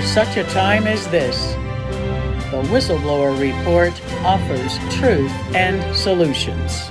For 0.00 0.06
such 0.06 0.38
a 0.38 0.44
time 0.44 0.86
as 0.86 1.06
this, 1.08 1.52
the 2.50 2.62
Whistleblower 2.72 3.38
Report 3.38 3.92
offers 4.24 4.78
truth 4.94 5.30
and 5.54 5.94
solutions. 5.94 6.88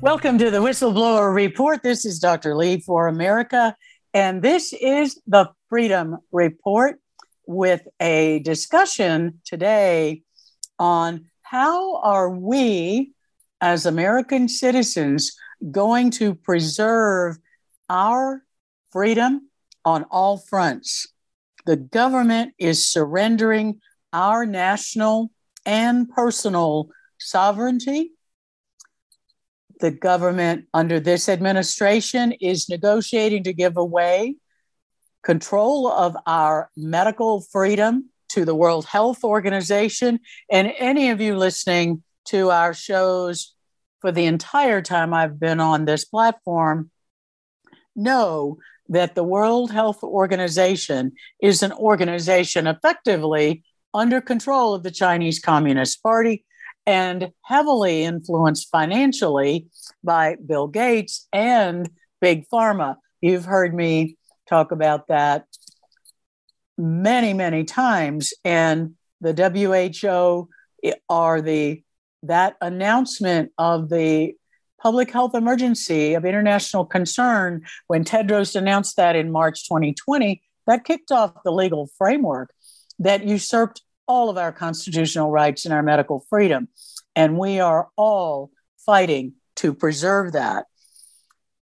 Welcome 0.00 0.38
to 0.38 0.50
the 0.50 0.62
Whistleblower 0.62 1.34
Report. 1.34 1.82
This 1.82 2.06
is 2.06 2.18
Dr. 2.18 2.56
Lee 2.56 2.80
for 2.80 3.06
America, 3.06 3.76
and 4.14 4.40
this 4.40 4.72
is 4.72 5.20
the 5.26 5.50
Freedom 5.68 6.16
Report 6.32 6.98
with 7.46 7.86
a 8.00 8.38
discussion 8.38 9.42
today 9.44 10.22
on 10.78 11.26
how 11.42 11.96
are 11.98 12.30
we 12.30 13.12
as 13.60 13.84
American 13.84 14.48
citizens 14.48 15.36
going 15.70 16.10
to 16.12 16.34
preserve 16.34 17.38
our 17.88 18.42
freedom 18.92 19.48
on 19.84 20.04
all 20.10 20.38
fronts. 20.38 21.08
The 21.66 21.76
government 21.76 22.54
is 22.58 22.86
surrendering 22.86 23.80
our 24.12 24.46
national 24.46 25.30
and 25.66 26.08
personal 26.08 26.90
sovereignty 27.18 28.12
the 29.80 29.90
government 29.90 30.66
under 30.74 31.00
this 31.00 31.28
administration 31.28 32.32
is 32.32 32.68
negotiating 32.68 33.44
to 33.44 33.52
give 33.52 33.76
away 33.76 34.36
control 35.22 35.88
of 35.88 36.16
our 36.26 36.70
medical 36.76 37.40
freedom 37.40 38.10
to 38.30 38.44
the 38.44 38.54
World 38.54 38.86
Health 38.86 39.24
Organization. 39.24 40.20
And 40.50 40.72
any 40.78 41.10
of 41.10 41.20
you 41.20 41.36
listening 41.36 42.02
to 42.26 42.50
our 42.50 42.74
shows 42.74 43.54
for 44.00 44.12
the 44.12 44.26
entire 44.26 44.82
time 44.82 45.12
I've 45.12 45.38
been 45.38 45.60
on 45.60 45.84
this 45.84 46.04
platform 46.04 46.90
know 47.96 48.58
that 48.88 49.14
the 49.14 49.24
World 49.24 49.70
Health 49.70 50.02
Organization 50.02 51.12
is 51.40 51.62
an 51.62 51.72
organization 51.72 52.66
effectively 52.66 53.62
under 53.92 54.20
control 54.20 54.74
of 54.74 54.82
the 54.82 54.90
Chinese 54.90 55.40
Communist 55.40 56.02
Party 56.02 56.44
and 56.86 57.32
heavily 57.44 58.04
influenced 58.04 58.70
financially 58.70 59.66
by 60.02 60.36
Bill 60.44 60.68
Gates 60.68 61.28
and 61.32 61.90
Big 62.20 62.48
Pharma. 62.48 62.96
You've 63.20 63.44
heard 63.44 63.74
me 63.74 64.16
talk 64.48 64.72
about 64.72 65.08
that 65.08 65.44
many, 66.78 67.34
many 67.34 67.64
times. 67.64 68.32
And 68.44 68.94
the 69.20 69.34
WHO 69.34 70.48
are 71.10 71.42
the 71.42 71.82
that 72.22 72.56
announcement 72.60 73.52
of 73.58 73.88
the 73.88 74.34
public 74.80 75.10
health 75.10 75.34
emergency 75.34 76.14
of 76.14 76.24
international 76.24 76.84
concern 76.84 77.62
when 77.88 78.04
Tedros 78.04 78.54
announced 78.54 78.96
that 78.96 79.16
in 79.16 79.30
March 79.30 79.68
2020, 79.68 80.40
that 80.66 80.84
kicked 80.84 81.10
off 81.10 81.42
the 81.44 81.50
legal 81.50 81.88
framework 81.98 82.52
that 82.98 83.26
usurped 83.26 83.82
all 84.06 84.30
of 84.30 84.38
our 84.38 84.52
constitutional 84.52 85.30
rights 85.30 85.64
and 85.64 85.74
our 85.74 85.82
medical 85.82 86.24
freedom. 86.30 86.68
And 87.14 87.38
we 87.38 87.60
are 87.60 87.88
all 87.96 88.50
fighting 88.84 89.34
to 89.56 89.74
preserve 89.74 90.32
that. 90.32 90.66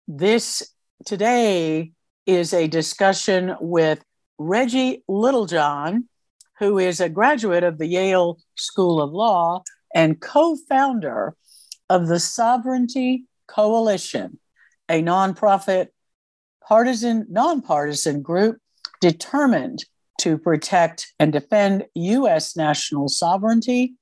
This 0.07 0.63
today 1.05 1.93
is 2.27 2.53
a 2.53 2.67
discussion 2.69 3.57
with 3.61 4.03
Reggie 4.39 5.03
Littlejohn, 5.09 6.09
who 6.59 6.79
is 6.79 7.01
a 7.01 7.09
graduate 7.09 7.65
of 7.65 7.79
the 7.79 7.87
Yale 7.87 8.39
School 8.57 9.01
of 9.01 9.13
Law 9.13 9.63
and 9.95 10.21
co 10.21 10.57
founder 10.69 11.35
of 11.89 12.07
the 12.07 12.21
Sovereignty 12.21 13.25
Coalition, 13.47 14.39
a 14.89 15.03
nonprofit, 15.03 15.89
partisan, 16.67 17.27
nonpartisan 17.29 18.23
group 18.23 18.59
determined 19.01 19.85
to 20.21 20.37
protect 20.37 21.13
and 21.19 21.33
defend 21.33 21.87
U.S. 21.95 22.57
national 22.57 23.09
sovereignty 23.09 23.95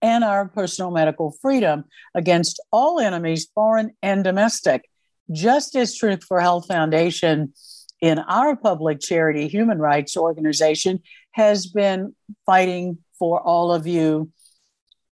and 0.00 0.24
our 0.24 0.48
personal 0.48 0.90
medical 0.90 1.32
freedom 1.42 1.84
against 2.14 2.62
all 2.72 3.00
enemies, 3.00 3.48
foreign 3.54 3.92
and 4.02 4.24
domestic. 4.24 4.88
Just 5.30 5.76
as 5.76 5.96
Truth 5.96 6.24
for 6.24 6.40
Health 6.40 6.66
Foundation 6.66 7.52
in 8.00 8.18
our 8.18 8.56
public 8.56 9.00
charity 9.00 9.48
human 9.48 9.78
rights 9.78 10.16
organization 10.16 11.00
has 11.32 11.66
been 11.66 12.14
fighting 12.46 12.98
for 13.18 13.40
all 13.40 13.72
of 13.72 13.86
you 13.86 14.30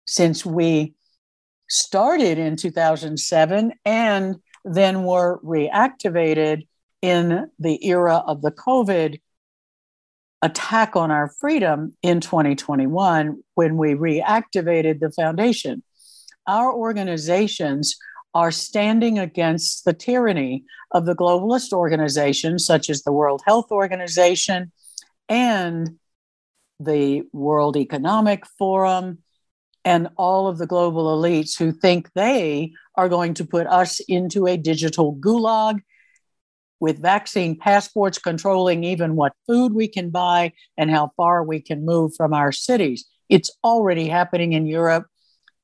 since 0.07 0.45
we 0.45 0.93
started 1.69 2.37
in 2.37 2.55
2007 2.55 3.71
and 3.85 4.35
then 4.65 5.03
were 5.03 5.39
reactivated 5.39 6.67
in 7.01 7.49
the 7.59 7.85
era 7.87 8.17
of 8.27 8.41
the 8.41 8.51
COVID 8.51 9.19
attack 10.41 10.95
on 10.95 11.11
our 11.11 11.29
freedom 11.39 11.95
in 12.01 12.19
2021 12.19 13.41
when 13.55 13.77
we 13.77 13.93
reactivated 13.93 14.99
the 14.99 15.11
foundation. 15.11 15.83
Our 16.47 16.73
organizations 16.73 17.97
are 18.33 18.51
standing 18.51 19.19
against 19.19 19.85
the 19.85 19.93
tyranny 19.93 20.63
of 20.91 21.05
the 21.05 21.15
globalist 21.15 21.73
organizations 21.73 22.65
such 22.65 22.89
as 22.89 23.03
the 23.03 23.11
World 23.11 23.41
Health 23.45 23.71
Organization 23.71 24.71
and 25.29 25.97
the 26.79 27.23
World 27.31 27.77
Economic 27.77 28.45
Forum 28.57 29.19
and 29.83 30.09
all 30.17 30.47
of 30.47 30.57
the 30.57 30.67
global 30.67 31.17
elites 31.17 31.57
who 31.57 31.71
think 31.71 32.11
they 32.13 32.73
are 32.95 33.09
going 33.09 33.33
to 33.35 33.45
put 33.45 33.67
us 33.67 33.99
into 34.07 34.47
a 34.47 34.57
digital 34.57 35.15
gulag 35.15 35.79
with 36.79 37.01
vaccine 37.01 37.57
passports 37.57 38.17
controlling 38.17 38.83
even 38.83 39.15
what 39.15 39.33
food 39.47 39.73
we 39.73 39.87
can 39.87 40.09
buy 40.09 40.51
and 40.77 40.89
how 40.89 41.11
far 41.15 41.43
we 41.43 41.61
can 41.61 41.85
move 41.85 42.13
from 42.15 42.33
our 42.33 42.51
cities. 42.51 43.05
It's 43.29 43.51
already 43.63 44.07
happening 44.07 44.53
in 44.53 44.65
Europe. 44.65 45.05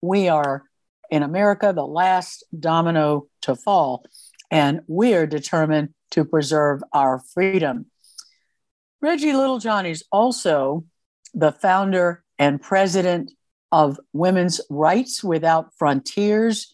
We 0.01 0.29
are 0.29 0.63
in 1.09 1.23
America 1.23 1.73
the 1.73 1.85
last 1.85 2.43
domino 2.57 3.27
to 3.41 3.55
fall, 3.55 4.05
and 4.51 4.81
we 4.87 5.15
are 5.15 5.25
determined 5.25 5.89
to 6.11 6.23
preserve 6.23 6.81
our 6.93 7.19
freedom. 7.33 7.87
Reggie 9.01 9.33
Littlejohn 9.33 9.85
is 9.85 10.03
also 10.11 10.85
the 11.33 11.51
founder 11.51 12.23
and 12.39 12.61
president 12.61 13.31
of 13.71 13.99
Women's 14.13 14.61
Rights 14.69 15.23
Without 15.23 15.73
Frontiers, 15.77 16.73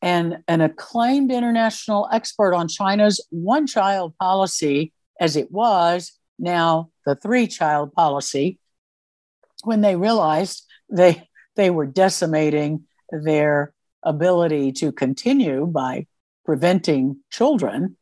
and 0.00 0.38
an 0.46 0.60
acclaimed 0.60 1.32
international 1.32 2.08
expert 2.12 2.54
on 2.54 2.68
China's 2.68 3.24
one 3.30 3.66
child 3.66 4.14
policy, 4.18 4.92
as 5.20 5.36
it 5.36 5.50
was, 5.50 6.12
now 6.38 6.90
the 7.04 7.16
three 7.16 7.46
child 7.46 7.92
policy, 7.92 8.58
when 9.64 9.80
they 9.80 9.96
realized 9.96 10.64
they, 10.88 11.28
they 11.56 11.70
were 11.70 11.86
decimating 11.86 12.84
their 13.10 13.72
ability 14.04 14.70
to 14.70 14.92
continue 14.92 15.66
by 15.66 16.06
preventing 16.44 17.16
children. 17.30 17.96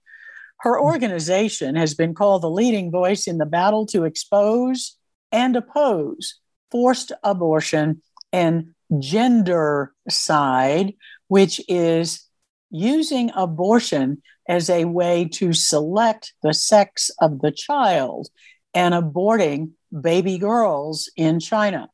Her 0.60 0.78
hmm. 0.78 0.84
organization 0.84 1.76
has 1.76 1.94
been 1.94 2.14
called 2.14 2.42
the 2.42 2.50
leading 2.50 2.90
voice 2.90 3.26
in 3.26 3.38
the 3.38 3.46
battle 3.46 3.86
to 3.86 4.04
expose 4.04 4.96
and 5.32 5.56
oppose 5.56 6.38
forced 6.70 7.12
abortion 7.22 8.02
and 8.36 8.74
gender 9.00 9.94
side 10.10 10.92
which 11.28 11.58
is 11.68 12.24
using 12.70 13.30
abortion 13.34 14.22
as 14.46 14.68
a 14.68 14.84
way 14.84 15.24
to 15.24 15.54
select 15.54 16.34
the 16.42 16.52
sex 16.52 17.10
of 17.20 17.40
the 17.40 17.50
child 17.50 18.28
and 18.74 18.94
aborting 18.94 19.70
baby 20.02 20.36
girls 20.36 21.10
in 21.16 21.40
China. 21.40 21.88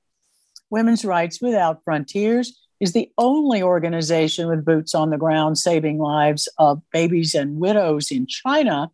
Women's 0.68 1.04
Rights 1.04 1.40
Without 1.40 1.84
Frontiers 1.84 2.58
is 2.80 2.92
the 2.92 3.10
only 3.16 3.62
organization 3.62 4.48
with 4.48 4.64
boots 4.64 4.94
on 4.94 5.10
the 5.10 5.16
ground 5.16 5.56
saving 5.56 5.98
lives 5.98 6.48
of 6.58 6.82
babies 6.92 7.34
and 7.34 7.58
widows 7.58 8.10
in 8.10 8.26
China. 8.26 8.90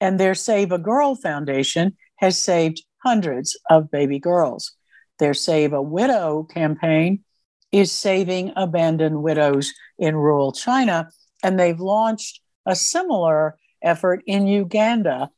And 0.00 0.18
their 0.18 0.34
Save 0.34 0.72
a 0.72 0.78
Girl 0.78 1.14
Foundation 1.14 1.96
has 2.16 2.42
saved 2.42 2.82
hundreds 3.04 3.56
of 3.70 3.90
baby 3.90 4.18
girls. 4.18 4.72
Their 5.18 5.34
Save 5.34 5.72
a 5.72 5.82
Widow 5.82 6.44
campaign 6.44 7.24
is 7.72 7.92
saving 7.92 8.52
abandoned 8.56 9.22
widows 9.22 9.72
in 9.98 10.16
rural 10.16 10.52
China. 10.52 11.10
And 11.42 11.58
they've 11.58 11.80
launched 11.80 12.40
a 12.66 12.74
similar 12.74 13.56
effort 13.82 14.22
in 14.26 14.46
Uganda 14.46 15.30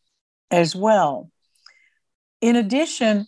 as 0.50 0.74
well. 0.74 1.30
In 2.40 2.56
addition, 2.56 3.26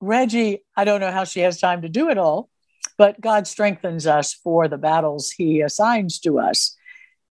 Reggie, 0.00 0.62
I 0.76 0.84
don't 0.84 1.00
know 1.00 1.10
how 1.10 1.24
she 1.24 1.40
has 1.40 1.60
time 1.60 1.82
to 1.82 1.88
do 1.88 2.10
it 2.10 2.18
all, 2.18 2.48
but 2.96 3.20
God 3.20 3.46
strengthens 3.46 4.06
us 4.06 4.32
for 4.32 4.68
the 4.68 4.78
battles 4.78 5.30
he 5.30 5.60
assigns 5.60 6.20
to 6.20 6.38
us. 6.38 6.76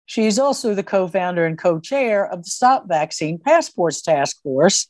She's 0.05 0.39
also 0.39 0.73
the 0.73 0.83
co 0.83 1.07
founder 1.07 1.45
and 1.45 1.57
co 1.57 1.79
chair 1.79 2.25
of 2.25 2.43
the 2.43 2.49
Stop 2.49 2.87
Vaccine 2.87 3.39
Passports 3.39 4.01
Task 4.01 4.41
Force, 4.41 4.87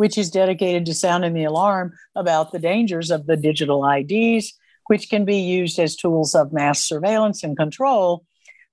which 0.00 0.16
is 0.16 0.30
dedicated 0.30 0.86
to 0.86 0.94
sounding 0.94 1.34
the 1.34 1.44
alarm 1.44 1.92
about 2.16 2.52
the 2.52 2.58
dangers 2.58 3.10
of 3.10 3.26
the 3.26 3.36
digital 3.36 3.84
IDs, 3.86 4.54
which 4.86 5.10
can 5.10 5.26
be 5.26 5.36
used 5.36 5.78
as 5.78 5.94
tools 5.94 6.34
of 6.34 6.54
mass 6.54 6.82
surveillance 6.82 7.44
and 7.44 7.54
control, 7.54 8.24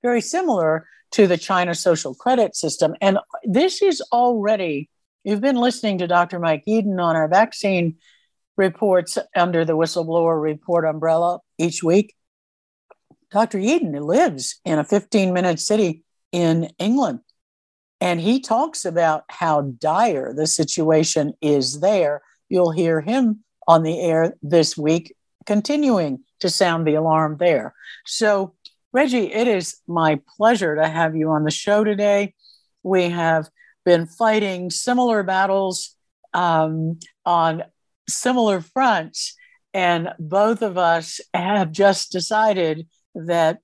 very 0.01 0.21
similar 0.21 0.88
to 1.12 1.27
the 1.27 1.35
China 1.35 1.75
social 1.75 2.15
credit 2.15 2.56
system. 2.56 2.95
And 3.01 3.19
this 3.44 3.81
is 3.81 4.01
already, 4.13 4.89
you've 5.25 5.41
been 5.41 5.57
listening 5.57 5.97
to 5.97 6.07
Dr. 6.07 6.39
Mike 6.39 6.63
Eden 6.65 6.97
on 6.97 7.18
our 7.18 7.27
vaccine 7.27 7.97
reports 8.56 9.18
under 9.35 9.65
the 9.65 9.75
whistleblower 9.75 10.41
report 10.41 10.85
umbrella 10.85 11.39
each 11.57 11.83
week. 11.83 12.15
Dr. 13.31 13.59
Eden 13.59 13.91
lives 13.91 14.62
in 14.63 14.79
a 14.79 14.85
15 14.85 15.33
minute 15.33 15.59
city 15.59 16.03
in 16.31 16.69
England. 16.79 17.19
And 18.00 18.22
he 18.22 18.40
talks 18.40 18.86
about 18.86 19.24
how 19.30 19.62
dire 19.62 20.34
the 20.34 20.48
situation 20.48 21.34
is 21.42 21.80
there. 21.80 22.22
You'll 22.50 22.72
hear 22.72 23.02
him 23.02 23.44
on 23.68 23.84
the 23.84 24.00
air 24.00 24.36
this 24.42 24.78
week, 24.78 25.16
continuing 25.46 26.20
to 26.40 26.50
sound 26.50 26.86
the 26.86 26.94
alarm 26.94 27.38
there. 27.40 27.74
So, 28.06 28.54
Reggie, 28.94 29.34
it 29.34 29.48
is 29.48 29.78
my 29.88 30.20
pleasure 30.38 30.76
to 30.76 30.88
have 30.88 31.16
you 31.16 31.32
on 31.32 31.44
the 31.44 31.52
show 31.52 31.84
today. 31.84 32.34
We 32.84 33.10
have 33.10 33.50
been 33.84 34.06
fighting 34.06 34.70
similar 34.70 35.24
battles 35.24 35.96
um, 36.34 37.00
on 37.26 37.64
similar 38.08 38.62
fronts. 38.62 39.36
And 39.74 40.10
both 40.20 40.62
of 40.62 40.78
us 40.78 41.20
have 41.34 41.72
just 41.72 42.12
decided 42.12 42.88
that 43.14 43.60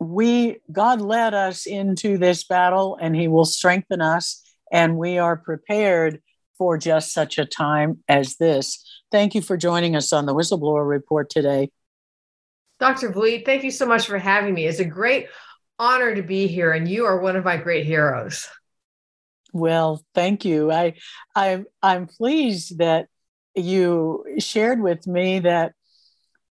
we, 0.00 0.58
God 0.70 1.00
led 1.00 1.34
us 1.34 1.66
into 1.66 2.18
this 2.18 2.44
battle 2.44 2.98
and 3.00 3.16
He 3.16 3.28
will 3.28 3.44
strengthen 3.44 4.00
us. 4.00 4.42
And 4.70 4.96
we 4.96 5.18
are 5.18 5.36
prepared 5.36 6.20
for 6.56 6.76
just 6.76 7.12
such 7.12 7.38
a 7.38 7.46
time 7.46 8.02
as 8.08 8.36
this. 8.36 8.84
Thank 9.10 9.34
you 9.34 9.40
for 9.40 9.56
joining 9.56 9.96
us 9.96 10.12
on 10.12 10.26
the 10.26 10.34
Whistleblower 10.34 10.86
Report 10.86 11.30
today. 11.30 11.70
Dr. 12.78 13.10
Vliet, 13.10 13.44
thank 13.44 13.64
you 13.64 13.70
so 13.70 13.86
much 13.86 14.06
for 14.06 14.18
having 14.18 14.54
me. 14.54 14.66
It's 14.66 14.78
a 14.78 14.84
great 14.84 15.28
honor 15.78 16.14
to 16.14 16.22
be 16.22 16.46
here, 16.46 16.72
and 16.72 16.88
you 16.88 17.06
are 17.06 17.20
one 17.20 17.36
of 17.36 17.44
my 17.44 17.56
great 17.56 17.86
heroes. 17.86 18.46
Well, 19.52 20.04
thank 20.14 20.44
you. 20.44 20.70
I, 20.70 20.94
I 21.34 21.64
I'm 21.82 22.06
pleased 22.06 22.78
that 22.78 23.06
you 23.54 24.24
shared 24.38 24.80
with 24.80 25.06
me 25.06 25.40
that 25.40 25.72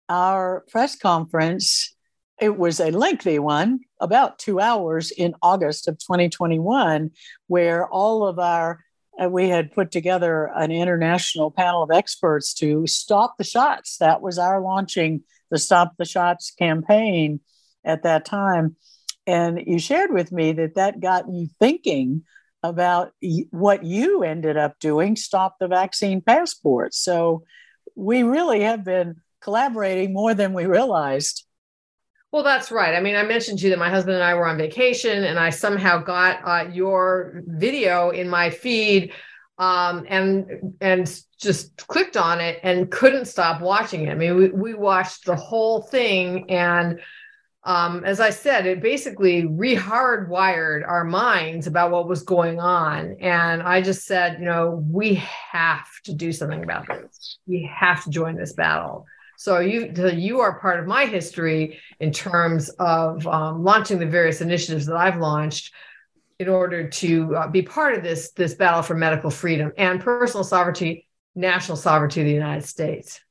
our 0.08 0.64
press 0.70 0.96
conference 0.96 1.95
it 2.40 2.58
was 2.58 2.80
a 2.80 2.92
lengthy 2.92 3.40
one 3.40 3.80
about 4.00 4.40
two 4.40 4.60
hours 4.60 5.12
in 5.12 5.34
august 5.42 5.88
of 5.88 5.98
2021 6.00 7.12
where 7.48 7.88
all 7.88 8.28
of 8.28 8.40
our 8.40 8.84
uh, 9.22 9.30
we 9.30 9.48
had 9.48 9.72
put 9.72 9.92
together 9.92 10.52
an 10.56 10.72
international 10.72 11.50
panel 11.50 11.84
of 11.84 11.92
experts 11.92 12.54
to 12.54 12.86
stop 12.86 13.38
the 13.38 13.44
shots 13.44 13.98
that 13.98 14.22
was 14.22 14.38
our 14.38 14.62
launching 14.62 15.22
the 15.52 15.58
stop 15.58 15.94
the 15.98 16.06
shots 16.06 16.52
campaign 16.52 17.40
at 17.84 18.04
that 18.04 18.26
time 18.26 18.76
and 19.28 19.62
you 19.66 19.80
shared 19.80 20.12
with 20.12 20.32
me 20.32 20.52
that 20.54 20.76
that 20.76 21.00
got 21.00 21.30
you 21.30 21.48
thinking 21.60 22.24
about 22.66 23.12
what 23.52 23.84
you 23.84 24.24
ended 24.24 24.58
up 24.58 24.80
doing, 24.80 25.16
stop 25.16 25.58
the 25.60 25.68
vaccine 25.68 26.22
passport. 26.22 26.94
So 26.94 27.44
we 27.96 28.24
really 28.24 28.62
have 28.62 28.84
been 28.84 29.16
collaborating 29.42 30.14
more 30.14 30.34
than 30.34 30.54
we 30.54 30.66
realized. 30.66 31.46
Well, 32.36 32.44
that's 32.44 32.70
right. 32.70 32.94
I 32.94 33.00
mean, 33.00 33.16
I 33.16 33.24
mentioned 33.24 33.60
to 33.60 33.64
you 33.64 33.70
that 33.70 33.80
my 33.80 33.90
husband 33.90 34.16
and 34.16 34.24
I 34.24 34.34
were 34.34 34.46
on 34.46 34.58
vacation, 34.58 35.24
and 35.24 35.40
I 35.40 35.52
somehow 35.52 36.00
got 36.00 36.42
uh, 36.44 36.70
your 36.70 37.44
video 37.48 38.10
in 38.10 38.28
my 38.28 38.50
feed, 38.50 39.14
um, 39.58 40.06
and 40.10 40.76
and 40.82 41.22
just 41.40 41.78
clicked 41.88 42.18
on 42.18 42.42
it 42.42 42.60
and 42.62 42.92
couldn't 42.92 43.28
stop 43.28 43.62
watching 43.62 44.04
it. 44.04 44.10
I 44.10 44.16
mean, 44.16 44.36
we 44.36 44.50
we 44.50 44.74
watched 44.74 45.24
the 45.24 45.38
whole 45.38 45.84
thing, 45.84 46.52
and 46.52 47.00
um, 47.64 48.04
as 48.04 48.20
I 48.20 48.32
said, 48.32 48.66
it 48.66 48.82
basically 48.82 49.44
rehardwired 49.44 50.86
our 50.86 51.06
minds 51.06 51.68
about 51.68 51.92
what 51.92 52.10
was 52.10 52.24
going 52.24 52.60
on. 52.60 53.16
And 53.22 53.64
I 53.64 53.82
just 53.82 54.06
said, 54.06 54.40
you 54.40 54.46
know, 54.46 54.84
we 54.92 55.24
have 55.54 55.88
to 56.04 56.14
do 56.14 56.34
something 56.34 56.66
about 56.66 56.86
this. 56.90 57.38
We 57.48 57.72
have 57.74 58.04
to 58.04 58.10
join 58.10 58.36
this 58.36 58.52
battle. 58.52 59.06
So 59.46 59.60
you, 59.60 59.94
so 59.96 60.08
you 60.08 60.40
are 60.40 60.60
part 60.60 60.80
of 60.80 60.88
my 60.88 61.06
history 61.06 61.80
in 62.00 62.12
terms 62.12 62.70
of 62.80 63.28
um, 63.28 63.64
launching 63.64 64.00
the 64.00 64.08
various 64.08 64.42
initiatives 64.42 64.88
that 64.88 64.96
I've 64.96 65.20
launched 65.20 65.72
in 66.40 66.50
order 66.50 66.90
to 66.90 67.36
uh, 67.36 67.48
be 67.50 67.62
part 67.62 67.94
of 67.94 68.02
this 68.02 68.32
this 68.32 68.56
battle 68.56 68.82
for 68.82 68.96
medical 68.96 69.30
freedom 69.30 69.72
and 69.78 70.02
personal 70.02 70.44
sovereignty, 70.44 71.08
national 71.36 71.78
sovereignty 71.78 72.22
of 72.22 72.26
the 72.26 72.34
United 72.34 72.66
States. 72.66 73.22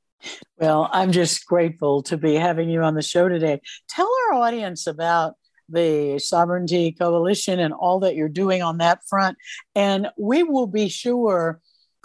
Well, 0.56 0.88
I'm 0.93 1.11
just 1.11 1.44
grateful 1.46 2.05
to 2.05 2.16
be 2.16 2.37
having 2.37 2.70
you 2.70 2.82
on 2.82 2.94
the 2.94 3.02
show 3.02 3.28
today. 3.28 3.61
Tell 3.88 4.08
our 4.28 4.34
audience 4.34 4.87
about 4.87 5.34
the 5.69 6.20
Sovereignty 6.20 6.93
Coalition 6.93 7.58
and 7.58 7.75
all 7.75 7.99
that 8.00 8.14
you're 8.14 8.28
doing 8.28 8.62
on 8.62 8.78
that 8.78 9.00
front. 9.08 9.37
And 9.75 10.06
we 10.16 10.44
will 10.44 10.69
be 10.69 10.88
sure 10.88 11.61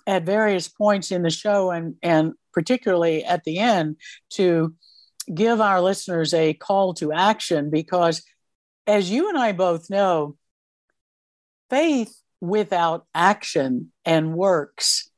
at 0.08 0.24
various 0.24 0.68
points 0.68 1.12
in 1.12 1.22
the 1.22 1.30
show 1.30 1.70
and, 1.70 1.94
and 2.02 2.34
particularly 2.54 3.24
at 3.24 3.44
the 3.44 3.60
end 3.60 3.98
to 4.32 4.76
give 5.34 5.62
our 5.62 5.82
listeners 5.82 6.34
a 6.34 6.54
call 6.54 6.94
to 6.96 7.12
action 7.12 7.70
because, 7.70 8.24
as 8.88 9.12
you 9.12 9.30
and 9.30 9.38
I 9.38 9.52
both 9.52 9.90
know, 9.90 10.36
faith 11.70 12.16
without 12.42 13.06
action 13.14 13.92
and 14.06 14.34
works 14.34 15.10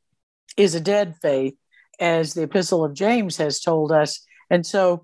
is 0.57 0.75
a 0.75 0.81
dead 0.81 1.15
faith 1.21 1.55
as 1.99 2.33
the 2.33 2.43
epistle 2.43 2.83
of 2.83 2.93
james 2.93 3.37
has 3.37 3.61
told 3.61 3.91
us. 3.91 4.25
And 4.49 4.65
so 4.65 5.03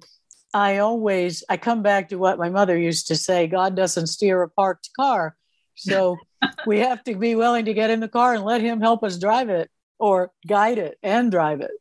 i 0.54 0.78
always 0.78 1.44
i 1.50 1.58
come 1.58 1.84
back 1.84 2.08
to 2.08 2.16
what 2.16 2.40
my 2.40 2.50
mother 2.50 2.78
used 2.78 3.08
to 3.08 3.18
say 3.18 3.48
god 3.48 3.76
doesn't 3.76 4.08
steer 4.08 4.42
a 4.42 4.50
parked 4.50 4.90
car. 4.98 5.36
So 5.76 6.18
we 6.66 6.80
have 6.80 7.04
to 7.04 7.16
be 7.16 7.36
willing 7.36 7.66
to 7.66 7.74
get 7.74 7.90
in 7.90 8.00
the 8.00 8.08
car 8.08 8.34
and 8.34 8.44
let 8.44 8.62
him 8.62 8.82
help 8.82 9.04
us 9.04 9.20
drive 9.20 9.50
it 9.50 9.70
or 10.00 10.32
guide 10.48 10.80
it 10.80 10.98
and 11.04 11.32
drive 11.32 11.62
it 11.62 11.72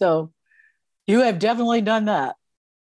so 0.00 0.32
you 1.06 1.20
have 1.20 1.38
definitely 1.38 1.82
done 1.82 2.06
that 2.06 2.34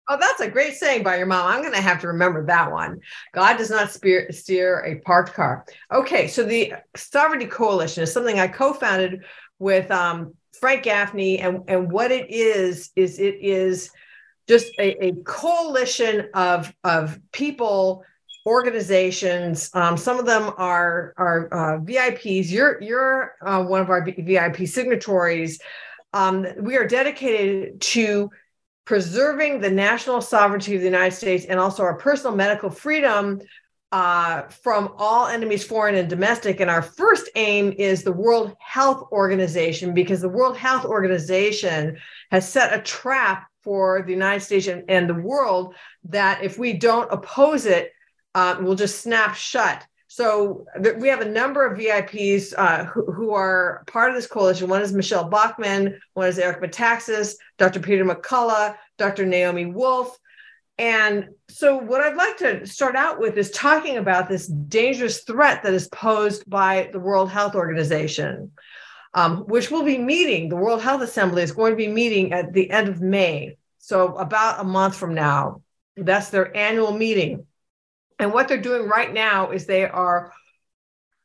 Oh, 0.09 0.17
that's 0.19 0.41
a 0.41 0.49
great 0.49 0.73
saying 0.73 1.03
by 1.03 1.15
your 1.15 1.25
mom. 1.25 1.47
I'm 1.47 1.61
going 1.61 1.73
to 1.73 1.81
have 1.81 2.01
to 2.01 2.07
remember 2.07 2.45
that 2.47 2.69
one. 2.69 2.99
God 3.33 3.57
does 3.57 3.69
not 3.69 3.89
steer, 3.89 4.29
steer 4.33 4.83
a 4.85 4.95
parked 4.95 5.33
car. 5.33 5.65
Okay, 5.93 6.27
so 6.27 6.43
the 6.43 6.73
Sovereignty 6.93 7.45
Coalition 7.45 8.03
is 8.03 8.11
something 8.11 8.37
I 8.37 8.49
co 8.49 8.73
founded 8.73 9.23
with 9.59 9.89
um, 9.91 10.33
Frank 10.59 10.83
Gaffney, 10.83 11.39
and, 11.39 11.61
and 11.69 11.89
what 11.89 12.11
it 12.11 12.29
is, 12.29 12.91
is 12.97 13.17
it 13.17 13.35
is 13.39 13.91
just 14.45 14.73
a, 14.77 15.05
a 15.05 15.13
coalition 15.23 16.27
of, 16.33 16.73
of 16.83 17.17
people, 17.31 18.03
organizations. 18.45 19.69
Um, 19.73 19.95
some 19.95 20.19
of 20.19 20.25
them 20.25 20.51
are, 20.57 21.13
are 21.15 21.47
uh, 21.49 21.79
VIPs. 21.79 22.51
You're, 22.51 22.81
you're 22.81 23.35
uh, 23.41 23.63
one 23.63 23.79
of 23.79 23.89
our 23.89 24.03
VIP 24.05 24.67
signatories. 24.67 25.61
Um, 26.13 26.45
we 26.59 26.77
are 26.77 26.87
dedicated 26.87 27.81
to 27.81 28.29
preserving 28.85 29.61
the 29.61 29.71
national 29.71 30.21
sovereignty 30.21 30.75
of 30.75 30.81
the 30.81 30.87
United 30.87 31.15
States 31.15 31.45
and 31.45 31.59
also 31.59 31.83
our 31.83 31.97
personal 31.97 32.35
medical 32.35 32.69
freedom 32.69 33.41
uh, 33.91 34.41
from 34.49 34.93
all 34.97 35.27
enemies, 35.27 35.63
foreign 35.63 35.95
and 35.95 36.09
domestic. 36.09 36.59
And 36.59 36.69
our 36.69 36.81
first 36.81 37.29
aim 37.35 37.73
is 37.77 38.03
the 38.03 38.11
World 38.11 38.55
Health 38.59 39.07
Organization, 39.11 39.93
because 39.93 40.19
the 40.19 40.29
World 40.29 40.57
Health 40.57 40.83
Organization 40.83 41.97
has 42.31 42.49
set 42.49 42.77
a 42.77 42.81
trap 42.81 43.47
for 43.63 44.01
the 44.01 44.11
United 44.11 44.41
States 44.41 44.67
and, 44.67 45.09
the 45.09 45.13
world 45.13 45.75
that 46.09 46.43
if 46.43 46.57
we 46.57 46.73
don't 46.73 47.11
oppose 47.11 47.65
it, 47.65 47.91
uh, 48.35 48.57
will 48.59 48.75
just 48.75 49.01
snap 49.01 49.35
shut. 49.35 49.85
So 50.13 50.67
th- 50.83 50.97
we 50.97 51.07
have 51.07 51.21
a 51.21 51.25
number 51.27 51.65
of 51.65 51.75
VIPs 51.75 52.53
uh, 52.55 52.85
who, 52.85 53.11
who, 53.11 53.33
are 53.33 53.83
part 53.87 54.11
of 54.11 54.15
this 54.15 54.27
coalition. 54.27 54.69
One 54.69 54.83
is 54.83 54.93
Michele 54.93 55.27
Bachmann, 55.27 55.99
one 56.13 56.27
is 56.27 56.37
Eric 56.37 56.61
Metaxas, 56.61 57.33
Dr. 57.57 57.79
Peter 57.79 58.05
McCullough, 58.05 58.75
Dr. 58.99 59.25
Naomi 59.25 59.65
Wolf, 59.65 60.15
And 60.77 61.29
so, 61.49 61.77
what 61.77 62.01
I'd 62.01 62.15
like 62.15 62.37
to 62.37 62.67
start 62.67 62.95
out 62.95 63.19
with 63.19 63.35
is 63.39 63.49
talking 63.49 63.97
about 63.97 64.29
this 64.29 64.45
dangerous 64.45 65.23
threat 65.23 65.63
that 65.63 65.73
is 65.73 65.87
posed 65.87 66.47
by 66.47 66.91
the 66.93 66.99
World 66.99 67.31
Health 67.31 67.55
Organization, 67.55 68.51
um, 69.15 69.37
which 69.47 69.71
will 69.71 69.83
be 69.83 69.97
meeting. 69.97 70.47
The 70.47 70.57
World 70.57 70.83
Health 70.83 71.01
Assembly 71.01 71.41
is 71.41 71.53
going 71.53 71.71
to 71.71 71.75
be 71.75 71.87
meeting 71.87 72.33
at 72.33 72.53
the 72.53 72.69
end 72.69 72.87
of 72.87 73.01
May, 73.01 73.57
so 73.79 74.15
about 74.17 74.61
a 74.61 74.63
month 74.63 74.95
from 74.95 75.15
now. 75.15 75.63
That's 75.97 76.29
their 76.29 76.55
annual 76.55 76.91
meeting. 76.91 77.47
And 78.19 78.33
what 78.33 78.47
they're 78.47 78.61
doing 78.61 78.87
right 78.87 79.13
now 79.13 79.51
is 79.51 79.65
they 79.65 79.85
are 79.85 80.33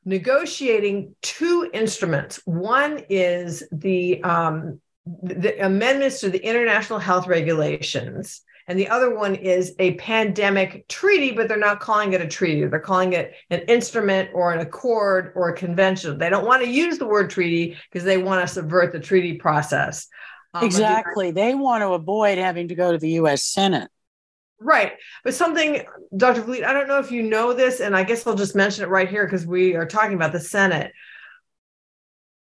negotiating 0.04 1.14
two 1.22 1.70
instruments. 1.72 2.40
One 2.44 3.02
is 3.08 3.62
the, 3.70 4.22
um, 4.22 4.80
the 5.22 5.64
amendments 5.64 6.20
to 6.20 6.30
the 6.30 6.44
international 6.44 6.98
health 6.98 7.26
regulations 7.26 8.42
and 8.68 8.78
the 8.78 8.88
other 8.88 9.16
one 9.16 9.34
is 9.34 9.74
a 9.78 9.94
pandemic 9.94 10.86
treaty, 10.88 11.32
but 11.32 11.48
they're 11.48 11.56
not 11.56 11.80
calling 11.80 12.12
it 12.12 12.20
a 12.20 12.26
treaty. 12.26 12.66
They're 12.66 12.78
calling 12.78 13.14
it 13.14 13.32
an 13.48 13.60
instrument 13.60 14.30
or 14.34 14.52
an 14.52 14.60
accord 14.60 15.32
or 15.34 15.48
a 15.48 15.56
convention. 15.56 16.18
They 16.18 16.28
don't 16.28 16.44
want 16.44 16.62
to 16.62 16.68
use 16.68 16.98
the 16.98 17.06
word 17.06 17.30
treaty 17.30 17.78
because 17.90 18.04
they 18.04 18.18
want 18.18 18.46
to 18.46 18.54
subvert 18.54 18.92
the 18.92 19.00
treaty 19.00 19.38
process. 19.38 20.06
Um, 20.52 20.64
exactly. 20.64 21.30
They 21.30 21.54
want 21.54 21.80
to 21.80 21.88
avoid 21.94 22.36
having 22.36 22.68
to 22.68 22.74
go 22.74 22.92
to 22.92 22.98
the 22.98 23.12
US 23.12 23.42
Senate. 23.42 23.90
Right. 24.60 24.94
But 25.22 25.34
something, 25.34 25.82
Dr. 26.16 26.42
Vliet, 26.42 26.64
I 26.64 26.72
don't 26.72 26.88
know 26.88 26.98
if 26.98 27.12
you 27.12 27.22
know 27.22 27.52
this, 27.52 27.80
and 27.80 27.96
I 27.96 28.02
guess 28.02 28.26
I'll 28.26 28.34
just 28.34 28.56
mention 28.56 28.84
it 28.84 28.88
right 28.88 29.08
here 29.08 29.24
because 29.24 29.46
we 29.46 29.76
are 29.76 29.86
talking 29.86 30.14
about 30.14 30.32
the 30.32 30.40
Senate. 30.40 30.92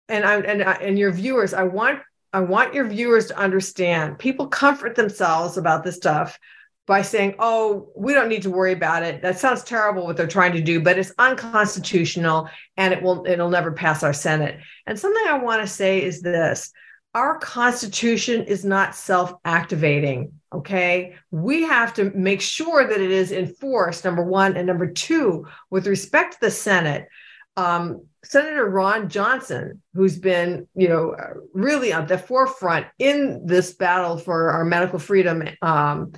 And 0.09 0.25
I 0.25 0.39
and 0.41 0.63
and 0.63 0.99
your 0.99 1.11
viewers, 1.11 1.55
I 1.55 1.65
want 1.65 2.01
I 2.33 2.41
want 2.41 2.75
your 2.75 2.87
viewers 2.87 3.27
to 3.27 3.39
understand 3.39 4.19
people 4.19 4.47
comfort 4.47 4.95
themselves 4.95 5.57
about 5.57 5.83
this 5.83 5.97
stuff 5.97 6.39
by 6.87 7.01
saying, 7.01 7.35
oh, 7.39 7.91
we 7.97 8.13
don't 8.13 8.29
need 8.29 8.43
to 8.43 8.51
worry 8.51 8.73
about 8.73 9.03
it. 9.03 9.23
That 9.23 9.39
sounds 9.39 9.65
terrible 9.65 10.05
what 10.05 10.17
they're 10.17 10.27
trying 10.27 10.53
to 10.53 10.61
do, 10.61 10.81
but 10.83 10.99
it's 10.99 11.13
unconstitutional 11.19 12.49
and 12.77 12.93
it 12.93 13.03
will 13.03 13.25
it'll 13.27 13.51
never 13.51 13.73
pass 13.73 14.03
our 14.03 14.13
Senate. 14.13 14.61
And 14.87 14.99
something 14.99 15.25
I 15.27 15.39
want 15.39 15.63
to 15.63 15.67
say 15.67 16.03
is 16.03 16.21
this 16.21 16.71
our 17.15 17.39
Constitution 17.39 18.45
is 18.45 18.65
not 18.65 18.95
self-activating. 18.95 20.33
Okay. 20.53 21.15
We 21.31 21.63
have 21.63 21.95
to 21.95 22.11
make 22.11 22.41
sure 22.41 22.87
that 22.87 23.01
it 23.01 23.11
is 23.11 23.33
enforced, 23.33 24.05
number 24.05 24.25
one. 24.25 24.57
And 24.57 24.67
number 24.67 24.91
two, 24.91 25.47
with 25.71 25.87
respect 25.87 26.35
to 26.35 26.41
the 26.43 26.51
Senate, 26.51 27.09
um, 27.57 28.07
Senator 28.25 28.69
Ron 28.69 29.09
Johnson, 29.09 29.83
who's 29.95 30.19
been, 30.19 30.67
you 30.75 30.89
know, 30.89 31.15
really 31.53 31.93
at 31.93 32.09
the 32.09 32.19
forefront 32.19 32.87
in 32.99 33.47
this 33.47 33.75
battle 33.75 34.17
for 34.19 34.51
our 34.51 34.65
medical 34.65 34.99
freedom, 34.99 35.49
um, 35.63 36.13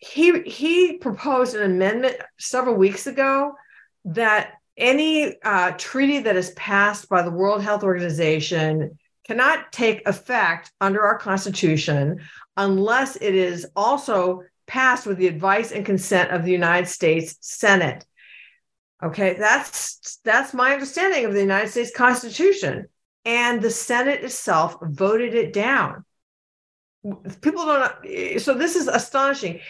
he 0.00 0.42
he 0.42 0.98
proposed 0.98 1.56
an 1.56 1.62
amendment 1.62 2.16
several 2.38 2.76
weeks 2.76 3.08
ago 3.08 3.54
that 4.04 4.52
any 4.76 5.34
uh, 5.42 5.72
treaty 5.76 6.20
that 6.20 6.36
is 6.36 6.50
passed 6.52 7.08
by 7.08 7.22
the 7.22 7.32
World 7.32 7.62
Health 7.62 7.82
Organization 7.82 8.96
cannot 9.28 9.70
take 9.72 10.08
effect 10.08 10.72
under 10.80 11.02
our 11.02 11.18
Constitution 11.18 12.20
unless 12.56 13.16
it 13.16 13.34
is 13.34 13.66
also 13.76 14.42
passed 14.66 15.06
with 15.06 15.18
the 15.18 15.28
advice 15.28 15.70
and 15.70 15.84
consent 15.84 16.30
of 16.30 16.44
the 16.44 16.50
United 16.50 16.88
States 16.88 17.36
Senate. 17.40 18.04
Okay, 19.02 19.34
that's 19.38 20.18
that's 20.24 20.54
my 20.54 20.72
understanding 20.72 21.24
of 21.24 21.34
the 21.34 21.40
United 21.40 21.68
States 21.68 21.92
Constitution. 21.94 22.86
And 23.24 23.60
the 23.60 23.70
Senate 23.70 24.24
itself 24.24 24.76
voted 24.82 25.34
it 25.34 25.52
down. 25.52 26.04
People 27.42 27.66
don't 27.66 28.40
so 28.40 28.54
this 28.54 28.76
is 28.76 28.88
astonishing. 28.88 29.60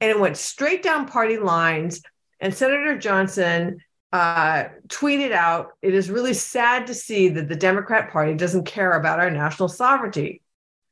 And 0.00 0.10
it 0.10 0.20
went 0.20 0.36
straight 0.36 0.82
down 0.82 1.08
party 1.08 1.38
lines. 1.38 2.02
And 2.40 2.54
Senator 2.54 2.96
Johnson 2.98 3.78
uh, 4.12 4.64
tweeted 4.88 5.32
out, 5.32 5.72
it 5.82 5.94
is 5.94 6.10
really 6.10 6.34
sad 6.34 6.86
to 6.86 6.94
see 6.94 7.28
that 7.28 7.48
the 7.48 7.56
Democrat 7.56 8.10
Party 8.10 8.34
doesn't 8.34 8.64
care 8.64 8.92
about 8.92 9.20
our 9.20 9.30
national 9.30 9.68
sovereignty. 9.68 10.42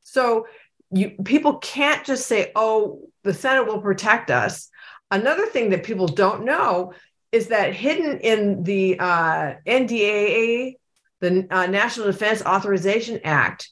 So 0.03 0.47
you 0.91 1.11
people 1.25 1.59
can't 1.59 2.05
just 2.05 2.27
say, 2.27 2.53
oh, 2.55 3.09
the 3.25 3.35
Senate 3.35 3.67
will 3.67 3.81
protect 3.81 4.31
us. 4.31 4.69
Another 5.11 5.47
thing 5.47 5.71
that 5.71 5.85
people 5.85 6.07
don't 6.07 6.45
know 6.45 6.93
is 7.33 7.49
that 7.49 7.75
hidden 7.75 8.21
in 8.21 8.63
the 8.63 8.99
uh, 8.99 9.55
NDAA, 9.67 10.77
the 11.21 11.47
uh, 11.51 11.67
National 11.67 12.07
Defense 12.07 12.43
Authorization 12.43 13.21
Act, 13.25 13.71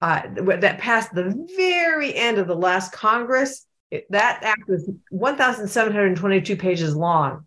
uh, 0.00 0.22
that 0.34 0.78
passed 0.78 1.14
the 1.14 1.46
very 1.56 2.14
end 2.14 2.38
of 2.38 2.46
the 2.46 2.54
last 2.54 2.92
Congress. 2.92 3.66
It, 3.90 4.06
that 4.10 4.40
act 4.42 4.68
was 4.68 4.90
1,722 5.10 6.56
pages 6.56 6.94
long. 6.94 7.46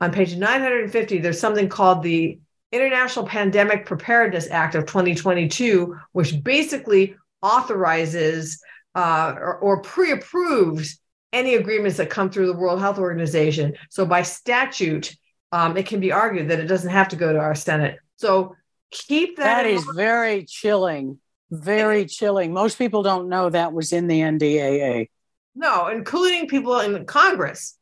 On 0.00 0.12
page 0.12 0.36
950, 0.36 1.18
there's 1.18 1.38
something 1.38 1.68
called 1.68 2.02
the 2.02 2.38
International 2.72 3.26
Pandemic 3.26 3.84
Preparedness 3.86 4.48
Act 4.50 4.74
of 4.74 4.86
2022, 4.86 5.96
which 6.12 6.42
basically 6.42 7.16
authorizes 7.42 8.62
uh, 8.94 9.34
or, 9.36 9.58
or 9.58 9.82
pre 9.82 10.12
approves 10.12 11.00
any 11.32 11.54
agreements 11.54 11.96
that 11.98 12.10
come 12.10 12.30
through 12.30 12.46
the 12.46 12.56
World 12.56 12.80
Health 12.80 12.98
Organization. 12.98 13.74
So 13.88 14.04
by 14.04 14.22
statute, 14.22 15.14
um, 15.52 15.76
it 15.76 15.86
can 15.86 16.00
be 16.00 16.12
argued 16.12 16.48
that 16.48 16.60
it 16.60 16.66
doesn't 16.66 16.90
have 16.90 17.08
to 17.08 17.16
go 17.16 17.32
to 17.32 17.38
our 17.38 17.54
Senate. 17.54 17.98
So 18.16 18.56
keep 18.90 19.36
that. 19.36 19.62
That 19.62 19.66
is 19.66 19.84
mind. 19.84 19.96
very 19.96 20.44
chilling. 20.44 21.18
Very 21.50 22.06
chilling. 22.06 22.52
Most 22.52 22.78
people 22.78 23.02
don't 23.02 23.28
know 23.28 23.50
that 23.50 23.72
was 23.72 23.92
in 23.92 24.06
the 24.06 24.20
NDAA. 24.20 25.08
No, 25.54 25.88
including 25.88 26.48
people 26.48 26.78
in 26.78 27.04
Congress. 27.06 27.76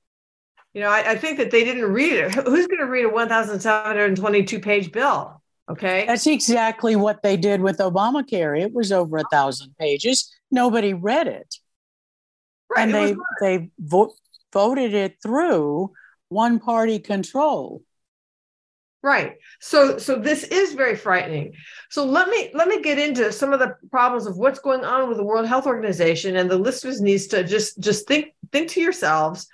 You 0.79 0.85
know, 0.85 0.91
I, 0.91 1.11
I 1.11 1.15
think 1.17 1.39
that 1.39 1.51
they 1.51 1.65
didn't 1.65 1.91
read 1.93 2.13
it. 2.13 2.35
Who's 2.37 2.69
going 2.69 2.79
to 2.79 2.87
read 2.87 3.05
a 3.05 3.09
1,722 3.09 4.61
page 4.61 4.93
bill? 4.93 5.43
Okay. 5.69 6.07
That's 6.07 6.29
exactly 6.29 6.95
what 6.95 7.21
they 7.21 7.37
did 7.37 7.61
with 7.61 7.79
Obamacare. 7.79 8.57
It 8.57 8.73
was 8.73 8.93
over 8.93 9.17
a 9.17 9.25
thousand 9.25 9.75
pages. 9.77 10.33
Nobody 10.53 10.95
read 10.95 11.27
it. 11.27 11.53
Right. 12.71 12.83
And 12.83 12.95
they 12.95 13.17
they 13.41 13.71
vo- 13.81 14.15
voted 14.53 14.95
it 14.95 15.17
through 15.21 15.95
one 16.29 16.61
party 16.61 17.01
control. 17.01 17.83
Right. 19.03 19.35
So 19.61 19.99
so 19.99 20.15
this 20.15 20.45
is 20.45 20.75
very 20.75 20.95
frightening. 20.95 21.55
So 21.91 22.05
let 22.05 22.29
me 22.29 22.53
let 22.55 22.69
me 22.69 22.83
get 22.83 23.01
into 23.01 23.33
some 23.33 23.53
of 23.53 23.59
the 23.59 23.75
problems 23.91 24.27
of 24.27 24.37
what's 24.37 24.61
going 24.61 24.85
on 24.85 25.09
with 25.09 25.19
the 25.19 25.25
World 25.25 25.47
Health 25.47 25.67
Organization 25.67 26.37
and 26.37 26.49
the 26.49 26.57
listeners 26.57 27.01
needs 27.01 27.27
to 27.29 27.43
just 27.43 27.81
just 27.81 28.07
think 28.07 28.29
think 28.53 28.69
to 28.71 28.81
yourselves 28.81 29.49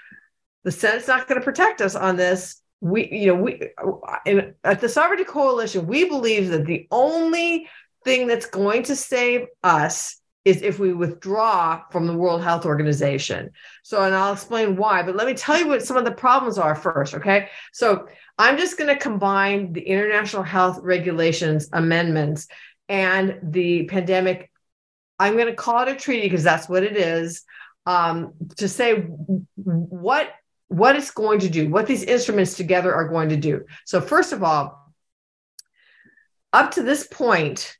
the 0.64 0.72
Senate's 0.72 1.08
not 1.08 1.28
going 1.28 1.40
to 1.40 1.44
protect 1.44 1.80
us 1.80 1.94
on 1.94 2.16
this. 2.16 2.60
We 2.80 3.08
you 3.10 3.28
know 3.28 3.36
we 3.36 3.70
in, 4.26 4.54
at 4.64 4.80
the 4.80 4.88
Sovereignty 4.88 5.24
Coalition 5.24 5.86
we 5.86 6.08
believe 6.08 6.48
that 6.48 6.66
the 6.66 6.86
only 6.90 7.68
thing 8.04 8.26
that's 8.26 8.46
going 8.46 8.82
to 8.84 8.96
save 8.96 9.46
us 9.62 10.20
is 10.44 10.60
if 10.60 10.78
we 10.78 10.92
withdraw 10.92 11.82
from 11.90 12.06
the 12.06 12.12
World 12.12 12.42
Health 12.42 12.66
Organization. 12.66 13.50
So, 13.82 14.02
and 14.02 14.14
I'll 14.14 14.34
explain 14.34 14.76
why, 14.76 15.02
but 15.02 15.16
let 15.16 15.26
me 15.26 15.32
tell 15.32 15.58
you 15.58 15.68
what 15.68 15.82
some 15.82 15.96
of 15.96 16.04
the 16.04 16.12
problems 16.12 16.58
are 16.58 16.74
first. 16.74 17.14
Okay. 17.14 17.48
So, 17.72 18.08
I'm 18.38 18.58
just 18.58 18.76
going 18.76 18.88
to 18.88 19.00
combine 19.00 19.72
the 19.72 19.80
international 19.80 20.42
health 20.42 20.80
regulations 20.82 21.68
amendments 21.72 22.48
and 22.88 23.38
the 23.42 23.84
pandemic. 23.84 24.50
I'm 25.18 25.34
going 25.34 25.46
to 25.46 25.54
call 25.54 25.86
it 25.86 25.88
a 25.88 25.94
treaty 25.94 26.22
because 26.22 26.42
that's 26.42 26.68
what 26.68 26.82
it 26.82 26.96
is 26.96 27.44
um, 27.86 28.32
to 28.56 28.68
say 28.68 28.94
what 29.54 30.28
what 30.68 30.96
it's 30.96 31.10
going 31.10 31.40
to 31.40 31.48
do, 31.48 31.68
what 31.68 31.86
these 31.86 32.02
instruments 32.02 32.56
together 32.56 32.94
are 32.94 33.08
going 33.08 33.28
to 33.28 33.36
do. 33.36 33.64
So, 33.84 34.00
first 34.00 34.32
of 34.32 34.42
all, 34.42 34.92
up 36.52 36.72
to 36.72 36.82
this 36.82 37.06
point, 37.06 37.76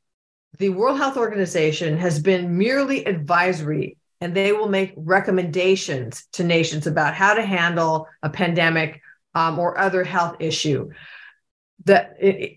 the 0.57 0.69
World 0.69 0.97
Health 0.97 1.17
Organization 1.17 1.97
has 1.97 2.19
been 2.19 2.57
merely 2.57 3.05
advisory, 3.05 3.97
and 4.21 4.33
they 4.33 4.51
will 4.51 4.69
make 4.69 4.93
recommendations 4.95 6.25
to 6.33 6.43
nations 6.43 6.87
about 6.87 7.13
how 7.13 7.33
to 7.33 7.45
handle 7.45 8.07
a 8.23 8.29
pandemic 8.29 9.01
um, 9.33 9.59
or 9.59 9.77
other 9.77 10.03
health 10.03 10.37
issue. 10.39 10.89
The, 11.83 12.09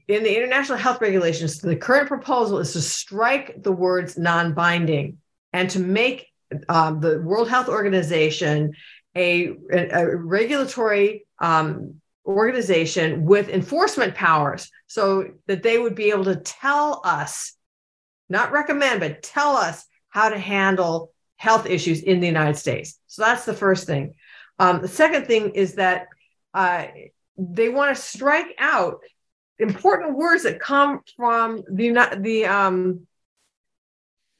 in 0.09 0.23
the 0.23 0.37
international 0.37 0.79
health 0.79 1.01
regulations, 1.01 1.59
the 1.59 1.77
current 1.77 2.09
proposal 2.09 2.59
is 2.59 2.73
to 2.73 2.81
strike 2.81 3.63
the 3.63 3.73
words 3.73 4.17
non 4.17 4.55
binding 4.55 5.19
and 5.53 5.69
to 5.71 5.81
make 5.81 6.29
um, 6.69 7.01
the 7.01 7.21
World 7.21 7.49
Health 7.49 7.69
Organization 7.69 8.73
a, 9.17 9.55
a 9.73 10.17
regulatory 10.17 11.27
um, 11.41 12.00
organization 12.27 13.25
with 13.25 13.49
enforcement 13.49 14.15
powers 14.15 14.71
so 14.87 15.31
that 15.47 15.62
they 15.62 15.79
would 15.79 15.95
be 15.95 16.11
able 16.11 16.25
to 16.25 16.37
tell 16.37 17.00
us 17.05 17.55
not 18.29 18.53
recommend, 18.53 19.00
but 19.00 19.23
tell 19.23 19.57
us 19.57 19.87
how 20.11 20.29
to 20.29 20.38
handle 20.38 21.12
health 21.37 21.67
issues 21.67 22.03
in 22.03 22.21
the 22.21 22.27
United 22.27 22.57
States. 22.57 22.99
So 23.07 23.23
that's 23.23 23.45
the 23.45 23.55
first 23.55 23.87
thing. 23.87 24.15
Um, 24.59 24.83
the 24.83 24.88
second 24.88 25.27
thing 25.27 25.50
is 25.50 25.75
that 25.77 26.09
uh, 26.53 26.87
they 27.38 27.69
want 27.69 27.97
to 27.97 28.03
strike 28.03 28.55
out 28.59 29.00
important 29.59 30.17
words 30.17 30.43
that 30.43 30.61
come 30.61 31.00
from 31.17 31.62
the 31.71 31.93
the 32.21 32.47
um, 32.47 33.07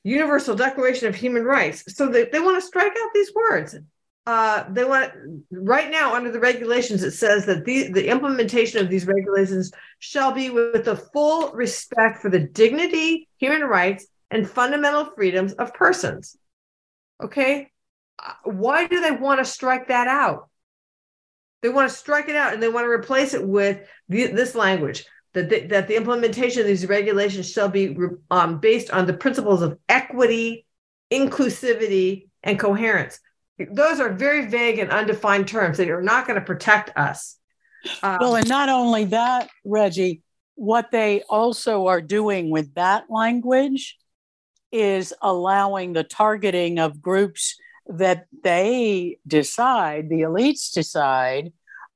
Universal 0.04 0.56
Declaration 0.56 1.08
of 1.08 1.14
Human 1.14 1.44
Rights. 1.44 1.84
So 1.96 2.08
they, 2.08 2.25
they 2.25 2.40
want 2.40 2.60
to 2.60 2.66
strike 2.66 2.92
out 2.92 3.10
these 3.14 3.32
words. 3.34 3.76
Uh, 4.28 4.66
they 4.73 4.85
want 4.85 5.11
right 5.50 5.90
now 5.90 6.14
under 6.14 6.30
the 6.30 6.38
regulations 6.38 7.02
it 7.02 7.12
says 7.12 7.47
that 7.47 7.64
the, 7.64 7.90
the 7.92 8.11
implementation 8.11 8.78
of 8.78 8.90
these 8.90 9.06
regulations 9.06 9.73
shall 10.00 10.32
be 10.32 10.50
with 10.50 10.85
the 10.85 10.94
full 10.94 11.50
respect 11.52 12.20
for 12.20 12.28
the 12.28 12.38
dignity 12.38 13.26
human 13.38 13.62
rights 13.62 14.06
and 14.30 14.47
fundamental 14.47 15.06
freedoms 15.16 15.54
of 15.54 15.73
persons. 15.73 16.37
Okay? 17.25 17.70
Uh, 18.23 18.35
why 18.44 18.87
do 18.87 19.00
they 19.00 19.12
want 19.12 19.38
to 19.38 19.47
strike 19.47 19.88
that 19.88 20.08
out? 20.08 20.50
They 21.62 21.70
want 21.70 21.88
to 21.88 21.97
strike 21.97 22.28
it 22.28 22.37
out 22.37 22.52
and 22.52 22.62
they 22.62 22.68
want 22.68 22.85
to 22.85 22.90
replace 22.90 23.32
it 23.32 23.49
with 23.49 23.88
the, 24.11 24.26
this 24.26 24.54
language 24.54 25.06
that 25.32 25.49
the, 25.49 25.61
that 25.68 25.88
the 25.88 25.97
implementation 25.97 26.61
of 26.61 26.66
these 26.66 26.87
regulations 26.87 27.50
shall 27.50 27.70
be 27.70 27.97
um, 28.30 28.61
based 28.61 28.90
on 28.90 29.06
the 29.06 29.14
principles 29.14 29.62
of 29.62 29.78
equity 29.88 30.66
inclusivity 31.11 32.28
and 32.42 32.58
coherence 32.58 33.20
those 33.70 34.00
are 34.00 34.12
very 34.12 34.46
vague 34.46 34.78
and 34.78 34.90
undefined 34.90 35.48
terms 35.48 35.78
that 35.78 35.88
are 35.90 36.02
not 36.02 36.26
going 36.26 36.38
to 36.38 36.44
protect 36.44 36.96
us. 36.96 37.36
Um, 38.02 38.18
well, 38.20 38.36
and 38.36 38.48
not 38.48 38.68
only 38.68 39.04
that, 39.06 39.48
Reggie, 39.64 40.22
what 40.54 40.90
they 40.90 41.22
also 41.28 41.86
are 41.86 42.00
doing 42.00 42.50
with 42.50 42.74
that 42.74 43.04
language 43.08 43.96
is 44.72 45.14
allowing 45.22 45.92
the 45.92 46.04
targeting 46.04 46.78
of 46.78 47.00
groups 47.00 47.56
that 47.86 48.26
they 48.42 49.18
decide, 49.26 50.08
the 50.08 50.22
elites 50.22 50.72
decide, 50.72 51.52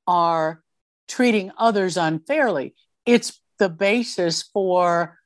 are 0.07 0.63
treating 1.07 1.51
others 1.57 1.97
unfairly. 1.97 2.73
It's 3.05 3.39
the 3.59 3.69
basis 3.69 4.43
for 4.43 5.19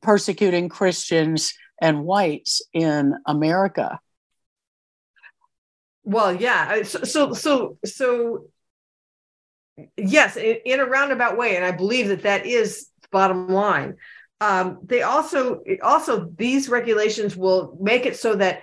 persecuting 0.00 0.68
Christians 0.68 1.52
and 1.80 2.04
whites 2.04 2.62
in 2.72 3.14
America. 3.26 4.00
Well, 6.08 6.34
yeah. 6.34 6.84
So, 6.84 7.04
so, 7.04 7.34
so, 7.34 7.76
so 7.84 8.46
yes, 9.98 10.38
in, 10.38 10.56
in, 10.64 10.80
a 10.80 10.86
roundabout 10.86 11.36
way, 11.36 11.54
and 11.54 11.66
I 11.66 11.70
believe 11.70 12.08
that 12.08 12.22
that 12.22 12.46
is 12.46 12.88
bottom 13.12 13.50
line. 13.50 13.96
Um, 14.40 14.78
they 14.82 15.02
also, 15.02 15.62
also 15.82 16.30
these 16.34 16.70
regulations 16.70 17.36
will 17.36 17.76
make 17.78 18.06
it 18.06 18.16
so 18.16 18.36
that 18.36 18.62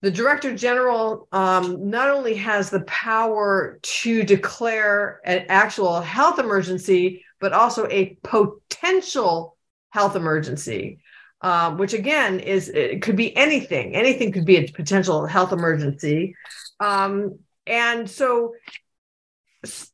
the 0.00 0.10
director 0.10 0.56
general 0.56 1.28
um, 1.30 1.88
not 1.90 2.10
only 2.10 2.34
has 2.34 2.70
the 2.70 2.82
power 2.86 3.78
to 3.82 4.24
declare 4.24 5.20
an 5.24 5.46
actual 5.48 6.00
health 6.00 6.40
emergency, 6.40 7.24
but 7.38 7.52
also 7.52 7.86
a 7.88 8.18
potential 8.24 9.56
health 9.90 10.16
emergency 10.16 10.98
um, 11.42 11.76
which 11.76 11.92
again 11.92 12.40
is 12.40 12.68
it 12.68 13.02
could 13.02 13.16
be 13.16 13.36
anything. 13.36 13.94
Anything 13.94 14.32
could 14.32 14.46
be 14.46 14.56
a 14.56 14.68
potential 14.68 15.26
health 15.26 15.52
emergency. 15.52 16.36
Um, 16.80 17.40
and 17.66 18.08
so, 18.08 18.54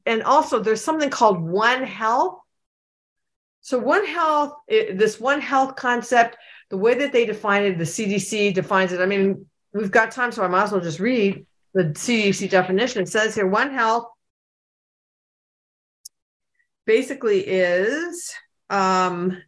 and 0.07 0.23
also 0.23 0.61
there's 0.61 0.85
something 0.85 1.11
called 1.11 1.41
One 1.41 1.83
Health. 1.83 2.39
So 3.63 3.79
One 3.79 4.07
Health, 4.07 4.53
it, 4.69 4.99
this 4.99 5.19
One 5.19 5.41
Health 5.41 5.75
concept, 5.77 6.37
the 6.69 6.77
way 6.77 6.95
that 6.95 7.13
they 7.13 7.25
define 7.25 7.65
it, 7.65 7.79
the 7.79 7.85
CDC 7.85 8.53
defines 8.55 8.93
it. 8.93 9.01
I 9.01 9.07
mean, 9.07 9.47
we've 9.73 9.91
got 9.91 10.11
time, 10.11 10.33
so 10.33 10.45
I 10.45 10.49
might 10.49 10.65
as 10.65 10.73
well 10.73 10.81
just 10.83 11.01
read 11.01 11.47
the 11.73 11.85
CDC 11.85 12.51
definition. 12.51 13.03
It 13.03 13.09
says 13.09 13.35
here, 13.35 13.47
One 13.47 13.73
Health 13.73 14.07
basically 16.85 17.41
is 17.41 18.35
um, 18.71 19.43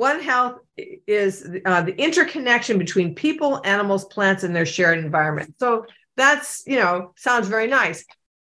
One 0.00 0.22
Health 0.22 0.60
is 0.78 1.46
uh, 1.66 1.82
the 1.82 1.94
interconnection 2.02 2.78
between 2.78 3.14
people, 3.14 3.60
animals, 3.66 4.06
plants, 4.06 4.44
and 4.44 4.56
their 4.56 4.64
shared 4.64 4.98
environment. 4.98 5.56
So 5.60 5.84
that's, 6.16 6.62
you 6.66 6.76
know, 6.76 7.12
sounds 7.18 7.48
very 7.48 7.66
nice. 7.66 8.06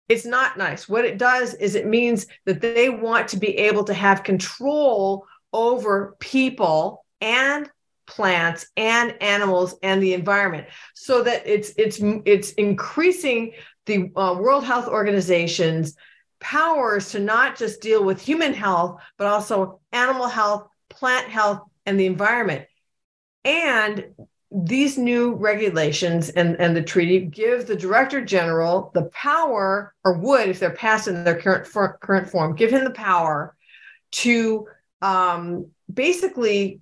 It's 0.08 0.24
not 0.24 0.58
nice. 0.58 0.88
What 0.88 1.04
it 1.04 1.18
does 1.18 1.54
is 1.54 1.74
it 1.74 1.88
means 1.88 2.28
that 2.46 2.60
they 2.60 2.88
want 2.88 3.26
to 3.30 3.36
be 3.36 3.48
able 3.58 3.82
to 3.82 3.94
have 3.94 4.22
control 4.22 5.26
over 5.52 6.14
people 6.20 7.04
and 7.20 7.68
plants 8.06 8.68
and 8.76 9.20
animals 9.20 9.74
and 9.82 10.00
the 10.00 10.14
environment 10.14 10.68
so 10.94 11.24
that 11.24 11.42
it's 11.46 11.72
it's 11.76 11.98
it's 12.26 12.52
increasing 12.52 13.54
the 13.86 14.12
uh, 14.14 14.36
world 14.38 14.64
health 14.64 14.86
organization's 14.86 15.96
powers 16.38 17.10
to 17.10 17.18
not 17.18 17.58
just 17.58 17.80
deal 17.80 18.04
with 18.04 18.20
human 18.20 18.54
health 18.54 19.00
but 19.16 19.26
also 19.26 19.80
animal 19.92 20.28
health 20.28 20.68
plant 20.90 21.28
health, 21.28 21.62
and 21.86 21.98
the 21.98 22.06
environment. 22.06 22.66
And 23.44 24.04
these 24.52 24.98
new 24.98 25.34
regulations 25.34 26.28
and, 26.28 26.60
and 26.60 26.76
the 26.76 26.82
treaty 26.82 27.20
give 27.20 27.66
the 27.66 27.76
director 27.76 28.24
general 28.24 28.90
the 28.94 29.04
power, 29.04 29.94
or 30.04 30.18
would, 30.18 30.48
if 30.48 30.58
they're 30.58 30.70
passed 30.70 31.08
in 31.08 31.24
their 31.24 31.40
current 31.40 31.66
for, 31.66 31.98
current 32.02 32.28
form, 32.28 32.56
give 32.56 32.70
him 32.70 32.84
the 32.84 32.90
power 32.90 33.56
to 34.10 34.66
um, 35.00 35.68
basically 35.92 36.80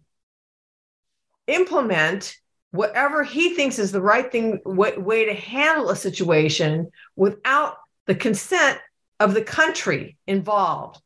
implement 1.47 2.37
whatever 2.71 3.23
he 3.23 3.55
thinks 3.55 3.79
is 3.79 3.92
the 3.92 4.01
right 4.01 4.31
thing 4.33 4.61
what, 4.64 5.01
way 5.01 5.27
to 5.27 5.35
handle 5.35 5.90
a 5.90 5.97
situation 5.97 6.90
without 7.16 7.77
the 8.07 8.14
consent 8.14 8.79
of 9.21 9.35
the 9.35 9.42
country 9.42 10.16
involved. 10.27 11.01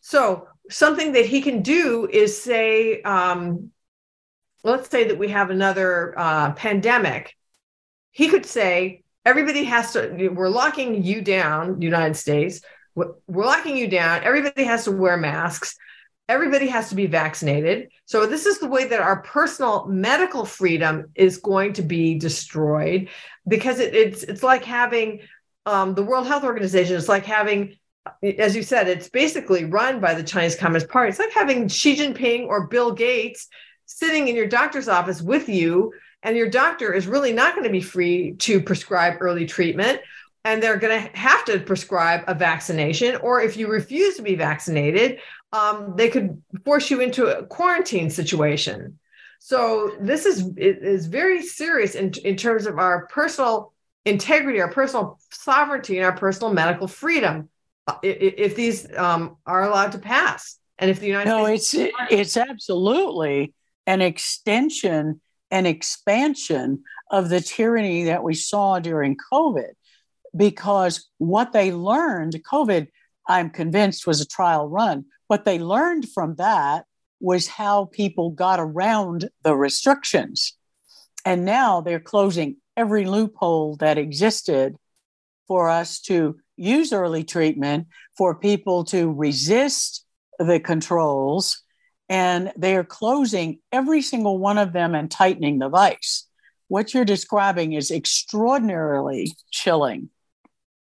So 0.00 0.48
something 0.70 1.12
that 1.12 1.26
he 1.26 1.42
can 1.42 1.62
do 1.62 2.08
is 2.10 2.40
say, 2.40 3.02
um, 3.02 3.70
let's 4.62 4.88
say 4.90 5.08
that 5.08 5.18
we 5.18 5.28
have 5.28 5.50
another 5.50 6.18
uh, 6.18 6.52
pandemic. 6.52 7.36
He 8.10 8.28
could 8.28 8.46
say, 8.46 9.02
everybody 9.24 9.64
has 9.64 9.92
to, 9.92 10.28
we're 10.28 10.48
locking 10.48 11.02
you 11.02 11.20
down, 11.22 11.80
United 11.80 12.14
States, 12.14 12.60
we're 12.94 13.14
locking 13.26 13.76
you 13.76 13.88
down. 13.88 14.22
Everybody 14.22 14.64
has 14.64 14.84
to 14.84 14.92
wear 14.92 15.16
masks. 15.16 15.76
Everybody 16.28 16.68
has 16.68 16.88
to 16.88 16.94
be 16.94 17.06
vaccinated. 17.06 17.90
So, 18.06 18.26
this 18.26 18.46
is 18.46 18.58
the 18.58 18.68
way 18.68 18.86
that 18.86 19.00
our 19.00 19.20
personal 19.22 19.86
medical 19.86 20.46
freedom 20.46 21.10
is 21.14 21.38
going 21.38 21.74
to 21.74 21.82
be 21.82 22.18
destroyed 22.18 23.08
because 23.46 23.78
it, 23.78 23.94
it's, 23.94 24.22
it's 24.22 24.42
like 24.42 24.64
having 24.64 25.20
um, 25.66 25.94
the 25.94 26.02
World 26.02 26.26
Health 26.26 26.44
Organization, 26.44 26.96
it's 26.96 27.08
like 27.08 27.26
having 27.26 27.76
as 28.38 28.54
you 28.54 28.62
said, 28.62 28.88
it's 28.88 29.08
basically 29.08 29.64
run 29.64 30.00
by 30.00 30.14
the 30.14 30.22
Chinese 30.22 30.56
Communist 30.56 30.88
Party. 30.88 31.10
It's 31.10 31.18
like 31.18 31.32
having 31.32 31.68
Xi 31.68 31.96
Jinping 31.96 32.46
or 32.46 32.66
Bill 32.66 32.92
Gates 32.92 33.48
sitting 33.86 34.28
in 34.28 34.36
your 34.36 34.46
doctor's 34.46 34.88
office 34.88 35.22
with 35.22 35.48
you, 35.48 35.92
and 36.22 36.36
your 36.36 36.48
doctor 36.48 36.92
is 36.92 37.06
really 37.06 37.32
not 37.32 37.54
going 37.54 37.64
to 37.64 37.70
be 37.70 37.80
free 37.80 38.32
to 38.40 38.60
prescribe 38.60 39.18
early 39.20 39.46
treatment. 39.46 40.00
And 40.46 40.62
they're 40.62 40.76
going 40.76 41.02
to 41.02 41.16
have 41.16 41.44
to 41.46 41.58
prescribe 41.60 42.24
a 42.26 42.34
vaccination, 42.34 43.16
or 43.16 43.40
if 43.40 43.56
you 43.56 43.66
refuse 43.66 44.16
to 44.16 44.22
be 44.22 44.34
vaccinated, 44.34 45.20
um, 45.52 45.94
they 45.96 46.10
could 46.10 46.42
force 46.66 46.90
you 46.90 47.00
into 47.00 47.26
a 47.26 47.46
quarantine 47.46 48.10
situation. 48.10 48.98
So 49.38 49.96
this 50.00 50.26
is 50.26 50.50
is 50.56 51.06
very 51.06 51.42
serious 51.42 51.94
in, 51.94 52.12
in 52.24 52.36
terms 52.36 52.66
of 52.66 52.78
our 52.78 53.06
personal 53.06 53.72
integrity, 54.04 54.60
our 54.60 54.70
personal 54.70 55.18
sovereignty, 55.30 55.96
and 55.96 56.04
our 56.04 56.16
personal 56.16 56.52
medical 56.52 56.88
freedom 56.88 57.48
if 58.02 58.56
these 58.56 58.92
um, 58.96 59.36
are 59.46 59.64
allowed 59.64 59.92
to 59.92 59.98
pass. 59.98 60.58
And 60.78 60.90
if 60.90 61.00
the 61.00 61.06
united 61.06 61.30
no 61.30 61.44
States 61.56 61.74
it's 61.74 61.94
it's 62.10 62.36
absolutely 62.36 63.54
an 63.86 64.00
extension 64.00 65.20
and 65.50 65.66
expansion 65.66 66.82
of 67.10 67.28
the 67.28 67.40
tyranny 67.40 68.04
that 68.04 68.24
we 68.24 68.34
saw 68.34 68.78
during 68.78 69.16
covid. 69.32 69.72
Because 70.36 71.08
what 71.18 71.52
they 71.52 71.72
learned 71.72 72.42
covid 72.50 72.88
i'm 73.28 73.50
convinced 73.50 74.06
was 74.06 74.20
a 74.20 74.26
trial 74.26 74.68
run. 74.68 75.04
What 75.28 75.44
they 75.44 75.58
learned 75.58 76.08
from 76.08 76.34
that 76.36 76.84
was 77.20 77.46
how 77.46 77.86
people 77.86 78.30
got 78.30 78.60
around 78.60 79.30
the 79.42 79.56
restrictions. 79.56 80.56
And 81.24 81.44
now 81.44 81.80
they're 81.80 82.00
closing 82.00 82.56
every 82.76 83.06
loophole 83.06 83.76
that 83.76 83.98
existed 83.98 84.76
for 85.46 85.68
us 85.68 86.00
to 86.02 86.36
use 86.56 86.92
early 86.92 87.24
treatment 87.24 87.88
for 88.16 88.34
people 88.34 88.84
to 88.84 89.12
resist 89.12 90.04
the 90.38 90.60
controls, 90.60 91.62
and 92.08 92.52
they 92.56 92.76
are 92.76 92.84
closing 92.84 93.58
every 93.72 94.02
single 94.02 94.38
one 94.38 94.58
of 94.58 94.72
them 94.72 94.94
and 94.94 95.10
tightening 95.10 95.58
the 95.58 95.68
vice. 95.68 96.26
What 96.68 96.94
you're 96.94 97.04
describing 97.04 97.72
is 97.72 97.90
extraordinarily 97.90 99.32
chilling. 99.50 100.10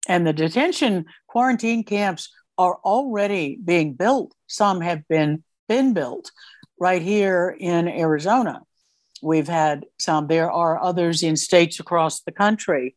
And 0.07 0.25
the 0.25 0.33
detention 0.33 1.05
quarantine 1.27 1.83
camps 1.83 2.29
are 2.57 2.77
already 2.85 3.57
being 3.63 3.93
built. 3.93 4.33
Some 4.47 4.81
have 4.81 5.07
been 5.07 5.43
been 5.67 5.93
built 5.93 6.31
right 6.79 7.01
here 7.01 7.55
in 7.59 7.87
Arizona. 7.87 8.61
We've 9.21 9.47
had 9.47 9.85
some. 9.99 10.27
There 10.27 10.51
are 10.51 10.81
others 10.81 11.23
in 11.23 11.35
states 11.37 11.79
across 11.79 12.21
the 12.21 12.31
country. 12.31 12.95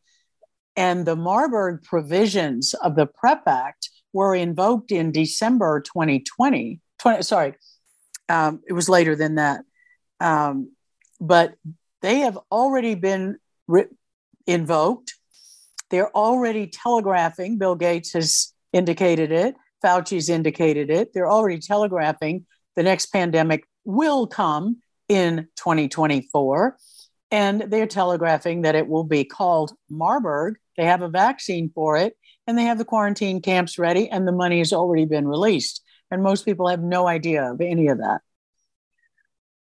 And 0.75 1.05
the 1.05 1.15
Marburg 1.15 1.83
provisions 1.83 2.73
of 2.75 2.95
the 2.95 3.05
PREP 3.05 3.43
Act 3.47 3.89
were 4.13 4.33
invoked 4.33 4.91
in 4.91 5.11
December 5.11 5.81
2020, 5.81 6.79
20, 6.99 7.21
sorry, 7.21 7.55
Um, 8.27 8.61
it 8.67 8.73
was 8.73 8.87
later 8.89 9.15
than 9.15 9.35
that. 9.35 9.61
Um, 10.19 10.71
but 11.19 11.55
they 12.01 12.19
have 12.19 12.37
already 12.51 12.95
been 12.95 13.37
re- 13.67 13.87
invoked. 14.45 15.15
They're 15.89 16.15
already 16.15 16.67
telegraphing. 16.67 17.57
Bill 17.57 17.75
Gates 17.75 18.13
has 18.13 18.53
indicated 18.71 19.31
it. 19.31 19.55
Fauci's 19.83 20.29
indicated 20.29 20.89
it. 20.89 21.13
They're 21.13 21.29
already 21.29 21.59
telegraphing 21.59 22.45
the 22.79 22.83
next 22.83 23.07
pandemic 23.07 23.65
will 23.83 24.25
come 24.25 24.77
in 25.09 25.49
2024. 25.57 26.77
And 27.31 27.61
they're 27.67 27.87
telegraphing 27.87 28.63
that 28.63 28.75
it 28.75 28.87
will 28.87 29.03
be 29.03 29.23
called 29.23 29.73
Marburg. 29.89 30.55
They 30.77 30.85
have 30.85 31.01
a 31.01 31.09
vaccine 31.09 31.71
for 31.73 31.97
it, 31.97 32.15
and 32.47 32.57
they 32.57 32.63
have 32.63 32.77
the 32.77 32.85
quarantine 32.85 33.41
camps 33.41 33.77
ready, 33.77 34.09
and 34.09 34.27
the 34.27 34.31
money 34.31 34.59
has 34.59 34.73
already 34.73 35.05
been 35.05 35.27
released. 35.27 35.83
And 36.09 36.23
most 36.23 36.45
people 36.45 36.67
have 36.67 36.81
no 36.81 37.07
idea 37.07 37.51
of 37.51 37.61
any 37.61 37.87
of 37.87 37.99
that. 37.99 38.21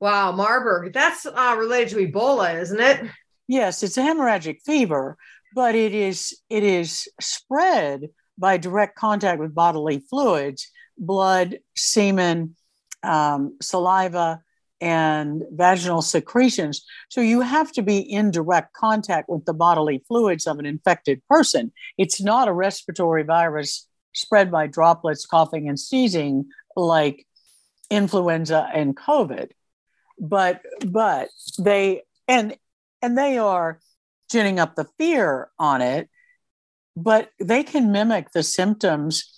Wow, 0.01 0.33
Marburg. 0.33 0.93
That's 0.93 1.25
uh, 1.25 1.57
related 1.59 1.91
to 1.91 2.07
Ebola, 2.07 2.61
isn't 2.61 2.81
it? 2.81 3.11
Yes, 3.47 3.83
it's 3.83 3.97
a 3.97 4.03
hemorrhagic 4.03 4.59
fever, 4.65 5.17
but 5.55 5.75
it 5.75 5.95
is 5.95 6.37
it 6.51 6.63
is 6.63 7.09
spread 7.21 8.09
by 8.37 8.57
direct 8.57 8.97
contact 8.97 9.41
with 9.41 9.55
bodily 9.55 10.01
fluids, 10.11 10.71
blood, 10.99 11.59
semen, 11.77 12.57
um, 13.03 13.57
saliva, 13.63 14.43
and 14.85 15.43
vaginal 15.53 16.03
secretions. 16.03 16.85
So 17.09 17.21
you 17.21 17.41
have 17.41 17.73
to 17.73 17.83
be 17.83 17.99
in 17.99 18.31
direct 18.31 18.75
contact 18.75 19.29
with 19.29 19.45
the 19.47 19.55
bodily 19.55 20.05
fluids 20.07 20.47
of 20.47 20.59
an 20.59 20.67
infected 20.67 21.23
person. 21.29 21.73
It's 21.99 22.21
not 22.21 22.49
a 22.49 22.53
respiratory 22.53 23.23
virus 23.23 23.89
spread 24.13 24.51
by 24.51 24.67
droplets, 24.67 25.27
coughing, 25.27 25.69
and 25.69 25.81
sneezing 25.81 26.47
like 26.77 27.27
influenza 27.91 28.69
and 28.75 28.97
COVID 28.97 29.51
but 30.19 30.63
but 30.87 31.29
they 31.59 32.03
and 32.29 32.57
and 33.03 33.19
they 33.19 33.39
are 33.39 33.81
ginning 34.31 34.59
up 34.59 34.75
the 34.75 34.87
fear 34.99 35.51
on 35.59 35.83
it 35.83 36.09
but 36.97 37.31
they 37.41 37.63
can 37.63 37.93
mimic 37.93 38.31
the 38.33 38.43
symptoms 38.43 39.33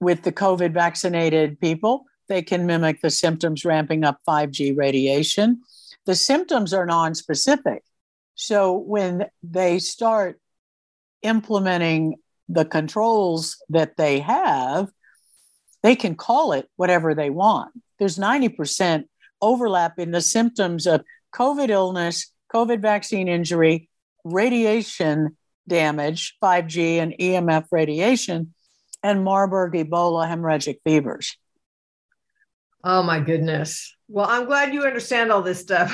with 0.00 0.22
the 0.22 0.32
covid 0.32 0.72
vaccinated 0.72 1.60
people 1.60 2.04
they 2.28 2.42
can 2.42 2.66
mimic 2.66 3.00
the 3.00 3.10
symptoms 3.10 3.64
ramping 3.64 4.04
up 4.04 4.20
5g 4.28 4.76
radiation. 4.76 5.62
The 6.06 6.14
symptoms 6.14 6.72
are 6.72 6.86
non-specific. 6.86 7.82
So 8.34 8.76
when 8.76 9.26
they 9.42 9.78
start 9.78 10.40
implementing 11.22 12.16
the 12.48 12.64
controls 12.64 13.62
that 13.68 13.96
they 13.96 14.20
have 14.20 14.88
they 15.82 15.96
can 15.96 16.14
call 16.14 16.52
it 16.52 16.68
whatever 16.76 17.14
they 17.14 17.30
want. 17.30 17.70
There's 17.98 18.18
90% 18.18 19.04
overlap 19.40 19.98
in 19.98 20.10
the 20.10 20.20
symptoms 20.20 20.86
of 20.86 21.04
COVID 21.34 21.68
illness, 21.68 22.32
COVID 22.52 22.80
vaccine 22.80 23.28
injury, 23.28 23.88
radiation 24.24 25.36
damage, 25.68 26.36
5G 26.42 26.96
and 26.96 27.14
EMF 27.18 27.66
radiation, 27.70 28.54
and 29.02 29.22
Marburg 29.22 29.74
Ebola 29.74 30.26
hemorrhagic 30.28 30.78
fevers. 30.82 31.36
Oh 32.88 33.02
my 33.02 33.20
goodness. 33.20 33.94
Well, 34.08 34.24
I'm 34.26 34.46
glad 34.46 34.72
you 34.72 34.84
understand 34.84 35.30
all 35.30 35.42
this 35.42 35.60
stuff. 35.60 35.92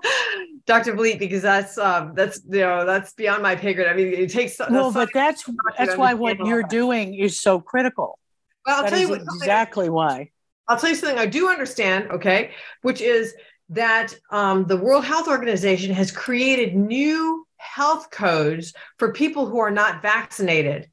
Dr. 0.66 0.94
Vliet, 0.94 1.18
because 1.18 1.42
that's 1.42 1.76
um, 1.76 2.14
that's 2.14 2.40
you 2.48 2.60
know 2.60 2.86
that's 2.86 3.12
beyond 3.12 3.42
my 3.42 3.54
pay 3.54 3.74
grade. 3.74 3.86
I 3.86 3.92
mean, 3.92 4.14
it 4.14 4.30
takes 4.30 4.58
well, 4.58 4.90
but 4.90 5.10
that's 5.12 5.44
that's 5.76 5.98
why 5.98 6.14
what 6.14 6.38
you're 6.38 6.62
doing 6.62 7.12
is 7.12 7.38
so 7.38 7.60
critical. 7.60 8.18
Well, 8.64 8.76
I'll 8.76 8.82
that 8.84 8.90
tell 8.90 8.98
you 8.98 9.10
what, 9.10 9.20
exactly 9.20 9.90
why. 9.90 10.30
I'll 10.66 10.78
tell 10.78 10.88
you 10.88 10.96
something 10.96 11.18
I 11.18 11.26
do 11.26 11.50
understand, 11.50 12.10
okay, 12.10 12.52
which 12.80 13.02
is 13.02 13.34
that 13.68 14.14
um, 14.30 14.64
the 14.64 14.78
World 14.78 15.04
Health 15.04 15.28
Organization 15.28 15.92
has 15.92 16.10
created 16.10 16.74
new 16.74 17.46
health 17.58 18.10
codes 18.10 18.72
for 18.98 19.12
people 19.12 19.44
who 19.44 19.58
are 19.58 19.70
not 19.70 20.00
vaccinated. 20.00 20.90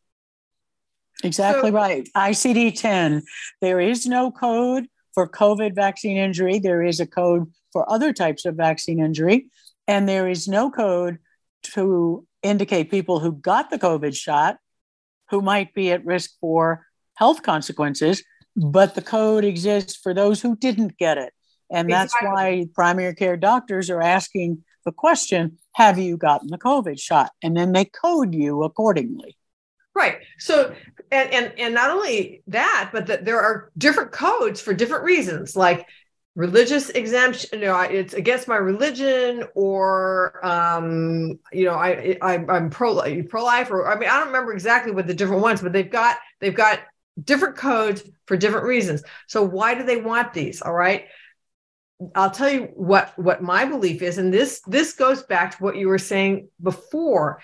Exactly 1.24 1.70
so, 1.70 1.76
right. 1.76 2.10
ICD 2.14 2.78
10. 2.78 3.24
There 3.62 3.80
is 3.80 4.06
no 4.06 4.30
code 4.30 4.88
for 5.13 5.28
COVID 5.28 5.76
vaccine 5.76 6.17
injury. 6.17 6.60
There 6.60 6.84
is 6.84 6.99
a 6.99 7.08
code 7.08 7.52
for 7.71 7.89
other 7.91 8.13
types 8.13 8.45
of 8.45 8.56
vaccine 8.56 8.99
injury. 8.99 9.47
And 9.88 10.08
there 10.08 10.28
is 10.28 10.47
no 10.47 10.71
code 10.71 11.19
to 11.73 12.26
indicate 12.41 12.91
people 12.91 13.19
who 13.19 13.34
got 13.34 13.69
the 13.69 13.80
COVID 13.80 14.15
shot 14.15 14.58
who 15.30 15.41
might 15.41 15.73
be 15.73 15.91
at 15.91 16.06
risk 16.06 16.32
for 16.39 16.86
health 17.15 17.43
consequences 17.43 18.23
but 18.56 18.95
the 18.95 19.02
code 19.02 19.43
exists 19.43 19.95
for 19.95 20.13
those 20.13 20.41
who 20.41 20.56
didn't 20.56 20.97
get 20.97 21.17
it. 21.17 21.34
And 21.71 21.89
that's 21.89 22.13
why 22.21 22.67
primary 22.73 23.15
care 23.15 23.38
doctors 23.38 23.89
are 23.89 24.02
asking 24.02 24.63
the 24.86 24.91
question 24.91 25.58
Have 25.73 25.97
you 25.97 26.17
gotten 26.17 26.49
the 26.49 26.58
COVID 26.58 26.99
shot? 26.99 27.32
And 27.41 27.58
then 27.58 27.71
they 27.71 27.86
code 27.86 28.34
you 28.36 28.63
accordingly. 28.63 29.38
Right. 29.96 30.18
So, 30.40 30.74
and 31.12 31.32
and 31.32 31.54
and 31.60 31.74
not 31.74 31.92
only 31.92 32.42
that, 32.48 32.90
but 32.92 33.08
that 33.08 33.26
there 33.26 33.40
are 33.40 33.72
different 33.78 34.12
codes 34.12 34.60
for 34.60 34.74
different 34.74 35.04
reasons, 35.04 35.56
like 35.56 35.88
religious 36.36 36.90
exemption. 36.90 37.60
You 37.60 37.68
know, 37.68 37.80
it's 37.80 38.14
against 38.14 38.48
my 38.48 38.56
religion, 38.56 39.44
or 39.54 40.44
um, 40.44 41.40
you 41.52 41.66
know, 41.66 41.76
I, 41.76 42.18
I 42.22 42.44
I'm 42.50 42.70
pro 42.72 43.24
pro 43.26 43.44
life, 43.44 43.70
or 43.70 43.88
I 43.88 44.00
mean, 44.00 44.10
I 44.10 44.18
don't 44.18 44.28
remember 44.28 44.54
exactly 44.54 44.92
what 44.92 45.06
the 45.06 45.14
different 45.14 45.44
ones, 45.44 45.62
but 45.62 45.74
they've 45.74 45.90
got 45.90 46.18
they've 46.40 46.56
got 46.56 46.80
different 47.24 47.56
codes 47.56 48.04
for 48.26 48.36
different 48.36 48.66
reasons. 48.66 49.04
So 49.28 49.44
why 49.44 49.76
do 49.76 49.84
they 49.84 49.98
want 49.98 50.34
these? 50.34 50.62
All 50.62 50.74
right. 50.74 51.06
I'll 52.16 52.32
tell 52.32 52.50
you 52.50 52.64
what 52.74 53.18
what 53.18 53.44
my 53.44 53.66
belief 53.66 54.02
is, 54.02 54.18
and 54.18 54.34
this 54.34 54.62
this 54.62 54.94
goes 54.94 55.24
back 55.24 55.56
to 55.56 55.64
what 55.64 55.78
you 55.78 55.88
were 55.88 56.00
saying 56.00 56.50
before 56.62 57.42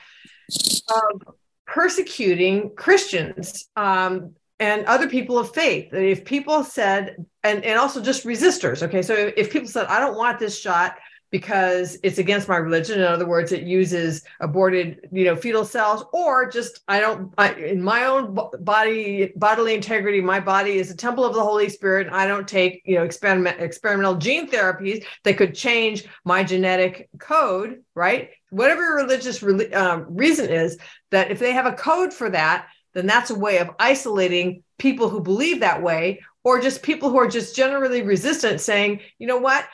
of 0.90 1.36
persecuting 1.74 2.76
Christians 2.76 3.70
um, 3.76 4.34
and 4.60 4.86
other 4.86 5.08
people 5.08 5.38
of 5.38 5.54
faith. 5.54 5.94
If 5.94 6.26
people 6.26 6.64
said, 6.64 7.16
and 7.44 7.64
and 7.64 7.80
also 7.80 8.02
just 8.02 8.26
resistors. 8.26 8.84
Okay, 8.84 9.02
so 9.02 9.14
if 9.14 9.52
people 9.52 9.68
said, 9.68 9.86
"I 9.86 10.00
don't 10.00 10.18
want 10.18 10.40
this 10.40 10.60
shot," 10.60 10.98
because 11.32 11.98
it's 12.02 12.18
against 12.18 12.50
my 12.50 12.58
religion. 12.58 13.00
In 13.00 13.06
other 13.06 13.28
words, 13.28 13.52
it 13.52 13.64
uses 13.64 14.24
aborted, 14.40 15.08
you 15.12 15.26
know, 15.26 15.36
fetal 15.36 15.64
cells, 15.64 16.04
or 16.12 16.50
just 16.50 16.82
I 16.88 17.00
don't. 17.00 17.34
I, 17.38 17.54
in 17.54 17.82
my 17.82 18.06
own 18.06 18.38
body, 18.62 19.32
bodily 19.36 19.76
integrity, 19.76 20.22
my 20.22 20.40
body 20.40 20.80
is 20.80 20.90
a 20.92 20.96
temple 20.98 21.24
of 21.24 21.36
the 21.36 21.44
Holy 21.44 21.70
Spirit. 21.70 22.08
And 22.08 22.16
I 22.16 22.26
don't 22.28 22.48
take, 22.48 22.82
you 22.84 22.96
know, 22.96 23.04
experiment 23.04 23.62
experimental 23.62 24.16
gene 24.16 24.50
therapies 24.50 25.06
that 25.24 25.38
could 25.38 25.54
change 25.54 26.06
my 26.26 26.44
genetic 26.44 27.10
code. 27.20 27.84
Right, 27.96 28.32
whatever 28.50 28.96
religious 28.96 29.42
re- 29.42 29.72
um, 29.74 30.06
reason 30.10 30.50
is, 30.50 30.78
that 31.12 31.32
if 31.32 31.40
they 31.40 31.54
have 31.54 31.66
a 31.66 31.74
code 31.74 32.14
for 32.14 32.30
that, 32.30 32.68
then 32.94 33.06
that's 33.06 33.30
a 33.30 33.38
way 33.38 33.60
of 33.60 33.70
isolating 33.80 34.64
people 34.78 35.10
who 35.10 35.20
believe 35.20 35.60
that 35.60 35.84
way 35.84 36.22
or 36.44 36.60
just 36.60 36.84
people 36.84 37.10
who 37.10 37.18
are 37.18 37.28
just 37.28 37.56
generally 37.56 38.02
resistant 38.02 38.62
saying 38.62 39.02
you 39.20 39.28
know 39.28 39.38
what 39.38 39.68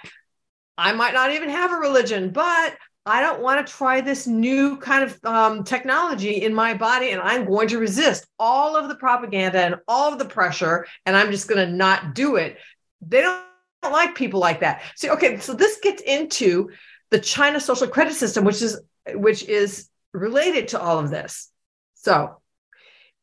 I 0.78 0.92
might 0.92 1.14
not 1.14 1.32
even 1.32 1.50
have 1.50 1.72
a 1.72 1.78
religion, 1.78 2.32
but 2.32 2.76
I 3.06 3.22
don't 3.22 3.42
want 3.42 3.66
to 3.66 3.72
try 3.72 4.02
this 4.02 4.26
new 4.26 4.78
kind 4.78 5.04
of 5.04 5.20
um, 5.24 5.64
technology 5.64 6.42
in 6.42 6.54
my 6.54 6.74
body, 6.74 7.12
and 7.12 7.22
I'm 7.22 7.46
going 7.46 7.68
to 7.70 7.78
resist 7.78 8.26
all 8.40 8.76
of 8.76 8.90
the 8.90 8.96
propaganda 8.96 9.60
and 9.60 9.76
all 9.88 10.12
of 10.12 10.20
the 10.20 10.26
pressure, 10.26 10.88
and 11.06 11.16
I'm 11.16 11.32
just 11.32 11.48
going 11.48 11.66
to 11.66 11.74
not 11.74 12.16
do 12.16 12.36
it. 12.36 12.58
They 13.02 13.22
don't 13.22 13.44
like 13.84 14.16
people 14.16 14.40
like 14.40 14.62
that. 14.62 14.82
See, 14.96 15.10
okay, 15.12 15.40
so 15.40 15.54
this 15.54 15.80
gets 15.82 16.02
into 16.02 16.72
the 17.16 17.22
China 17.22 17.62
social 17.62 17.88
credit 17.88 18.14
system, 18.14 18.44
which 18.44 18.62
is 18.62 18.78
which 19.14 19.44
is 19.44 19.90
related 20.12 20.68
to 20.70 20.82
all 20.82 21.00
of 21.00 21.10
this. 21.10 21.50
So, 21.94 22.42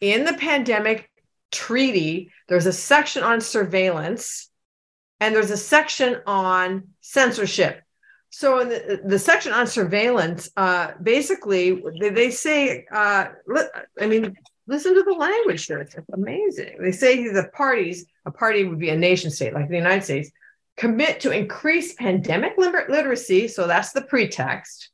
in 0.01 0.25
the 0.25 0.33
pandemic 0.33 1.11
treaty, 1.51 2.31
there's 2.49 2.65
a 2.65 2.73
section 2.73 3.23
on 3.23 3.43
surveillance 3.43 4.49
and 5.21 5.35
there's 5.35 5.51
a 5.51 5.59
section 5.59 6.23
on 6.27 6.89
censorship. 7.03 7.83
So 8.31 8.61
in 8.61 8.71
the, 8.71 9.03
the 9.05 9.19
section 9.19 9.53
on 9.53 9.67
surveillance, 9.67 10.51
uh, 10.57 10.93
basically 11.03 11.83
they, 12.01 12.31
say, 12.31 12.87
uh, 12.91 13.27
I 14.01 14.07
mean, 14.07 14.35
listen 14.67 14.95
to 14.95 15.03
the 15.03 15.13
language 15.13 15.67
there. 15.67 15.81
It's 15.81 15.95
amazing. 16.15 16.79
They 16.81 16.93
say 16.93 17.29
the 17.29 17.51
parties, 17.53 18.07
a 18.25 18.31
party 18.31 18.65
would 18.65 18.79
be 18.79 18.89
a 18.89 18.97
nation 18.97 19.31
state 19.31 19.53
like 19.53 19.69
the 19.69 19.77
United 19.77 20.05
States, 20.05 20.31
commit 20.77 21.21
to 21.21 21.31
increase 21.31 21.95
pandemic 21.95 22.55
literacy. 22.57 23.49
So 23.49 23.67
that's 23.67 23.93
the 23.93 24.03
pretext 24.03 24.91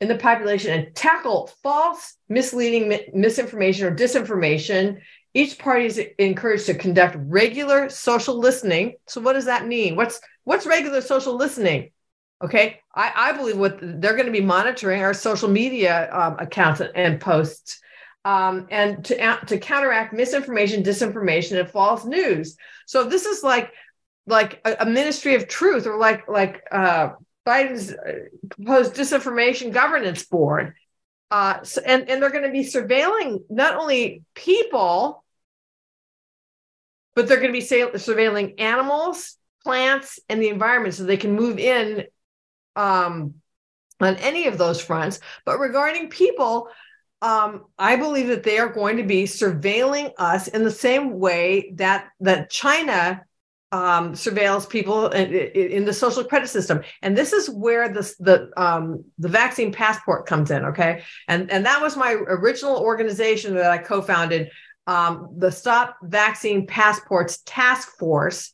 in 0.00 0.08
the 0.08 0.16
population 0.16 0.72
and 0.72 0.94
tackle 0.94 1.50
false, 1.62 2.14
misleading 2.28 3.00
misinformation 3.12 3.86
or 3.86 3.94
disinformation 3.94 5.00
each 5.34 5.58
party 5.58 5.86
is 5.86 6.00
encouraged 6.18 6.66
to 6.66 6.74
conduct 6.74 7.16
regular 7.18 7.88
social 7.88 8.38
listening. 8.38 8.94
So, 9.06 9.20
what 9.20 9.34
does 9.34 9.44
that 9.44 9.66
mean? 9.66 9.94
What's 9.94 10.20
what's 10.44 10.66
regular 10.66 11.00
social 11.00 11.36
listening? 11.36 11.90
Okay, 12.42 12.80
I, 12.94 13.12
I 13.14 13.32
believe 13.32 13.58
what 13.58 13.78
they're 13.80 14.14
going 14.14 14.26
to 14.26 14.32
be 14.32 14.40
monitoring 14.40 15.02
our 15.02 15.14
social 15.14 15.48
media 15.48 16.12
um, 16.12 16.36
accounts 16.38 16.80
and 16.80 17.20
posts, 17.20 17.80
um, 18.24 18.66
and 18.70 19.04
to 19.04 19.38
to 19.46 19.58
counteract 19.58 20.12
misinformation, 20.12 20.82
disinformation, 20.82 21.60
and 21.60 21.68
false 21.68 22.04
news. 22.04 22.56
So 22.86 23.04
this 23.04 23.26
is 23.26 23.42
like 23.42 23.72
like 24.28 24.60
a, 24.64 24.76
a 24.80 24.86
ministry 24.86 25.34
of 25.34 25.48
truth 25.48 25.86
or 25.86 25.98
like 25.98 26.28
like 26.28 26.62
uh, 26.70 27.10
Biden's 27.46 27.92
uh, 27.92 28.28
proposed 28.50 28.94
disinformation 28.94 29.72
governance 29.72 30.24
board. 30.24 30.74
Uh, 31.30 31.62
so, 31.62 31.82
and, 31.84 32.08
and 32.08 32.22
they're 32.22 32.30
going 32.30 32.44
to 32.44 32.50
be 32.50 32.64
surveilling 32.64 33.42
not 33.50 33.74
only 33.74 34.22
people, 34.34 35.24
but 37.14 37.28
they're 37.28 37.40
going 37.40 37.52
to 37.52 37.58
be 37.58 37.64
surveilling 37.64 38.60
animals, 38.60 39.36
plants, 39.62 40.18
and 40.28 40.40
the 40.42 40.48
environment 40.48 40.94
so 40.94 41.04
they 41.04 41.16
can 41.16 41.34
move 41.34 41.58
in 41.58 42.04
um, 42.76 43.34
on 44.00 44.16
any 44.16 44.46
of 44.46 44.56
those 44.56 44.80
fronts. 44.80 45.20
But 45.44 45.58
regarding 45.58 46.08
people, 46.08 46.68
um, 47.20 47.64
I 47.78 47.96
believe 47.96 48.28
that 48.28 48.44
they 48.44 48.58
are 48.58 48.72
going 48.72 48.98
to 48.98 49.02
be 49.02 49.24
surveilling 49.24 50.12
us 50.16 50.48
in 50.48 50.64
the 50.64 50.70
same 50.70 51.18
way 51.18 51.72
that 51.76 52.08
that 52.20 52.50
China 52.50 53.22
um, 53.70 54.14
surveils 54.14 54.68
people 54.68 55.08
in, 55.08 55.34
in, 55.34 55.84
the 55.84 55.92
social 55.92 56.24
credit 56.24 56.48
system, 56.48 56.82
and 57.02 57.16
this 57.16 57.32
is 57.32 57.50
where 57.50 57.88
the 57.88 58.14
the 58.18 58.50
um, 58.56 59.04
the 59.18 59.28
vaccine 59.28 59.72
passport 59.72 60.26
comes 60.26 60.50
in. 60.50 60.64
Okay, 60.66 61.02
and 61.26 61.50
and 61.50 61.66
that 61.66 61.82
was 61.82 61.96
my 61.96 62.12
original 62.12 62.78
organization 62.78 63.54
that 63.54 63.70
I 63.70 63.78
co-founded, 63.78 64.50
um, 64.86 65.34
the 65.36 65.50
Stop 65.50 65.98
Vaccine 66.02 66.66
Passports 66.66 67.42
Task 67.44 67.98
Force. 67.98 68.52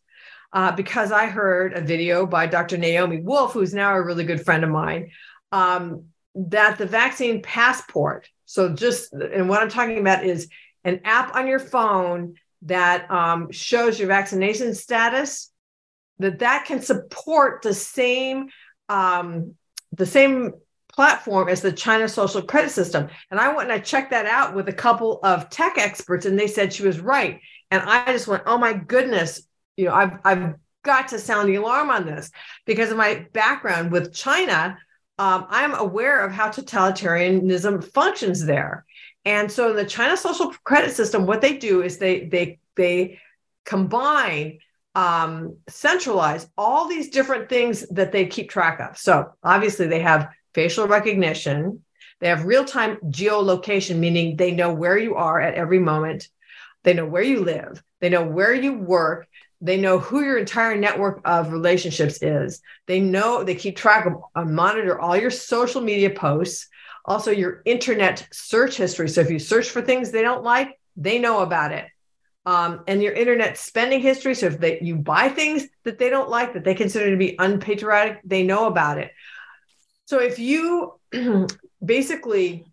Uh, 0.52 0.70
because 0.70 1.10
I 1.10 1.26
heard 1.26 1.72
a 1.72 1.80
video 1.80 2.26
by 2.26 2.46
Dr. 2.46 2.78
Naomi 2.78 3.20
Wolf, 3.20 3.54
who's 3.54 3.74
now 3.74 3.92
a 3.96 4.00
really 4.00 4.22
good 4.22 4.44
friend 4.44 4.62
of 4.62 4.70
mine, 4.70 5.10
um, 5.50 6.04
that 6.36 6.78
the 6.78 6.86
vaccine 6.86 7.42
passport, 7.42 8.28
so 8.44 8.72
just, 8.72 9.12
and 9.12 9.48
what 9.48 9.62
I'm 9.62 9.68
talking 9.68 9.98
about 9.98 10.24
is 10.24 10.48
an 10.84 11.00
app 11.02 11.34
on 11.34 11.48
your 11.48 11.58
phone 11.58 12.34
that 12.64 13.10
um, 13.10 13.50
shows 13.50 13.98
your 13.98 14.08
vaccination 14.08 14.74
status, 14.74 15.50
that 16.18 16.40
that 16.40 16.64
can 16.66 16.80
support 16.80 17.62
the 17.62 17.74
same 17.74 18.48
um, 18.88 19.54
the 19.92 20.06
same 20.06 20.52
platform 20.92 21.48
as 21.48 21.60
the 21.60 21.72
China 21.72 22.08
social 22.08 22.42
credit 22.42 22.70
system. 22.70 23.08
And 23.30 23.40
I 23.40 23.48
went 23.48 23.70
and 23.70 23.72
I 23.72 23.78
checked 23.78 24.10
that 24.10 24.26
out 24.26 24.54
with 24.54 24.68
a 24.68 24.72
couple 24.72 25.20
of 25.22 25.50
tech 25.50 25.78
experts, 25.78 26.26
and 26.26 26.38
they 26.38 26.46
said 26.46 26.72
she 26.72 26.86
was 26.86 27.00
right. 27.00 27.40
And 27.70 27.82
I 27.82 28.12
just 28.12 28.28
went, 28.28 28.44
oh 28.46 28.58
my 28.58 28.72
goodness, 28.72 29.46
you 29.76 29.86
know, 29.86 29.94
I've 29.94 30.18
I've 30.24 30.54
got 30.84 31.08
to 31.08 31.18
sound 31.18 31.48
the 31.48 31.56
alarm 31.56 31.90
on 31.90 32.06
this 32.06 32.30
because 32.66 32.90
of 32.90 32.96
my 32.96 33.26
background 33.32 33.90
with 33.90 34.14
China. 34.14 34.78
Um, 35.18 35.46
I'm 35.48 35.74
aware 35.74 36.24
of 36.24 36.32
how 36.32 36.48
totalitarianism 36.48 37.84
functions 37.92 38.44
there. 38.44 38.84
And 39.24 39.50
so 39.50 39.70
in 39.70 39.76
the 39.76 39.86
China 39.86 40.16
social 40.16 40.52
credit 40.64 40.94
system, 40.94 41.26
what 41.26 41.40
they 41.40 41.56
do 41.56 41.82
is 41.82 41.98
they 41.98 42.26
they 42.26 42.58
they 42.76 43.20
combine 43.64 44.58
um, 44.94 45.56
centralize 45.68 46.46
all 46.56 46.88
these 46.88 47.10
different 47.10 47.48
things 47.48 47.88
that 47.88 48.12
they 48.12 48.26
keep 48.26 48.48
track 48.48 48.80
of. 48.80 48.96
So 48.96 49.32
obviously 49.42 49.86
they 49.88 50.00
have 50.00 50.28
facial 50.54 50.86
recognition, 50.86 51.82
they 52.20 52.28
have 52.28 52.44
real-time 52.44 52.98
geolocation, 53.06 53.98
meaning 53.98 54.36
they 54.36 54.52
know 54.52 54.72
where 54.72 54.96
you 54.96 55.16
are 55.16 55.40
at 55.40 55.54
every 55.54 55.80
moment, 55.80 56.28
they 56.84 56.94
know 56.94 57.06
where 57.06 57.22
you 57.22 57.42
live, 57.42 57.82
they 58.00 58.08
know 58.08 58.24
where 58.24 58.54
you 58.54 58.74
work, 58.74 59.26
they 59.60 59.80
know 59.80 59.98
who 59.98 60.22
your 60.22 60.38
entire 60.38 60.76
network 60.76 61.20
of 61.24 61.52
relationships 61.52 62.22
is. 62.22 62.60
They 62.86 63.00
know 63.00 63.42
they 63.42 63.54
keep 63.54 63.76
track 63.76 64.06
of, 64.06 64.22
uh, 64.34 64.44
monitor 64.44 65.00
all 65.00 65.16
your 65.16 65.30
social 65.30 65.80
media 65.80 66.10
posts 66.10 66.68
also 67.04 67.30
your 67.30 67.62
internet 67.64 68.26
search 68.32 68.76
history. 68.76 69.08
So 69.08 69.20
if 69.20 69.30
you 69.30 69.38
search 69.38 69.70
for 69.70 69.82
things 69.82 70.10
they 70.10 70.22
don't 70.22 70.42
like, 70.42 70.78
they 70.96 71.18
know 71.18 71.40
about 71.40 71.72
it. 71.72 71.86
Um, 72.46 72.84
and 72.86 73.02
your 73.02 73.12
internet 73.12 73.56
spending 73.56 74.00
history. 74.00 74.34
So 74.34 74.46
if 74.46 74.58
they, 74.58 74.80
you 74.80 74.96
buy 74.96 75.28
things 75.28 75.66
that 75.84 75.98
they 75.98 76.10
don't 76.10 76.28
like, 76.28 76.52
that 76.54 76.64
they 76.64 76.74
consider 76.74 77.10
to 77.10 77.16
be 77.16 77.36
unpatriotic, 77.38 78.20
they 78.24 78.42
know 78.42 78.66
about 78.66 78.98
it. 78.98 79.12
So 80.06 80.20
if 80.20 80.38
you 80.38 80.98
basically 81.84 82.66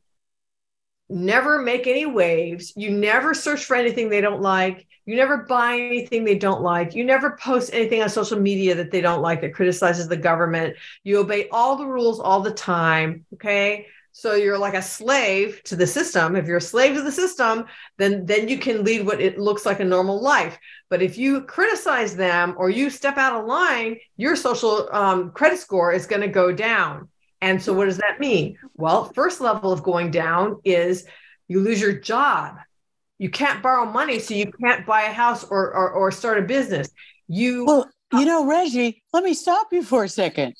never 1.09 1.61
make 1.61 1.87
any 1.87 2.05
waves, 2.05 2.73
you 2.75 2.91
never 2.91 3.33
search 3.33 3.65
for 3.65 3.75
anything 3.75 4.09
they 4.09 4.21
don't 4.21 4.41
like, 4.41 4.87
you 5.05 5.15
never 5.15 5.37
buy 5.37 5.75
anything 5.75 6.23
they 6.23 6.37
don't 6.37 6.61
like, 6.61 6.95
you 6.95 7.03
never 7.03 7.37
post 7.41 7.73
anything 7.73 8.01
on 8.01 8.09
social 8.09 8.39
media 8.39 8.75
that 8.75 8.91
they 8.91 9.01
don't 9.01 9.21
like 9.21 9.41
that 9.41 9.53
criticizes 9.53 10.07
the 10.07 10.17
government, 10.17 10.75
you 11.03 11.19
obey 11.19 11.49
all 11.49 11.75
the 11.75 11.85
rules 11.85 12.19
all 12.19 12.41
the 12.41 12.53
time. 12.53 13.25
Okay. 13.33 13.87
So 14.13 14.35
you're 14.35 14.57
like 14.57 14.73
a 14.73 14.81
slave 14.81 15.61
to 15.65 15.75
the 15.75 15.87
system. 15.87 16.35
If 16.35 16.45
you're 16.45 16.57
a 16.57 16.61
slave 16.61 16.95
to 16.95 17.01
the 17.01 17.11
system, 17.11 17.65
then 17.97 18.25
then 18.25 18.47
you 18.47 18.57
can 18.57 18.83
lead 18.83 19.05
what 19.05 19.21
it 19.21 19.39
looks 19.39 19.65
like 19.65 19.79
a 19.79 19.85
normal 19.85 20.21
life. 20.21 20.57
But 20.89 21.01
if 21.01 21.17
you 21.17 21.41
criticize 21.41 22.15
them 22.15 22.55
or 22.57 22.69
you 22.69 22.89
step 22.89 23.17
out 23.17 23.39
of 23.39 23.45
line, 23.45 23.97
your 24.17 24.35
social 24.35 24.89
um, 24.91 25.31
credit 25.31 25.59
score 25.59 25.93
is 25.93 26.07
going 26.07 26.21
to 26.21 26.27
go 26.27 26.51
down. 26.51 27.07
And 27.41 27.61
so 27.61 27.73
what 27.73 27.85
does 27.85 27.97
that 27.97 28.19
mean? 28.19 28.57
Well, 28.75 29.05
first 29.05 29.41
level 29.41 29.71
of 29.71 29.81
going 29.81 30.11
down 30.11 30.59
is 30.63 31.05
you 31.47 31.61
lose 31.61 31.81
your 31.81 31.93
job. 31.93 32.57
You 33.17 33.29
can't 33.29 33.63
borrow 33.63 33.85
money, 33.85 34.19
so 34.19 34.33
you 34.33 34.51
can't 34.51 34.85
buy 34.85 35.03
a 35.03 35.13
house 35.13 35.43
or 35.43 35.73
or, 35.73 35.91
or 35.91 36.11
start 36.11 36.37
a 36.37 36.41
business. 36.41 36.89
You 37.27 37.65
well, 37.65 37.89
you 38.13 38.25
know, 38.25 38.45
Reggie, 38.45 39.03
let 39.13 39.23
me 39.23 39.33
stop 39.33 39.67
you 39.71 39.83
for 39.83 40.03
a 40.03 40.09
second 40.09 40.55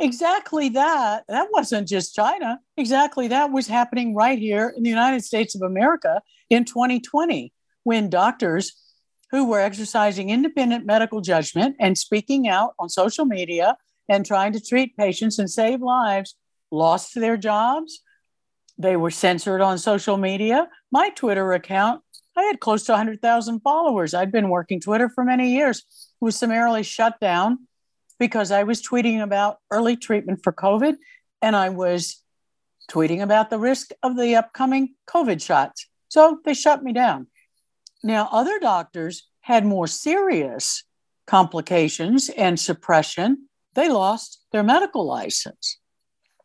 exactly 0.00 0.70
that. 0.70 1.24
That 1.28 1.48
wasn't 1.52 1.88
just 1.88 2.14
china. 2.14 2.60
Exactly 2.76 3.28
that 3.28 3.52
was 3.52 3.66
happening 3.66 4.14
right 4.14 4.38
here 4.38 4.72
in 4.76 4.82
the 4.82 4.90
united 4.90 5.24
states 5.24 5.54
of 5.54 5.62
america 5.62 6.22
in 6.48 6.64
2020 6.64 7.52
when 7.84 8.10
doctors 8.10 8.72
who 9.30 9.46
were 9.46 9.60
exercising 9.60 10.30
independent 10.30 10.84
medical 10.84 11.20
judgment 11.20 11.76
and 11.78 11.96
speaking 11.96 12.48
out 12.48 12.74
on 12.78 12.88
social 12.88 13.24
media 13.24 13.76
and 14.08 14.26
trying 14.26 14.52
to 14.52 14.60
treat 14.60 14.96
patients 14.96 15.38
and 15.38 15.50
save 15.50 15.80
lives 15.80 16.34
lost 16.70 17.14
their 17.14 17.36
jobs. 17.36 18.00
They 18.78 18.96
were 18.96 19.10
censored 19.10 19.60
on 19.60 19.78
social 19.78 20.16
media. 20.16 20.68
My 20.90 21.10
twitter 21.10 21.52
account 21.52 22.02
i 22.36 22.44
had 22.44 22.60
close 22.60 22.84
to 22.84 22.92
100000 22.92 23.60
followers. 23.60 24.14
I'd 24.14 24.32
been 24.32 24.48
working 24.48 24.80
twitter 24.80 25.08
for 25.08 25.24
many 25.24 25.52
years. 25.52 25.84
Was 26.20 26.36
summarily 26.36 26.82
shut 26.82 27.18
down 27.20 27.66
because 28.20 28.52
I 28.52 28.62
was 28.62 28.82
tweeting 28.82 29.20
about 29.20 29.56
early 29.72 29.96
treatment 29.96 30.44
for 30.44 30.52
COVID 30.52 30.94
and 31.42 31.56
I 31.56 31.70
was 31.70 32.22
tweeting 32.88 33.22
about 33.22 33.50
the 33.50 33.58
risk 33.58 33.90
of 34.02 34.16
the 34.16 34.36
upcoming 34.36 34.94
COVID 35.08 35.42
shots. 35.42 35.88
So 36.08 36.38
they 36.44 36.54
shut 36.54 36.84
me 36.84 36.92
down. 36.92 37.28
Now, 38.04 38.28
other 38.30 38.58
doctors 38.60 39.26
had 39.40 39.64
more 39.64 39.86
serious 39.86 40.84
complications 41.26 42.28
and 42.28 42.60
suppression. 42.60 43.48
They 43.74 43.88
lost 43.88 44.44
their 44.52 44.62
medical 44.62 45.06
license. 45.06 45.78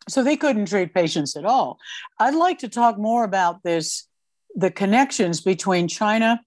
So 0.08 0.24
they 0.24 0.38
couldn't 0.38 0.68
treat 0.68 0.94
patients 0.94 1.36
at 1.36 1.46
all. 1.46 1.78
I'd 2.20 2.36
like 2.36 2.60
to 2.60 2.70
talk 2.70 2.98
more 2.98 3.24
about 3.24 3.64
this 3.64 4.08
the 4.56 4.72
connections 4.72 5.42
between 5.42 5.90
China 5.90 6.40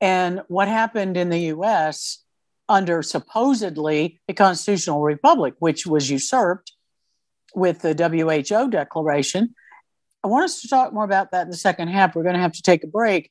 and 0.00 0.40
what 0.48 0.68
happened 0.68 1.18
in 1.18 1.28
the 1.28 1.52
US 1.56 2.21
under 2.72 3.02
supposedly 3.02 4.18
a 4.28 4.34
constitutional 4.34 5.02
republic, 5.02 5.54
which 5.58 5.86
was 5.86 6.10
usurped 6.10 6.72
with 7.54 7.80
the 7.80 7.94
WHO 7.94 8.70
declaration. 8.70 9.54
I 10.24 10.28
want 10.28 10.44
us 10.44 10.62
to 10.62 10.68
talk 10.68 10.92
more 10.92 11.04
about 11.04 11.32
that 11.32 11.42
in 11.42 11.50
the 11.50 11.56
second 11.56 11.88
half. 11.88 12.16
We're 12.16 12.22
going 12.22 12.34
to 12.34 12.40
have 12.40 12.52
to 12.52 12.62
take 12.62 12.82
a 12.82 12.88
break. 12.88 13.30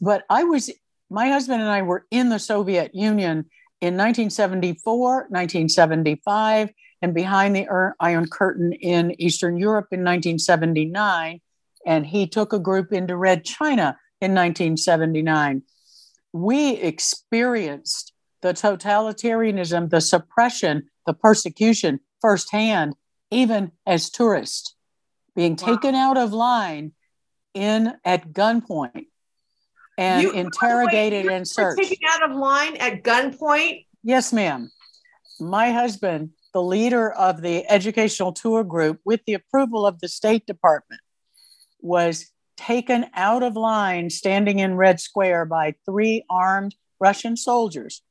But 0.00 0.24
I 0.30 0.44
was, 0.44 0.70
my 1.10 1.28
husband 1.28 1.60
and 1.60 1.70
I 1.70 1.82
were 1.82 2.06
in 2.10 2.30
the 2.30 2.38
Soviet 2.38 2.94
Union 2.94 3.50
in 3.80 3.96
1974, 3.96 5.26
1975, 5.28 6.70
and 7.02 7.14
behind 7.14 7.56
the 7.56 7.94
Iron 8.00 8.28
Curtain 8.28 8.72
in 8.72 9.20
Eastern 9.20 9.58
Europe 9.58 9.88
in 9.90 10.00
1979. 10.00 11.40
And 11.86 12.06
he 12.06 12.26
took 12.26 12.52
a 12.52 12.58
group 12.58 12.92
into 12.92 13.16
Red 13.16 13.44
China 13.44 13.98
in 14.20 14.34
1979. 14.34 15.62
We 16.32 16.72
experienced 16.76 18.12
the 18.42 18.52
totalitarianism, 18.52 19.90
the 19.90 20.00
suppression, 20.00 20.88
the 21.06 21.14
persecution 21.14 22.00
firsthand, 22.20 22.94
even 23.30 23.72
as 23.86 24.10
tourists, 24.10 24.74
being 25.34 25.56
wow. 25.60 25.66
taken 25.66 25.94
out 25.94 26.16
of 26.16 26.32
line 26.32 26.92
in 27.54 27.94
at 28.04 28.32
gunpoint 28.32 29.06
and 29.98 30.22
you, 30.22 30.32
interrogated 30.32 31.26
wait, 31.26 31.34
and 31.34 31.48
searched. 31.48 31.82
Taken 31.82 32.08
out 32.08 32.30
of 32.30 32.36
line 32.36 32.76
at 32.76 33.02
gunpoint? 33.02 33.86
Yes, 34.02 34.32
ma'am. 34.32 34.70
My 35.38 35.72
husband, 35.72 36.30
the 36.52 36.62
leader 36.62 37.10
of 37.10 37.42
the 37.42 37.68
educational 37.70 38.32
tour 38.32 38.64
group, 38.64 39.00
with 39.04 39.20
the 39.26 39.34
approval 39.34 39.86
of 39.86 40.00
the 40.00 40.08
State 40.08 40.46
Department, 40.46 41.00
was 41.80 42.30
taken 42.56 43.06
out 43.14 43.42
of 43.42 43.56
line 43.56 44.10
standing 44.10 44.58
in 44.58 44.76
Red 44.76 45.00
Square 45.00 45.46
by 45.46 45.74
three 45.86 46.24
armed 46.28 46.74
Russian 46.98 47.36
soldiers 47.36 48.02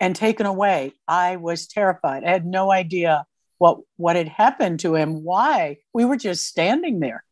and 0.00 0.14
taken 0.14 0.46
away. 0.46 0.92
I 1.08 1.36
was 1.36 1.66
terrified. 1.66 2.24
I 2.24 2.30
had 2.30 2.46
no 2.46 2.70
idea 2.70 3.24
what 3.58 3.80
what 3.96 4.16
had 4.16 4.28
happened 4.28 4.80
to 4.80 4.94
him. 4.94 5.24
Why? 5.24 5.78
We 5.92 6.04
were 6.04 6.16
just 6.16 6.46
standing 6.46 7.00
there. 7.00 7.24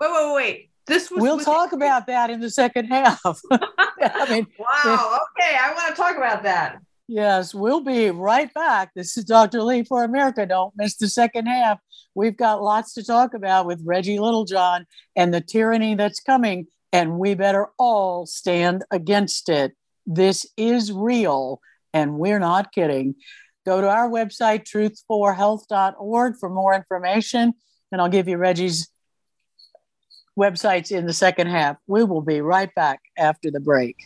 Wait, 0.00 0.10
wait, 0.12 0.34
wait. 0.34 0.70
This 0.86 1.10
was. 1.10 1.20
We'll 1.20 1.40
talk 1.40 1.72
about 1.72 2.06
that 2.06 2.30
in 2.30 2.40
the 2.40 2.50
second 2.50 2.86
half. 2.86 3.20
I 3.50 4.26
mean, 4.30 4.46
wow. 4.58 5.18
okay, 5.38 5.56
I 5.60 5.72
want 5.74 5.94
to 5.94 6.00
talk 6.00 6.16
about 6.16 6.44
that. 6.44 6.78
Yes, 7.08 7.54
we'll 7.54 7.82
be 7.82 8.10
right 8.10 8.52
back. 8.52 8.90
This 8.94 9.16
is 9.16 9.24
Dr. 9.24 9.62
Lee 9.62 9.84
for 9.84 10.02
America. 10.02 10.44
Don't 10.44 10.74
miss 10.76 10.96
the 10.96 11.08
second 11.08 11.46
half. 11.46 11.78
We've 12.14 12.36
got 12.36 12.62
lots 12.62 12.94
to 12.94 13.04
talk 13.04 13.34
about 13.34 13.66
with 13.66 13.80
Reggie 13.84 14.18
Littlejohn 14.18 14.86
and 15.14 15.32
the 15.32 15.40
tyranny 15.40 15.94
that's 15.94 16.20
coming, 16.20 16.66
and 16.92 17.18
we 17.18 17.34
better 17.34 17.68
all 17.78 18.26
stand 18.26 18.84
against 18.90 19.48
it. 19.48 19.76
This 20.04 20.46
is 20.56 20.92
real, 20.92 21.60
and 21.96 22.18
we're 22.18 22.38
not 22.38 22.72
kidding. 22.72 23.14
Go 23.64 23.80
to 23.80 23.88
our 23.88 24.10
website, 24.10 24.64
truth4health.org, 24.64 26.36
for 26.38 26.50
more 26.50 26.74
information, 26.74 27.54
and 27.90 28.00
I'll 28.00 28.10
give 28.10 28.28
you 28.28 28.36
Reggie's 28.36 28.88
websites 30.38 30.92
in 30.92 31.06
the 31.06 31.14
second 31.14 31.46
half. 31.46 31.78
We 31.86 32.04
will 32.04 32.20
be 32.20 32.42
right 32.42 32.68
back 32.74 33.00
after 33.16 33.50
the 33.50 33.60
break. 33.60 33.96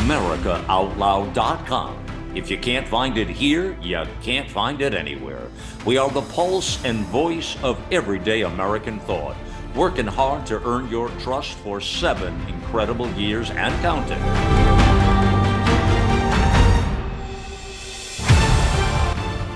AmericaOutloud.com. 0.00 1.96
If 2.34 2.50
you 2.50 2.58
can't 2.58 2.88
find 2.88 3.16
it 3.16 3.28
here, 3.28 3.76
you 3.80 4.02
can't 4.22 4.50
find 4.50 4.80
it 4.80 4.94
anywhere. 4.94 5.46
We 5.84 5.96
are 5.98 6.10
the 6.10 6.22
pulse 6.22 6.84
and 6.84 7.04
voice 7.06 7.56
of 7.62 7.80
everyday 7.92 8.42
American 8.42 8.98
thought, 9.00 9.36
working 9.74 10.06
hard 10.06 10.46
to 10.46 10.62
earn 10.66 10.88
your 10.88 11.08
trust 11.20 11.52
for 11.58 11.80
seven 11.80 12.40
incredible 12.48 13.10
years 13.12 13.50
and 13.50 13.74
counting. 13.82 14.20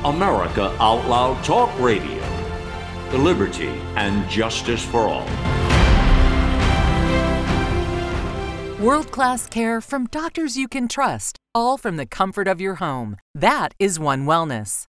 America 0.04 0.76
Out 0.80 1.06
Loud 1.08 1.42
Talk 1.44 1.70
Radio. 1.80 2.20
The 3.10 3.18
liberty 3.18 3.68
and 3.96 4.28
justice 4.28 4.84
for 4.84 5.08
all. 5.08 5.26
World 8.84 9.10
class 9.10 9.46
care 9.46 9.80
from 9.80 10.06
doctors 10.08 10.58
you 10.58 10.68
can 10.68 10.88
trust, 10.88 11.38
all 11.54 11.78
from 11.78 11.96
the 11.96 12.04
comfort 12.04 12.46
of 12.46 12.60
your 12.60 12.74
home. 12.74 13.16
That 13.34 13.72
is 13.78 13.98
One 13.98 14.26
Wellness. 14.26 14.84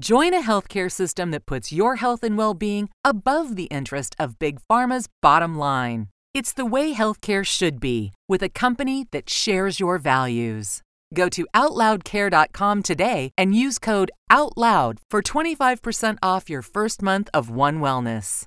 Join 0.00 0.34
a 0.34 0.42
healthcare 0.42 0.90
system 0.90 1.30
that 1.32 1.46
puts 1.46 1.72
your 1.72 1.96
health 1.96 2.22
and 2.22 2.36
well 2.36 2.54
being 2.54 2.88
above 3.04 3.56
the 3.56 3.64
interest 3.64 4.16
of 4.18 4.38
Big 4.38 4.58
Pharma's 4.68 5.08
bottom 5.20 5.58
line. 5.58 6.08
It's 6.34 6.52
the 6.52 6.64
way 6.64 6.94
healthcare 6.94 7.44
should 7.44 7.78
be, 7.78 8.12
with 8.28 8.42
a 8.42 8.48
company 8.48 9.06
that 9.12 9.28
shares 9.28 9.80
your 9.80 9.98
values. 9.98 10.80
Go 11.12 11.28
to 11.28 11.46
OutLoudCare.com 11.54 12.82
today 12.82 13.30
and 13.36 13.54
use 13.54 13.78
code 13.78 14.10
OUTLOUD 14.30 14.98
for 15.10 15.20
25% 15.22 16.18
off 16.22 16.48
your 16.48 16.62
first 16.62 17.02
month 17.02 17.28
of 17.34 17.50
One 17.50 17.80
Wellness. 17.80 18.46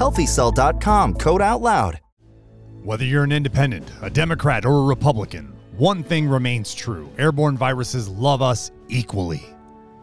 healthycell.com, 0.00 1.14
code 1.14 1.42
out 1.42 1.60
loud. 1.60 2.00
Whether 2.82 3.04
you're 3.04 3.24
an 3.24 3.32
independent, 3.32 3.92
a 4.00 4.08
Democrat, 4.08 4.64
or 4.64 4.78
a 4.78 4.84
Republican, 4.84 5.54
one 5.76 6.02
thing 6.02 6.26
remains 6.26 6.74
true 6.74 7.12
airborne 7.18 7.58
viruses 7.58 8.08
love 8.08 8.40
us 8.40 8.70
equally. 8.88 9.44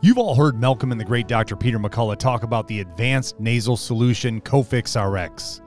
You've 0.01 0.19
all 0.19 0.35
heard 0.35 0.61
Malcolm 0.61 0.91
and 0.91 1.01
the 1.01 1.05
great 1.05 1.27
Dr. 1.27 1.55
Peter 1.55 1.79
McCullough 1.79 2.19
talk 2.19 2.43
about 2.43 2.67
the 2.67 2.81
advanced 2.81 3.39
nasal 3.39 3.75
solution 3.75 4.39
Cofix 4.41 4.95
RX. 4.95 5.61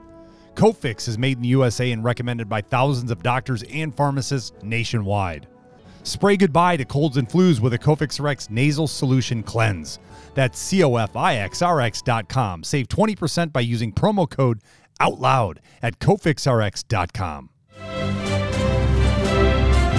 Cofix 0.55 1.09
is 1.09 1.17
made 1.17 1.35
in 1.35 1.43
the 1.43 1.49
USA 1.49 1.91
and 1.91 2.01
recommended 2.01 2.47
by 2.47 2.61
thousands 2.61 3.11
of 3.11 3.23
doctors 3.23 3.63
and 3.63 3.93
pharmacists 3.95 4.53
nationwide. 4.63 5.47
Spray 6.03 6.37
goodbye 6.37 6.77
to 6.77 6.85
colds 6.85 7.17
and 7.17 7.27
flus 7.27 7.59
with 7.59 7.73
a 7.73 7.79
Cofix 7.79 8.23
RX 8.23 8.49
nasal 8.49 8.87
solution 8.87 9.43
cleanse. 9.43 9.99
That's 10.33 10.71
cofixrx.com. 10.71 12.63
Save 12.63 12.87
20% 12.87 13.53
by 13.53 13.61
using 13.61 13.91
promo 13.91 14.29
code 14.29 14.61
OUTLOUD 14.99 15.59
at 15.81 15.99
cofixrx.com. 15.99 17.49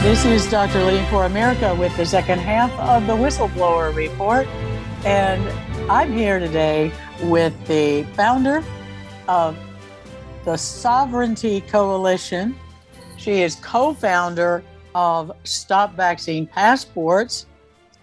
This 0.03 0.25
is 0.25 0.51
Dr. 0.51 0.85
Lee 0.85 1.05
for 1.11 1.27
America 1.27 1.75
with 1.77 1.97
the 1.97 2.05
second 2.05 2.40
half 2.40 2.73
of 2.81 3.07
the 3.07 3.12
Whistleblower 3.12 3.95
Report. 3.95 4.49
And 5.05 5.49
I'm 5.90 6.12
here 6.12 6.40
today 6.40 6.92
with 7.23 7.55
the 7.66 8.03
founder 8.14 8.64
of 9.29 9.57
the 10.45 10.57
Sovereignty 10.57 11.61
Coalition. 11.61 12.57
She 13.16 13.42
is 13.42 13.55
co 13.57 13.95
founder 13.95 14.64
of 14.95 15.31
Stop 15.45 15.95
Vaccine 15.95 16.47
Passports 16.49 17.47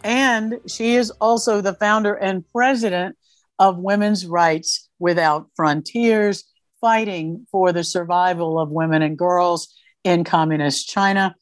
and 0.03 0.59
she 0.67 0.95
is 0.95 1.12
also 1.12 1.62
the 1.62 1.73
founder 1.73 2.13
and 2.13 2.43
president 2.51 3.17
of 3.57 3.77
Women's 3.77 4.25
Rights 4.25 4.89
Without 4.99 5.47
Frontiers, 5.55 6.45
fighting 6.81 7.45
for 7.51 7.73
the 7.73 7.83
survival 7.83 8.59
of 8.59 8.69
women 8.69 9.01
and 9.01 9.17
girls 9.17 9.73
in 10.03 10.23
communist 10.23 10.88
China. 10.88 11.35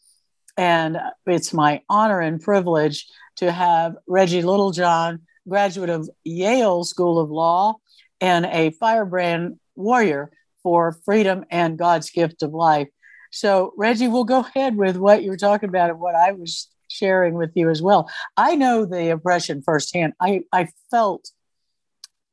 And 0.57 0.97
it's 1.27 1.53
my 1.53 1.81
honor 1.89 2.19
and 2.19 2.41
privilege 2.41 3.05
to 3.37 3.51
have 3.51 3.95
Reggie 4.07 4.41
Littlejohn, 4.41 5.21
graduate 5.47 5.91
of 5.91 6.09
Yale 6.23 6.83
School 6.83 7.19
of 7.19 7.29
Law 7.29 7.75
and 8.19 8.45
a 8.47 8.71
firebrand 8.71 9.59
warrior 9.75 10.31
for 10.63 10.93
freedom 11.05 11.45
and 11.51 11.77
God's 11.77 12.09
gift 12.09 12.41
of 12.41 12.53
life. 12.53 12.87
So, 13.31 13.73
Reggie, 13.77 14.07
we'll 14.07 14.23
go 14.23 14.39
ahead 14.39 14.75
with 14.75 14.97
what 14.97 15.21
you 15.21 15.29
were 15.29 15.37
talking 15.37 15.69
about 15.69 15.91
and 15.91 15.99
what 15.99 16.15
I 16.15 16.31
was 16.31 16.67
sharing 16.87 17.35
with 17.35 17.51
you 17.55 17.69
as 17.69 17.81
well. 17.81 18.09
I 18.35 18.55
know 18.55 18.85
the 18.85 19.11
oppression 19.11 19.61
firsthand. 19.61 20.13
I, 20.19 20.41
I 20.51 20.67
felt 20.91 21.31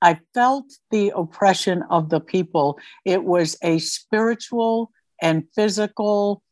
I 0.03 0.21
felt 0.35 0.67
the 0.91 1.15
oppression 1.17 1.83
of 1.89 2.11
the 2.11 2.21
people. 2.21 2.79
It 3.07 3.25
was 3.25 3.57
a 3.63 3.79
spiritual 3.79 4.93
and 5.23 5.45
physical 5.55 6.43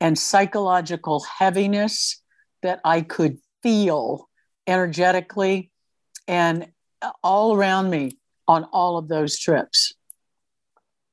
and 0.00 0.18
psychological 0.18 1.24
heaviness 1.38 2.22
that 2.62 2.80
I 2.84 3.00
could 3.00 3.38
feel 3.62 4.28
energetically 4.66 5.70
and 6.28 6.66
all 7.22 7.56
around 7.56 7.88
me 7.88 8.18
on 8.46 8.64
all 8.64 8.98
of 8.98 9.08
those 9.08 9.38
trips. 9.38 9.94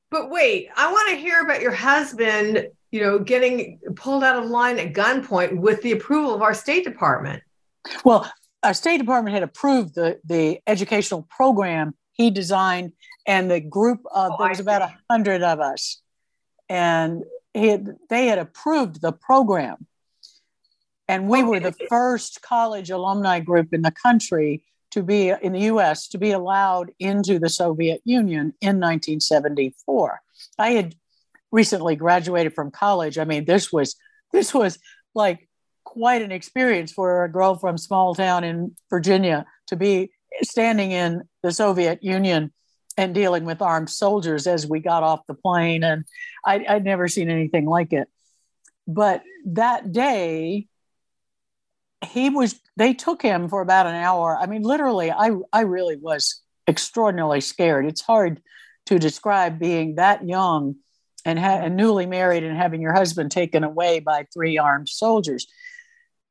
But 0.09 0.29
wait, 0.29 0.67
I 0.75 0.91
want 0.91 1.09
to 1.11 1.15
hear 1.15 1.39
about 1.39 1.61
your 1.61 1.71
husband 1.71 2.67
you 2.91 2.99
know, 2.99 3.19
getting 3.19 3.79
pulled 3.95 4.23
out 4.23 4.41
of 4.41 4.49
line 4.49 4.77
at 4.77 4.93
gunpoint 4.93 5.57
with 5.57 5.81
the 5.81 5.93
approval 5.93 6.35
of 6.35 6.41
our 6.41 6.53
State 6.53 6.83
Department. 6.83 7.41
Well, 8.03 8.29
our 8.63 8.73
State 8.73 8.97
Department 8.97 9.33
had 9.33 9.43
approved 9.43 9.95
the 9.95 10.19
the 10.25 10.59
educational 10.67 11.23
program 11.23 11.95
he 12.13 12.29
designed, 12.29 12.91
and 13.25 13.49
the 13.49 13.59
group 13.59 14.01
of 14.13 14.33
oh, 14.33 14.37
there 14.37 14.49
was 14.49 14.59
about 14.59 14.81
a 14.81 14.95
hundred 15.09 15.41
of 15.41 15.59
us, 15.59 16.01
and 16.69 17.23
he 17.53 17.69
had, 17.69 17.95
they 18.09 18.27
had 18.27 18.37
approved 18.37 19.01
the 19.01 19.11
program, 19.11 19.87
and 21.07 21.27
we 21.27 21.39
okay. 21.39 21.47
were 21.47 21.59
the 21.59 21.75
first 21.89 22.41
college 22.41 22.89
alumni 22.89 23.39
group 23.39 23.73
in 23.73 23.81
the 23.81 23.91
country 23.91 24.63
to 24.91 25.01
be 25.01 25.29
in 25.29 25.53
the 25.53 25.61
U.S. 25.61 26.07
to 26.09 26.17
be 26.17 26.31
allowed 26.31 26.91
into 26.99 27.39
the 27.39 27.49
Soviet 27.49 28.01
Union 28.03 28.53
in 28.61 28.79
1974. 28.79 30.21
I 30.59 30.71
had 30.71 30.95
recently 31.51 31.95
graduated 31.95 32.53
from 32.53 32.71
college. 32.71 33.17
I 33.17 33.25
mean, 33.25 33.45
this 33.45 33.71
was 33.71 33.95
this 34.31 34.53
was 34.53 34.79
like 35.13 35.47
quite 35.83 36.21
an 36.21 36.31
experience 36.31 36.91
for 36.91 37.23
a 37.23 37.31
girl 37.31 37.55
from 37.55 37.77
small 37.77 38.15
town 38.15 38.43
in 38.43 38.75
Virginia 38.89 39.45
to 39.67 39.75
be 39.75 40.11
standing 40.41 40.91
in 40.91 41.23
the 41.43 41.51
Soviet 41.51 42.03
Union 42.03 42.53
and 42.97 43.13
dealing 43.13 43.45
with 43.45 43.61
armed 43.61 43.89
soldiers 43.89 44.47
as 44.47 44.67
we 44.67 44.79
got 44.79 45.03
off 45.03 45.25
the 45.27 45.33
plane. 45.33 45.83
And 45.83 46.05
I, 46.45 46.65
I'd 46.67 46.83
never 46.83 47.07
seen 47.07 47.29
anything 47.29 47.65
like 47.65 47.93
it. 47.93 48.07
But 48.87 49.23
that 49.45 49.91
day, 49.91 50.67
he 52.05 52.29
was 52.29 52.59
they 52.77 52.93
took 52.93 53.21
him 53.21 53.47
for 53.47 53.61
about 53.61 53.85
an 53.85 53.95
hour 53.95 54.37
i 54.39 54.45
mean 54.47 54.63
literally 54.63 55.11
i 55.11 55.31
i 55.53 55.61
really 55.61 55.95
was 55.95 56.41
extraordinarily 56.67 57.41
scared 57.41 57.85
it's 57.85 58.01
hard 58.01 58.41
to 58.85 58.97
describe 58.97 59.59
being 59.59 59.95
that 59.95 60.27
young 60.27 60.75
and, 61.25 61.39
ha- 61.39 61.61
and 61.63 61.75
newly 61.75 62.05
married 62.05 62.43
and 62.43 62.57
having 62.57 62.81
your 62.81 62.93
husband 62.93 63.31
taken 63.31 63.63
away 63.63 63.99
by 63.99 64.25
three 64.33 64.57
armed 64.57 64.89
soldiers. 64.89 65.47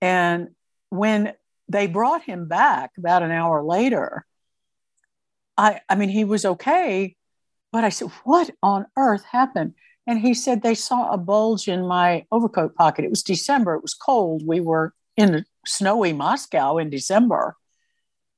And 0.00 0.48
when 0.90 1.34
they 1.68 1.86
brought 1.86 2.22
him 2.22 2.48
back 2.48 2.90
about 2.98 3.22
an 3.22 3.30
hour 3.30 3.62
later 3.62 4.26
i 5.56 5.80
i 5.88 5.94
mean 5.94 6.08
he 6.08 6.24
was 6.24 6.44
okay 6.44 7.16
but 7.72 7.84
i 7.84 7.88
said 7.88 8.08
what 8.24 8.50
on 8.62 8.86
earth 8.96 9.24
happened? 9.24 9.74
And 10.06 10.18
he 10.18 10.34
said 10.34 10.62
they 10.62 10.74
saw 10.74 11.12
a 11.12 11.18
bulge 11.18 11.68
in 11.68 11.86
my 11.86 12.26
overcoat 12.32 12.74
pocket. 12.74 13.04
It 13.04 13.10
was 13.10 13.22
december. 13.22 13.74
It 13.74 13.82
was 13.82 13.94
cold. 13.94 14.42
We 14.44 14.58
were 14.58 14.92
in 15.16 15.44
snowy 15.64 16.12
Moscow 16.12 16.78
in 16.78 16.90
December. 16.90 17.54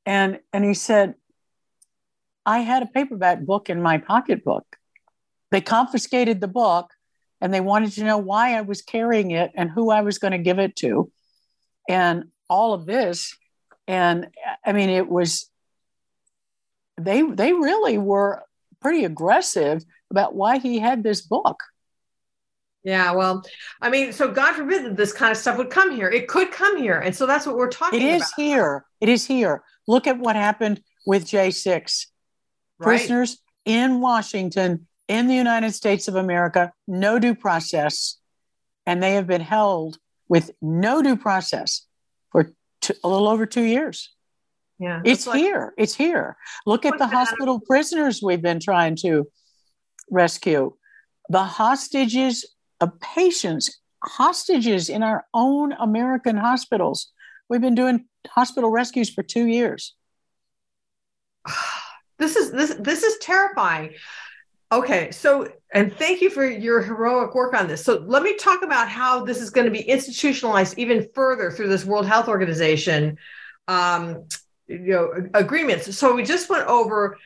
And, 0.05 0.41
and 0.53 0.65
he 0.65 0.75
said, 0.75 1.15
I 2.45 2.59
had 2.59 2.83
a 2.83 2.87
paperback 2.87 3.41
book 3.41 3.71
in 3.71 3.81
my 3.81 3.97
pocketbook. 3.97 4.67
They 5.53 5.61
confiscated 5.61 6.41
the 6.41 6.49
book 6.49 6.91
and 7.41 7.53
they 7.53 7.61
wanted 7.61 7.93
to 7.93 8.05
know 8.05 8.19
why 8.19 8.57
I 8.57 8.63
was 8.63 8.83
carrying 8.83 9.31
it 9.31 9.53
and 9.55 9.71
who 9.71 9.91
I 9.91 10.01
was 10.01 10.19
going 10.19 10.33
to 10.33 10.39
give 10.39 10.59
it 10.59 10.75
to. 10.77 11.13
And 11.89 12.25
all 12.49 12.73
of 12.73 12.87
this. 12.87 13.37
And 13.87 14.29
I 14.65 14.73
mean, 14.73 14.89
it 14.89 15.09
was, 15.09 15.49
they, 16.99 17.23
they 17.23 17.53
really 17.53 17.99
were 17.99 18.43
pretty 18.81 19.05
aggressive 19.05 19.85
about 20.11 20.35
why 20.35 20.59
he 20.59 20.79
had 20.79 21.03
this 21.03 21.21
book. 21.21 21.63
Yeah, 22.85 23.13
well, 23.13 23.43
I 23.81 23.91
mean, 23.91 24.13
so 24.13 24.31
God 24.31 24.55
forbid 24.55 24.85
that 24.85 24.97
this 24.97 25.13
kind 25.13 25.31
of 25.31 25.37
stuff 25.37 25.57
would 25.59 25.71
come 25.71 25.95
here. 25.95 26.09
It 26.09 26.29
could 26.29 26.51
come 26.51 26.77
here. 26.79 26.99
And 26.99 27.15
so 27.15 27.27
that's 27.27 27.47
what 27.47 27.57
we're 27.57 27.69
talking 27.69 28.01
about. 28.01 28.09
It 28.09 28.15
is 28.17 28.23
about. 28.23 28.43
here. 28.43 28.85
It 29.01 29.09
is 29.09 29.27
here. 29.27 29.63
Look 29.87 30.07
at 30.07 30.19
what 30.19 30.35
happened 30.35 30.83
with 31.07 31.27
J6. 31.27 32.07
Right. 32.79 32.85
Prisoners 32.85 33.39
in 33.65 34.01
Washington, 34.01 34.89
in 35.13 35.27
the 35.27 35.35
United 35.35 35.75
States 35.75 36.09
of 36.09 36.17
America, 36.17 36.73
no 36.89 37.19
due 37.19 37.35
process. 37.35 38.17
And 38.87 39.03
they 39.03 39.13
have 39.15 39.27
been 39.27 39.43
held 39.43 39.99
with 40.27 40.51
no 40.63 41.03
due 41.03 41.17
process 41.17 41.87
for 42.31 42.55
two, 42.81 42.95
a 43.05 43.09
little 43.09 43.29
over 43.29 43.45
two 43.45 43.63
years. 43.63 44.11
Yeah. 44.79 45.03
It's 45.05 45.27
like, 45.27 45.39
here. 45.39 45.75
It's 45.77 45.95
here. 45.95 46.39
Look 46.65 46.87
at 46.87 46.97
the 46.97 47.07
hospital 47.07 47.61
prisoners 47.61 48.23
we've 48.23 48.41
been 48.41 48.59
trying 48.59 48.97
to 49.03 49.29
rescue. 50.11 50.73
The 51.29 51.45
hostages 51.45 52.47
of 52.81 52.99
patients, 52.99 53.81
hostages 54.03 54.89
in 54.89 55.03
our 55.03 55.27
own 55.35 55.73
American 55.73 56.39
hospitals. 56.39 57.13
We've 57.51 57.61
been 57.61 57.75
doing 57.75 58.07
hospital 58.27 58.71
rescues 58.71 59.11
for 59.11 59.23
two 59.23 59.47
years. 59.47 59.95
This 62.19 62.37
is 62.37 62.53
this 62.53 62.77
this 62.79 63.03
is 63.03 63.19
terrifying. 63.19 63.95
Okay, 64.73 65.11
so 65.11 65.53
and 65.75 65.95
thank 65.95 66.23
you 66.23 66.31
for 66.31 66.47
your 66.47 66.81
heroic 66.81 67.35
work 67.35 67.53
on 67.53 67.69
this. 67.69 67.85
So 67.85 68.03
let 68.07 68.23
me 68.23 68.37
talk 68.37 68.63
about 68.63 68.89
how 68.89 69.23
this 69.23 69.39
is 69.39 69.51
going 69.51 69.67
to 69.67 69.71
be 69.71 69.83
institutionalized 69.83 70.79
even 70.79 71.09
further 71.15 71.51
through 71.51 71.69
this 71.69 71.85
World 71.85 72.07
Health 72.07 72.27
Organization, 72.27 73.19
um, 73.69 74.25
you 74.67 74.79
know, 74.79 75.29
agreements. 75.35 75.95
So 75.97 76.15
we 76.15 76.23
just 76.23 76.49
went 76.49 76.67
over 76.67 77.19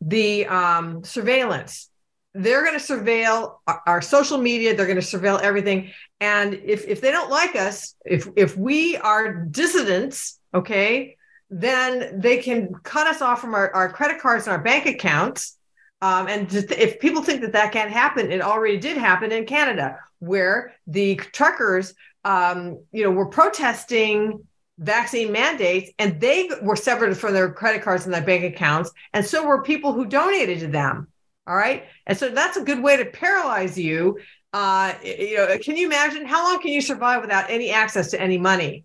the 0.00 0.46
um, 0.46 1.02
surveillance 1.04 1.88
they're 2.34 2.64
going 2.64 2.78
to 2.78 2.84
surveil 2.84 3.58
our 3.86 4.00
social 4.00 4.38
media 4.38 4.74
they're 4.74 4.86
going 4.86 5.00
to 5.00 5.02
surveil 5.02 5.40
everything 5.40 5.92
and 6.20 6.54
if 6.54 6.86
if 6.88 7.00
they 7.00 7.10
don't 7.10 7.30
like 7.30 7.54
us 7.56 7.94
if 8.06 8.26
if 8.36 8.56
we 8.56 8.96
are 8.96 9.44
dissidents 9.44 10.38
okay 10.54 11.16
then 11.50 12.18
they 12.20 12.38
can 12.38 12.72
cut 12.82 13.06
us 13.06 13.20
off 13.20 13.40
from 13.40 13.54
our, 13.54 13.70
our 13.74 13.92
credit 13.92 14.18
cards 14.18 14.46
and 14.46 14.56
our 14.56 14.62
bank 14.62 14.86
accounts 14.86 15.58
um, 16.02 16.28
and 16.28 16.52
if 16.52 17.00
people 17.00 17.22
think 17.22 17.40
that 17.40 17.52
that 17.52 17.72
can't 17.72 17.90
happen 17.90 18.30
it 18.30 18.42
already 18.42 18.76
did 18.76 18.98
happen 18.98 19.32
in 19.32 19.46
canada 19.46 19.98
where 20.18 20.74
the 20.86 21.16
truckers 21.16 21.94
um, 22.24 22.78
you 22.92 23.02
know 23.02 23.10
were 23.10 23.26
protesting 23.26 24.46
vaccine 24.78 25.32
mandates 25.32 25.90
and 25.98 26.20
they 26.20 26.50
were 26.62 26.76
severed 26.76 27.16
from 27.16 27.32
their 27.32 27.50
credit 27.50 27.82
cards 27.82 28.04
and 28.04 28.12
their 28.12 28.22
bank 28.22 28.44
accounts 28.44 28.90
and 29.14 29.24
so 29.24 29.46
were 29.46 29.62
people 29.62 29.92
who 29.92 30.04
donated 30.04 30.60
to 30.60 30.66
them 30.66 31.06
all 31.46 31.56
right. 31.56 31.84
And 32.06 32.16
so 32.16 32.28
that's 32.28 32.56
a 32.56 32.62
good 32.62 32.82
way 32.82 32.96
to 32.96 33.04
paralyze 33.06 33.76
you. 33.76 34.18
Uh, 34.52 34.94
you 35.02 35.36
know, 35.36 35.58
can 35.58 35.76
you 35.76 35.86
imagine 35.86 36.26
how 36.26 36.44
long 36.44 36.60
can 36.60 36.72
you 36.72 36.80
survive 36.80 37.22
without 37.22 37.50
any 37.50 37.70
access 37.70 38.10
to 38.10 38.20
any 38.20 38.38
money? 38.38 38.84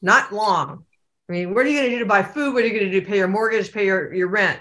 Not 0.00 0.32
long. 0.32 0.84
I 1.28 1.32
mean, 1.32 1.54
what 1.54 1.66
are 1.66 1.68
you 1.68 1.78
going 1.78 1.90
to 1.90 1.96
do 1.96 1.98
to 2.00 2.06
buy 2.06 2.22
food? 2.22 2.54
What 2.54 2.62
are 2.62 2.66
you 2.66 2.72
going 2.72 2.90
to 2.90 2.90
do 2.90 3.00
to 3.00 3.06
pay 3.06 3.18
your 3.18 3.28
mortgage, 3.28 3.72
pay 3.72 3.84
your, 3.86 4.14
your 4.14 4.28
rent? 4.28 4.60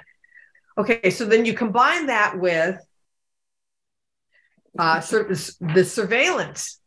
Okay, 0.78 1.10
so 1.10 1.26
then 1.26 1.46
you 1.46 1.54
combine 1.54 2.08
that 2.08 2.40
with 2.40 2.80
uh, 4.78 5.00
the 5.00 5.84
surveillance. 5.88 6.80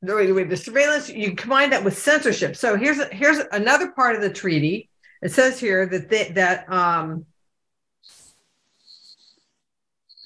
The, 0.00 0.46
the 0.48 0.56
surveillance, 0.56 1.08
you 1.08 1.34
combine 1.34 1.70
that 1.70 1.84
with 1.84 1.98
censorship. 1.98 2.56
So 2.56 2.76
here's 2.76 3.02
here's 3.12 3.38
another 3.52 3.90
part 3.90 4.14
of 4.16 4.22
the 4.22 4.30
treaty. 4.30 4.88
It 5.20 5.32
says 5.32 5.58
here 5.58 5.86
that 5.86 6.08
they, 6.08 6.30
that 6.30 6.72
um, 6.72 7.26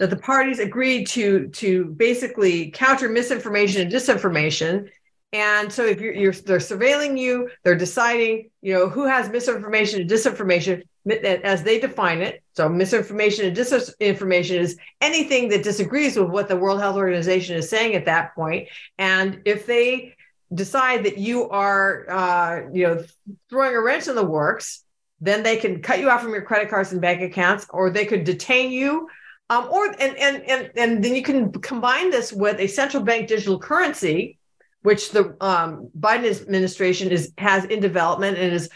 that 0.02 0.10
the 0.10 0.16
parties 0.16 0.58
agreed 0.58 1.06
to 1.06 1.48
to 1.48 1.84
basically 1.84 2.72
counter 2.72 3.08
misinformation 3.08 3.82
and 3.82 3.92
disinformation 3.92 4.88
and 5.32 5.72
so 5.72 5.86
if 5.86 6.00
you're, 6.00 6.12
you're, 6.12 6.32
they're 6.32 6.58
surveilling 6.58 7.16
you 7.16 7.48
they're 7.62 7.76
deciding 7.76 8.50
you 8.62 8.74
know 8.74 8.88
who 8.88 9.06
has 9.06 9.28
misinformation 9.28 10.00
and 10.00 10.10
disinformation 10.10 10.82
as 11.10 11.62
they 11.62 11.80
define 11.80 12.20
it 12.20 12.42
so 12.54 12.68
misinformation 12.68 13.46
and 13.46 13.56
disinformation 13.56 14.56
is 14.56 14.78
anything 15.00 15.48
that 15.48 15.64
disagrees 15.64 16.16
with 16.16 16.28
what 16.28 16.48
the 16.48 16.56
world 16.56 16.80
health 16.80 16.96
organization 16.96 17.56
is 17.56 17.68
saying 17.68 17.94
at 17.94 18.06
that 18.06 18.34
point. 18.34 18.68
and 18.98 19.40
if 19.44 19.66
they 19.66 20.14
decide 20.54 21.04
that 21.04 21.18
you 21.18 21.48
are 21.48 22.06
uh, 22.10 22.60
you 22.72 22.86
know 22.86 23.04
throwing 23.50 23.74
a 23.74 23.80
wrench 23.80 24.06
in 24.06 24.14
the 24.14 24.24
works 24.24 24.84
then 25.20 25.42
they 25.42 25.56
can 25.56 25.80
cut 25.80 25.98
you 25.98 26.10
off 26.10 26.22
from 26.22 26.32
your 26.32 26.42
credit 26.42 26.68
cards 26.68 26.92
and 26.92 27.00
bank 27.00 27.20
accounts 27.20 27.66
or 27.70 27.90
they 27.90 28.04
could 28.04 28.24
detain 28.24 28.70
you 28.70 29.08
um, 29.52 29.68
or 29.70 29.86
and, 29.86 30.16
and 30.16 30.42
and 30.48 30.70
and 30.76 31.04
then 31.04 31.14
you 31.14 31.22
can 31.22 31.52
combine 31.52 32.10
this 32.10 32.32
with 32.32 32.58
a 32.58 32.66
central 32.66 33.02
bank 33.02 33.28
digital 33.28 33.58
currency, 33.58 34.38
which 34.80 35.10
the 35.10 35.36
um, 35.42 35.90
Biden 35.98 36.40
administration 36.40 37.10
is 37.10 37.32
has 37.36 37.66
in 37.66 37.80
development 37.80 38.38
and 38.38 38.54
is 38.54 38.70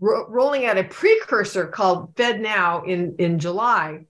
ro- 0.00 0.26
rolling 0.28 0.66
out 0.66 0.78
a 0.78 0.84
precursor 0.84 1.66
called 1.66 2.14
FedNow 2.14 2.86
in 2.86 3.16
in 3.18 3.38
July. 3.38 4.06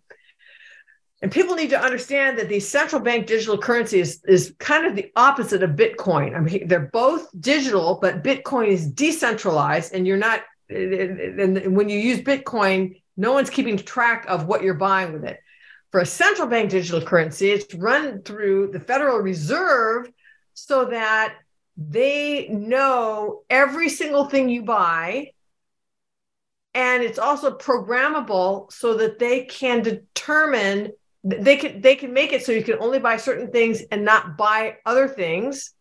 And 1.22 1.32
people 1.32 1.54
need 1.54 1.70
to 1.70 1.80
understand 1.80 2.38
that 2.38 2.50
the 2.50 2.60
central 2.60 3.00
bank 3.00 3.26
digital 3.26 3.56
currency 3.56 3.98
is, 3.98 4.22
is 4.26 4.54
kind 4.58 4.84
of 4.84 4.94
the 4.94 5.10
opposite 5.16 5.62
of 5.62 5.70
Bitcoin. 5.70 6.36
I 6.36 6.40
mean, 6.40 6.68
they're 6.68 6.90
both 6.92 7.28
digital, 7.40 7.98
but 8.02 8.22
Bitcoin 8.22 8.68
is 8.68 8.86
decentralized, 8.86 9.94
and 9.94 10.06
you're 10.06 10.18
not. 10.18 10.42
And 10.68 11.76
when 11.76 11.88
you 11.88 11.98
use 11.98 12.20
Bitcoin, 12.20 13.00
no 13.16 13.32
one's 13.32 13.50
keeping 13.50 13.76
track 13.78 14.26
of 14.28 14.46
what 14.46 14.62
you're 14.62 14.74
buying 14.74 15.12
with 15.12 15.24
it 15.24 15.38
for 15.94 16.00
a 16.00 16.06
central 16.06 16.48
bank 16.48 16.70
digital 16.70 17.00
currency, 17.00 17.52
it's 17.52 17.72
run 17.72 18.20
through 18.22 18.68
the 18.72 18.80
Federal 18.80 19.18
Reserve 19.18 20.10
so 20.52 20.86
that 20.86 21.36
they 21.76 22.48
know 22.48 23.42
every 23.48 23.88
single 23.88 24.24
thing 24.24 24.48
you 24.48 24.64
buy. 24.64 25.30
And 26.74 27.02
it's 27.02 27.18
also 27.18 27.56
programmable 27.56 28.72
so 28.72 28.94
that 28.94 29.18
they 29.18 29.44
can 29.44 29.82
determine 29.82 30.92
they 31.22 31.56
can 31.56 31.80
they 31.80 31.96
can 31.96 32.12
make 32.12 32.32
it 32.32 32.44
so 32.44 32.52
you 32.52 32.62
can 32.62 32.78
only 32.80 32.98
buy 32.98 33.16
certain 33.16 33.50
things 33.50 33.80
and 33.90 34.04
not 34.04 34.36
buy 34.36 34.76
other 34.84 35.08
things, 35.08 35.72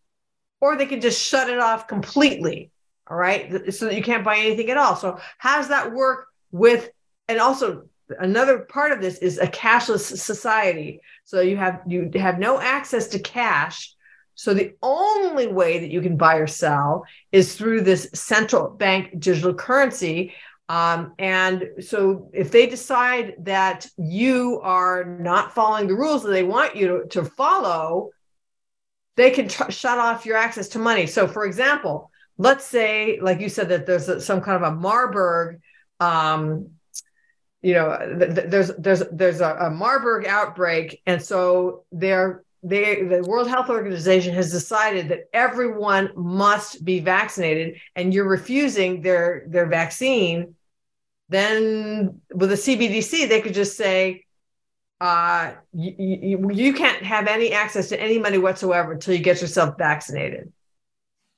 or 0.61 0.77
they 0.77 0.85
can 0.85 1.01
just 1.01 1.21
shut 1.21 1.49
it 1.49 1.59
off 1.59 1.87
completely. 1.87 2.71
All 3.07 3.17
right. 3.17 3.73
So 3.73 3.85
that 3.85 3.95
you 3.95 4.03
can't 4.03 4.23
buy 4.23 4.37
anything 4.37 4.69
at 4.69 4.77
all. 4.77 4.95
So 4.95 5.19
how 5.37 5.57
does 5.57 5.67
that 5.67 5.91
work 5.91 6.27
with 6.51 6.89
and 7.27 7.39
also 7.39 7.83
another 8.19 8.59
part 8.59 8.91
of 8.91 9.01
this 9.01 9.17
is 9.17 9.37
a 9.39 9.47
cashless 9.47 10.17
society 10.17 11.01
so 11.23 11.41
you 11.41 11.57
have 11.57 11.81
you 11.87 12.09
have 12.15 12.37
no 12.37 12.59
access 12.59 13.07
to 13.07 13.19
cash 13.19 13.93
so 14.35 14.53
the 14.53 14.73
only 14.81 15.47
way 15.47 15.79
that 15.79 15.91
you 15.91 16.01
can 16.01 16.17
buy 16.17 16.35
or 16.35 16.47
sell 16.47 17.05
is 17.31 17.55
through 17.55 17.81
this 17.81 18.09
central 18.13 18.69
bank 18.69 19.19
digital 19.19 19.53
currency 19.53 20.33
um, 20.73 21.13
and 21.19 21.57
so 21.79 22.29
if 22.33 22.47
they 22.51 22.65
decide 22.67 23.35
that 23.39 23.79
you 23.97 24.59
are 24.63 25.03
not 25.05 25.53
following 25.53 25.87
the 25.87 25.95
rules 26.03 26.23
that 26.23 26.31
they 26.31 26.43
want 26.55 26.75
you 26.75 26.87
to, 26.87 26.97
to 27.15 27.21
follow 27.25 28.09
they 29.15 29.29
can 29.29 29.47
tr- 29.47 29.69
shut 29.69 29.99
off 29.99 30.25
your 30.25 30.37
access 30.45 30.67
to 30.69 30.79
money. 30.79 31.05
So 31.05 31.27
for 31.27 31.45
example 31.45 32.09
let's 32.37 32.65
say 32.65 33.19
like 33.21 33.39
you 33.39 33.49
said 33.49 33.69
that 33.69 33.85
there's 33.85 34.09
a, 34.09 34.19
some 34.19 34.41
kind 34.41 34.57
of 34.63 34.73
a 34.73 34.75
marburg 34.75 35.61
um, 35.99 36.69
you 37.61 37.73
know 37.73 37.87
th- 38.19 38.35
th- 38.35 38.47
there's 38.49 38.71
there's 38.77 39.03
there's 39.11 39.41
a, 39.41 39.51
a 39.67 39.69
marburg 39.69 40.25
outbreak. 40.25 41.01
And 41.05 41.21
so 41.21 41.85
they're 41.91 42.43
they, 42.63 43.03
the 43.03 43.21
World 43.27 43.49
Health 43.49 43.69
Organization 43.69 44.33
has 44.35 44.49
decided 44.49 45.09
that 45.09 45.25
everyone 45.33 46.09
must 46.15 46.83
be 46.85 47.01
vaccinated, 47.01 47.81
and 47.95 48.13
you're 48.13 48.27
refusing 48.27 49.01
their 49.01 49.43
their 49.47 49.65
vaccine, 49.65 50.55
then 51.29 52.21
with 52.33 52.49
the 52.49 52.55
CBDC, 52.55 53.29
they 53.29 53.41
could 53.41 53.53
just 53.53 53.77
say, 53.77 54.25
uh, 55.01 55.53
you, 55.73 56.49
you, 56.51 56.73
can't 56.73 57.03
have 57.03 57.27
any 57.27 57.51
access 57.51 57.89
to 57.89 57.99
any 57.99 58.17
money 58.17 58.37
whatsoever 58.37 58.93
until 58.93 59.13
you 59.13 59.21
get 59.21 59.41
yourself 59.41 59.77
vaccinated. 59.77 60.53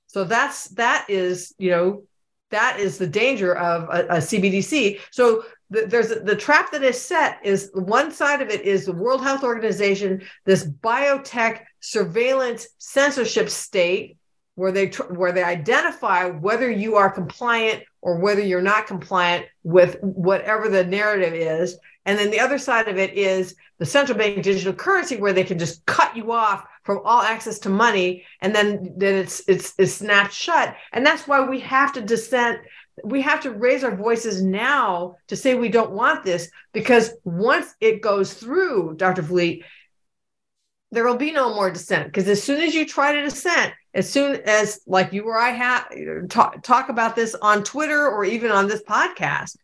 So 0.07 0.23
that's 0.23 0.67
that 0.69 1.07
is 1.09 1.53
you 1.57 1.71
know 1.71 2.03
that 2.51 2.79
is 2.79 2.97
the 2.97 3.07
danger 3.07 3.55
of 3.55 3.83
a, 3.83 4.05
a 4.07 4.17
CBDC. 4.17 4.99
So 5.11 5.43
the, 5.69 5.88
there's 5.88 6.09
the 6.09 6.36
trap 6.36 6.71
that 6.71 6.83
is 6.83 7.01
set 7.01 7.39
is 7.43 7.71
one 7.73 8.11
side 8.11 8.41
of 8.41 8.49
it 8.49 8.61
is 8.61 8.86
the 8.86 8.93
World 8.93 9.21
Health 9.21 9.43
Organization, 9.43 10.21
this 10.45 10.65
biotech 10.65 11.61
surveillance 11.79 12.67
censorship 12.77 13.49
state 13.49 14.17
where 14.55 14.71
they 14.71 14.88
where 15.09 15.31
they 15.31 15.43
identify 15.43 16.29
whether 16.29 16.69
you 16.69 16.95
are 16.95 17.09
compliant 17.09 17.83
or 18.06 18.20
whether 18.20 18.39
you're 18.39 18.62
not 18.62 18.86
compliant 18.86 19.47
with 19.64 19.97
whatever 20.01 20.70
the 20.70 20.86
narrative 20.86 21.34
is. 21.34 21.76
And 22.06 22.20
then 22.20 22.30
the 22.30 22.39
other 22.39 22.60
side 22.60 22.88
of 22.88 22.99
it 22.99 23.14
is 23.18 23.56
the 23.80 23.86
central 23.86 24.16
bank 24.16 24.43
digital 24.43 24.74
currency 24.74 25.18
where 25.18 25.34
they 25.34 25.43
can 25.43 25.58
just 25.58 25.84
cut 25.88 26.16
you 26.16 26.32
off 26.32 26.64
from 26.84 27.01
all 27.03 27.24
access 27.24 27.58
to 27.60 27.70
money 27.70 28.24
and 28.41 28.53
then 28.53 28.93
then 28.95 29.16
it's 29.16 29.41
it's 29.47 29.74
it's 29.80 29.93
snapped 29.93 30.34
shut. 30.34 30.76
And 30.93 31.03
that's 31.03 31.28
why 31.28 31.49
we 31.49 31.60
have 31.62 31.93
to 31.93 32.01
dissent 32.01 32.60
we 33.03 33.24
have 33.24 33.41
to 33.41 33.51
raise 33.51 33.84
our 33.84 33.95
voices 33.95 34.41
now 34.41 35.16
to 35.28 35.36
say 35.36 35.56
we 35.56 35.68
don't 35.68 35.91
want 35.91 36.24
this 36.24 36.49
because 36.74 37.12
once 37.26 37.74
it 37.82 38.01
goes 38.01 38.34
through 38.36 38.95
dr 38.95 39.22
vliet 39.22 39.64
there 40.96 41.06
will 41.06 41.18
be 41.18 41.32
no 41.32 41.54
more 41.54 41.70
dissent 41.70 42.06
because 42.06 42.28
as 42.28 42.41
soon 42.41 42.62
as 42.62 42.74
you 42.74 42.86
try 42.86 43.12
to 43.14 43.22
dissent 43.22 43.74
as 43.93 44.10
soon 44.10 44.41
as 44.46 44.80
like 44.88 45.14
you 45.14 45.24
or 45.24 45.38
i 45.38 45.50
have 45.50 45.88
talk, 46.30 46.64
talk 46.64 46.89
about 46.89 47.16
this 47.16 47.36
on 47.36 47.64
twitter 47.64 48.08
or 48.08 48.26
even 48.26 48.50
on 48.50 48.68
this 48.68 48.82
podcast 48.84 49.58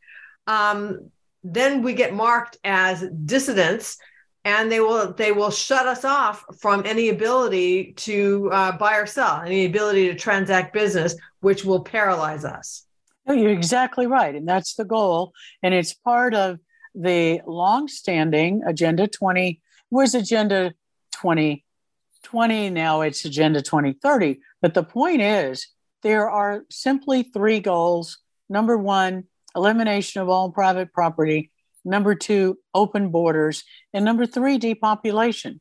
um, 0.48 1.10
then 1.44 1.82
we 1.82 1.94
get 1.94 2.14
marked 2.14 2.58
as 2.64 3.04
dissidents 3.26 3.98
and 4.44 4.72
they 4.72 4.80
will 4.80 5.14
they 5.14 5.32
will 5.32 5.52
shut 5.52 5.88
us 5.88 6.04
off 6.04 6.44
from 6.60 6.84
any 6.86 7.10
ability 7.10 7.94
to 7.94 8.50
uh, 8.52 8.72
buy 8.78 8.98
or 8.98 9.06
sell 9.06 9.42
any 9.42 9.66
ability 9.66 10.08
to 10.08 10.16
transact 10.16 10.74
business 10.74 11.16
which 11.42 11.64
will 11.64 11.84
paralyze 11.84 12.46
us. 12.46 12.86
No, 13.28 13.34
you're 13.34 13.52
exactly 13.52 14.08
right 14.08 14.34
and 14.36 14.48
that's 14.48 14.74
the 14.76 14.86
goal 14.86 15.34
and 15.62 15.74
it's 15.74 15.94
part 15.94 16.34
of 16.34 16.60
the 16.94 17.42
long-standing 17.46 18.64
agenda 18.66 19.08
20 19.08 19.62
was 19.90 20.16
agenda 20.16 20.74
2020 21.12 22.70
now 22.70 23.02
it's 23.02 23.26
agenda 23.26 23.62
2030 23.62 24.40
but 24.62 24.74
the 24.74 24.84
point 24.84 25.22
is 25.22 25.68
there 26.04 26.30
are 26.30 26.64
simply 26.70 27.24
three 27.24 27.60
goals 27.60 28.20
number 28.50 28.78
one 28.78 29.26
elimination 29.56 30.22
of 30.22 30.30
all 30.30 30.52
private 30.52 30.94
property. 30.94 31.52
Number 31.84 32.16
two, 32.16 32.58
open 32.74 33.10
borders. 33.10 33.64
And 33.94 34.06
number 34.06 34.26
three, 34.26 34.58
depopulation. 34.58 35.60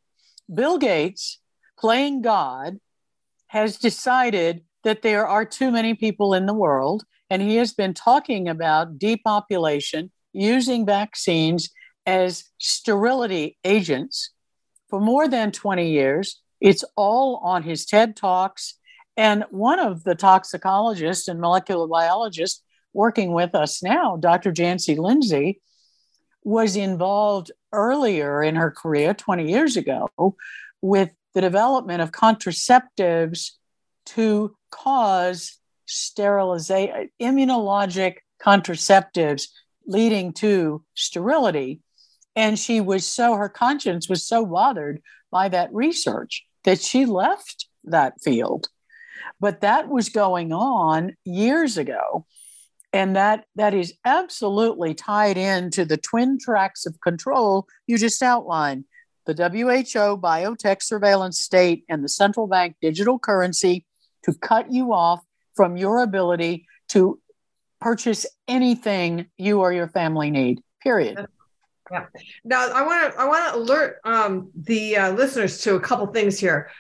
Bill 0.52 0.78
Gates, 0.78 1.40
playing 1.78 2.22
God, 2.22 2.78
has 3.48 3.78
decided 3.78 4.62
that 4.84 5.02
there 5.02 5.26
are 5.26 5.44
too 5.44 5.70
many 5.70 5.94
people 5.94 6.34
in 6.34 6.46
the 6.46 6.54
world. 6.54 7.04
And 7.30 7.40
he 7.42 7.56
has 7.56 7.72
been 7.72 7.94
talking 7.94 8.48
about 8.48 8.98
depopulation 8.98 10.10
using 10.32 10.84
vaccines 10.84 11.70
as 12.06 12.44
sterility 12.58 13.58
agents 13.64 14.30
for 14.90 15.00
more 15.00 15.28
than 15.28 15.52
20 15.52 15.90
years. 15.90 16.40
It's 16.60 16.84
all 16.96 17.36
on 17.36 17.62
his 17.62 17.86
TED 17.86 18.16
Talks. 18.16 18.74
And 19.16 19.44
one 19.50 19.78
of 19.78 20.04
the 20.04 20.14
toxicologists 20.14 21.28
and 21.28 21.40
molecular 21.40 21.86
biologists 21.86 22.62
working 22.92 23.32
with 23.32 23.54
us 23.54 23.82
now, 23.82 24.16
Dr. 24.16 24.52
Janci 24.52 24.98
Lindsay, 24.98 25.60
was 26.42 26.76
involved 26.76 27.52
earlier 27.72 28.42
in 28.42 28.56
her 28.56 28.70
career, 28.70 29.14
20 29.14 29.48
years 29.48 29.76
ago, 29.76 30.08
with 30.80 31.10
the 31.34 31.40
development 31.40 32.02
of 32.02 32.12
contraceptives 32.12 33.52
to 34.06 34.56
cause 34.70 35.58
sterilization, 35.86 37.10
immunologic 37.20 38.16
contraceptives 38.42 39.48
leading 39.86 40.32
to 40.32 40.82
sterility. 40.94 41.80
And 42.36 42.58
she 42.58 42.80
was 42.80 43.06
so, 43.06 43.34
her 43.34 43.48
conscience 43.48 44.08
was 44.08 44.26
so 44.26 44.46
bothered 44.46 45.02
by 45.30 45.48
that 45.48 45.72
research 45.72 46.44
that 46.64 46.80
she 46.80 47.06
left 47.06 47.66
that 47.84 48.20
field. 48.22 48.68
But 49.40 49.62
that 49.62 49.88
was 49.88 50.08
going 50.08 50.52
on 50.52 51.16
years 51.24 51.76
ago 51.76 52.26
and 52.92 53.16
that 53.16 53.44
that 53.56 53.74
is 53.74 53.94
absolutely 54.04 54.94
tied 54.94 55.36
into 55.36 55.84
the 55.84 55.96
twin 55.96 56.38
tracks 56.38 56.86
of 56.86 57.00
control 57.00 57.66
you 57.86 57.96
just 57.96 58.22
outlined 58.22 58.84
the 59.26 59.34
WHO 59.34 60.18
biotech 60.18 60.82
surveillance 60.82 61.38
state 61.38 61.84
and 61.88 62.02
the 62.02 62.08
central 62.08 62.46
bank 62.46 62.76
digital 62.80 63.18
currency 63.18 63.84
to 64.24 64.32
cut 64.34 64.72
you 64.72 64.92
off 64.92 65.20
from 65.54 65.76
your 65.76 66.02
ability 66.02 66.66
to 66.88 67.20
purchase 67.80 68.26
anything 68.48 69.26
you 69.36 69.60
or 69.60 69.72
your 69.72 69.88
family 69.88 70.30
need 70.30 70.60
period 70.82 71.26
yeah 71.90 72.06
now 72.44 72.68
i 72.72 72.82
want 72.82 73.12
to 73.12 73.20
i 73.20 73.24
want 73.24 73.52
to 73.52 73.58
alert 73.58 73.98
um, 74.04 74.50
the 74.54 74.96
uh, 74.96 75.12
listeners 75.12 75.58
to 75.62 75.74
a 75.74 75.80
couple 75.80 76.06
things 76.08 76.38
here 76.38 76.70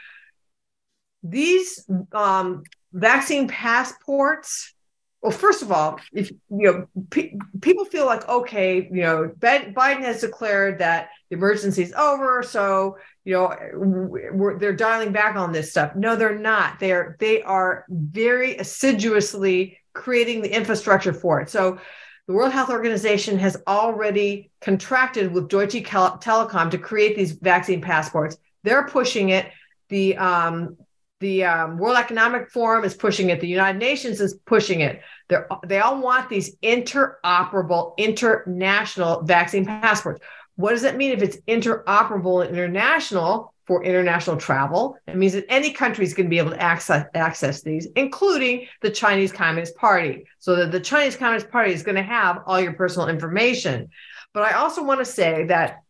these 1.22 1.86
um, 2.12 2.62
vaccine 2.92 3.46
passports 3.46 4.74
well, 5.22 5.32
first 5.32 5.60
of 5.60 5.70
all, 5.70 6.00
if 6.14 6.30
you 6.30 6.38
know 6.48 6.86
pe- 7.10 7.34
people 7.60 7.84
feel 7.84 8.06
like 8.06 8.26
okay, 8.26 8.88
you 8.90 9.02
know, 9.02 9.30
Biden 9.38 10.00
has 10.00 10.22
declared 10.22 10.78
that 10.78 11.10
the 11.28 11.36
emergency 11.36 11.82
is 11.82 11.92
over, 11.92 12.42
so 12.42 12.96
you 13.24 13.34
know 13.34 14.56
they're 14.58 14.74
dialing 14.74 15.12
back 15.12 15.36
on 15.36 15.52
this 15.52 15.70
stuff. 15.70 15.94
No, 15.94 16.16
they're 16.16 16.38
not. 16.38 16.80
They're 16.80 17.16
they 17.18 17.42
are 17.42 17.84
very 17.90 18.56
assiduously 18.56 19.78
creating 19.92 20.40
the 20.40 20.54
infrastructure 20.54 21.12
for 21.12 21.40
it. 21.40 21.50
So 21.50 21.78
the 22.26 22.32
World 22.34 22.52
Health 22.52 22.70
Organization 22.70 23.38
has 23.38 23.56
already 23.66 24.50
contracted 24.60 25.32
with 25.32 25.48
Deutsche 25.48 25.82
Telekom 25.82 26.70
to 26.70 26.78
create 26.78 27.16
these 27.16 27.32
vaccine 27.32 27.80
passports. 27.80 28.36
They're 28.62 28.86
pushing 28.86 29.30
it. 29.30 29.50
The 29.88 30.16
um, 30.16 30.76
the 31.20 31.44
um, 31.44 31.76
World 31.76 31.98
Economic 31.98 32.50
Forum 32.50 32.84
is 32.84 32.94
pushing 32.94 33.28
it. 33.28 33.40
The 33.40 33.46
United 33.46 33.78
Nations 33.78 34.20
is 34.20 34.34
pushing 34.46 34.80
it. 34.80 35.02
They're, 35.28 35.46
they 35.66 35.78
all 35.78 36.00
want 36.00 36.30
these 36.30 36.56
interoperable 36.56 37.96
international 37.98 39.22
vaccine 39.22 39.66
passports. 39.66 40.20
What 40.56 40.70
does 40.70 40.82
that 40.82 40.96
mean 40.96 41.12
if 41.12 41.22
it's 41.22 41.36
interoperable 41.48 42.46
and 42.46 42.56
international 42.56 43.52
for 43.70 43.84
international 43.84 44.36
travel? 44.36 44.98
It 45.06 45.14
means 45.14 45.34
that 45.34 45.44
any 45.48 45.70
country 45.70 46.04
is 46.04 46.12
going 46.12 46.26
to 46.26 46.28
be 46.28 46.38
able 46.38 46.50
to 46.50 46.60
access, 46.60 47.06
access 47.14 47.62
these, 47.62 47.86
including 47.94 48.66
the 48.82 48.90
Chinese 48.90 49.30
Communist 49.30 49.76
Party. 49.76 50.24
So 50.40 50.56
that 50.56 50.72
the 50.72 50.80
Chinese 50.80 51.14
Communist 51.14 51.52
Party 51.52 51.72
is 51.72 51.84
going 51.84 51.94
to 51.94 52.02
have 52.02 52.42
all 52.46 52.60
your 52.60 52.72
personal 52.72 53.06
information. 53.06 53.90
But 54.34 54.42
I 54.42 54.54
also 54.54 54.82
want 54.82 54.98
to 54.98 55.04
say 55.04 55.44
that 55.44 55.84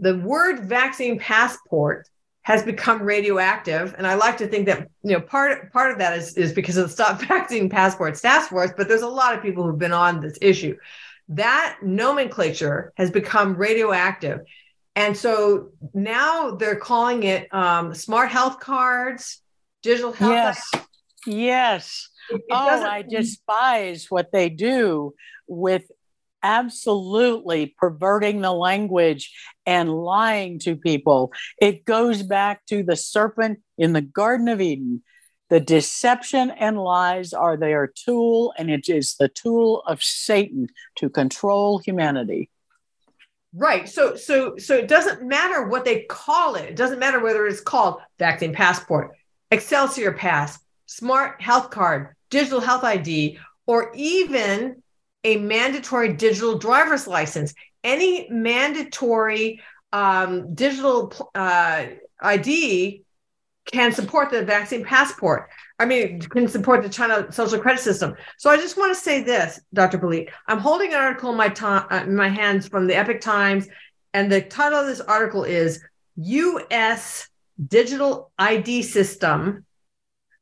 the 0.00 0.18
word 0.18 0.64
vaccine 0.64 1.20
passport 1.20 2.08
has 2.42 2.64
become 2.64 3.04
radioactive. 3.04 3.94
And 3.96 4.04
I 4.04 4.14
like 4.14 4.38
to 4.38 4.48
think 4.48 4.66
that, 4.66 4.88
you 5.04 5.12
know, 5.12 5.20
part 5.20 5.72
part 5.72 5.92
of 5.92 5.98
that 5.98 6.18
is, 6.18 6.36
is 6.36 6.52
because 6.52 6.76
of 6.78 6.88
the 6.88 6.92
Stop 6.92 7.20
Vaccine 7.28 7.70
Passports 7.70 8.20
Task 8.20 8.50
Force, 8.50 8.72
but 8.76 8.88
there's 8.88 9.02
a 9.02 9.06
lot 9.08 9.36
of 9.36 9.40
people 9.40 9.62
who've 9.62 9.78
been 9.78 9.92
on 9.92 10.20
this 10.20 10.36
issue. 10.42 10.76
That 11.28 11.78
nomenclature 11.80 12.92
has 12.96 13.12
become 13.12 13.54
radioactive. 13.54 14.40
And 14.94 15.16
so 15.16 15.70
now 15.94 16.52
they're 16.52 16.76
calling 16.76 17.22
it 17.22 17.52
um, 17.54 17.94
smart 17.94 18.30
health 18.30 18.60
cards, 18.60 19.40
digital 19.82 20.12
health. 20.12 20.32
Yes. 20.32 20.70
Yes. 21.26 22.08
It, 22.30 22.36
it 22.36 22.44
oh, 22.50 22.84
I 22.84 23.02
despise 23.02 24.06
what 24.10 24.32
they 24.32 24.48
do 24.48 25.14
with 25.46 25.84
absolutely 26.42 27.74
perverting 27.78 28.40
the 28.40 28.52
language 28.52 29.32
and 29.64 29.92
lying 29.92 30.58
to 30.60 30.76
people. 30.76 31.32
It 31.60 31.84
goes 31.84 32.22
back 32.22 32.66
to 32.66 32.82
the 32.82 32.96
serpent 32.96 33.60
in 33.78 33.92
the 33.92 34.02
Garden 34.02 34.48
of 34.48 34.60
Eden. 34.60 35.02
The 35.50 35.60
deception 35.60 36.50
and 36.50 36.78
lies 36.78 37.32
are 37.32 37.56
their 37.56 37.86
tool, 37.86 38.54
and 38.56 38.70
it 38.70 38.88
is 38.88 39.16
the 39.16 39.28
tool 39.28 39.82
of 39.86 40.02
Satan 40.02 40.68
to 40.96 41.10
control 41.10 41.78
humanity. 41.78 42.50
Right. 43.54 43.86
So 43.88 44.16
so 44.16 44.56
so 44.56 44.76
it 44.76 44.88
doesn't 44.88 45.22
matter 45.22 45.66
what 45.66 45.84
they 45.84 46.04
call 46.04 46.54
it. 46.54 46.70
It 46.70 46.76
doesn't 46.76 46.98
matter 46.98 47.20
whether 47.20 47.46
it's 47.46 47.60
called 47.60 48.00
vaccine 48.18 48.54
passport, 48.54 49.10
Excelsior 49.50 50.12
Pass, 50.12 50.58
smart 50.86 51.40
health 51.42 51.70
card, 51.70 52.16
digital 52.30 52.60
health 52.60 52.82
ID, 52.82 53.38
or 53.66 53.92
even 53.94 54.82
a 55.24 55.36
mandatory 55.36 56.14
digital 56.14 56.58
driver's 56.58 57.06
license. 57.06 57.54
Any 57.84 58.26
mandatory 58.30 59.60
um, 59.92 60.54
digital 60.54 61.12
uh, 61.34 61.86
ID 62.20 63.02
can 63.70 63.92
support 63.92 64.30
the 64.30 64.44
vaccine 64.44 64.84
passport. 64.84 65.50
I 65.82 65.84
mean, 65.84 66.20
can 66.20 66.46
support 66.46 66.84
the 66.84 66.88
China 66.88 67.26
social 67.32 67.58
credit 67.58 67.80
system. 67.80 68.14
So 68.38 68.50
I 68.50 68.56
just 68.56 68.76
want 68.76 68.94
to 68.94 69.00
say 69.00 69.24
this, 69.24 69.58
Dr. 69.74 69.98
Vliet. 69.98 70.28
I'm 70.46 70.58
holding 70.58 70.92
an 70.92 71.00
article 71.00 71.32
in 71.32 71.36
my, 71.36 71.48
to- 71.48 71.66
uh, 71.90 72.04
in 72.04 72.14
my 72.14 72.28
hands 72.28 72.68
from 72.68 72.86
the 72.86 72.94
Epoch 72.94 73.20
Times, 73.20 73.66
and 74.14 74.30
the 74.30 74.42
title 74.42 74.78
of 74.78 74.86
this 74.86 75.00
article 75.00 75.42
is 75.42 75.82
U.S. 76.14 77.28
Digital 77.66 78.30
ID 78.38 78.82
System 78.82 79.66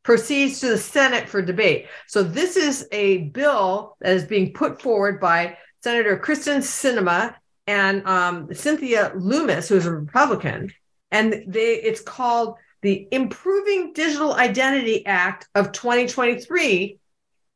proceeds 0.02 0.60
to 0.60 0.68
the 0.68 0.78
Senate 0.78 1.26
for 1.26 1.40
debate. 1.40 1.86
So 2.06 2.22
this 2.22 2.58
is 2.58 2.86
a 2.92 3.18
bill 3.28 3.96
that 4.02 4.12
is 4.14 4.24
being 4.24 4.52
put 4.52 4.82
forward 4.82 5.20
by 5.20 5.56
Senator 5.82 6.18
Kyrsten 6.18 6.58
Sinema 6.58 7.34
and 7.66 8.06
um, 8.06 8.52
Cynthia 8.52 9.12
Lummis, 9.16 9.70
who 9.70 9.76
is 9.76 9.86
a 9.86 9.92
Republican, 9.92 10.70
and 11.10 11.44
they 11.46 11.76
it's 11.76 12.02
called 12.02 12.56
the 12.82 13.06
Improving 13.10 13.92
Digital 13.92 14.34
Identity 14.34 15.04
Act 15.06 15.48
of 15.54 15.72
2023. 15.72 16.98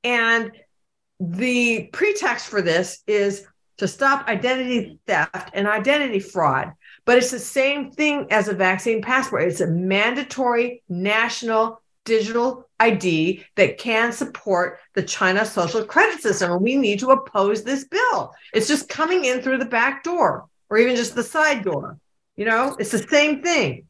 And 0.02 0.52
the 1.20 1.88
pretext 1.92 2.46
for 2.46 2.60
this 2.60 3.02
is 3.06 3.46
to 3.78 3.88
stop 3.88 4.28
identity 4.28 4.98
theft 5.06 5.50
and 5.52 5.66
identity 5.66 6.20
fraud. 6.20 6.72
But 7.04 7.18
it's 7.18 7.30
the 7.30 7.38
same 7.38 7.90
thing 7.90 8.28
as 8.30 8.48
a 8.48 8.54
vaccine 8.54 9.02
passport. 9.02 9.42
It's 9.42 9.60
a 9.60 9.66
mandatory 9.66 10.82
national 10.88 11.82
digital 12.04 12.68
ID 12.80 13.44
that 13.56 13.78
can 13.78 14.12
support 14.12 14.78
the 14.94 15.02
China 15.02 15.44
social 15.44 15.84
credit 15.84 16.20
system. 16.20 16.52
And 16.52 16.62
we 16.62 16.76
need 16.76 17.00
to 17.00 17.10
oppose 17.10 17.64
this 17.64 17.84
bill. 17.84 18.32
It's 18.52 18.68
just 18.68 18.88
coming 18.88 19.24
in 19.24 19.40
through 19.40 19.58
the 19.58 19.64
back 19.64 20.04
door 20.04 20.46
or 20.68 20.78
even 20.78 20.96
just 20.96 21.14
the 21.14 21.22
side 21.22 21.64
door. 21.64 21.98
You 22.36 22.46
know, 22.46 22.76
it's 22.78 22.90
the 22.90 22.98
same 22.98 23.42
thing. 23.42 23.86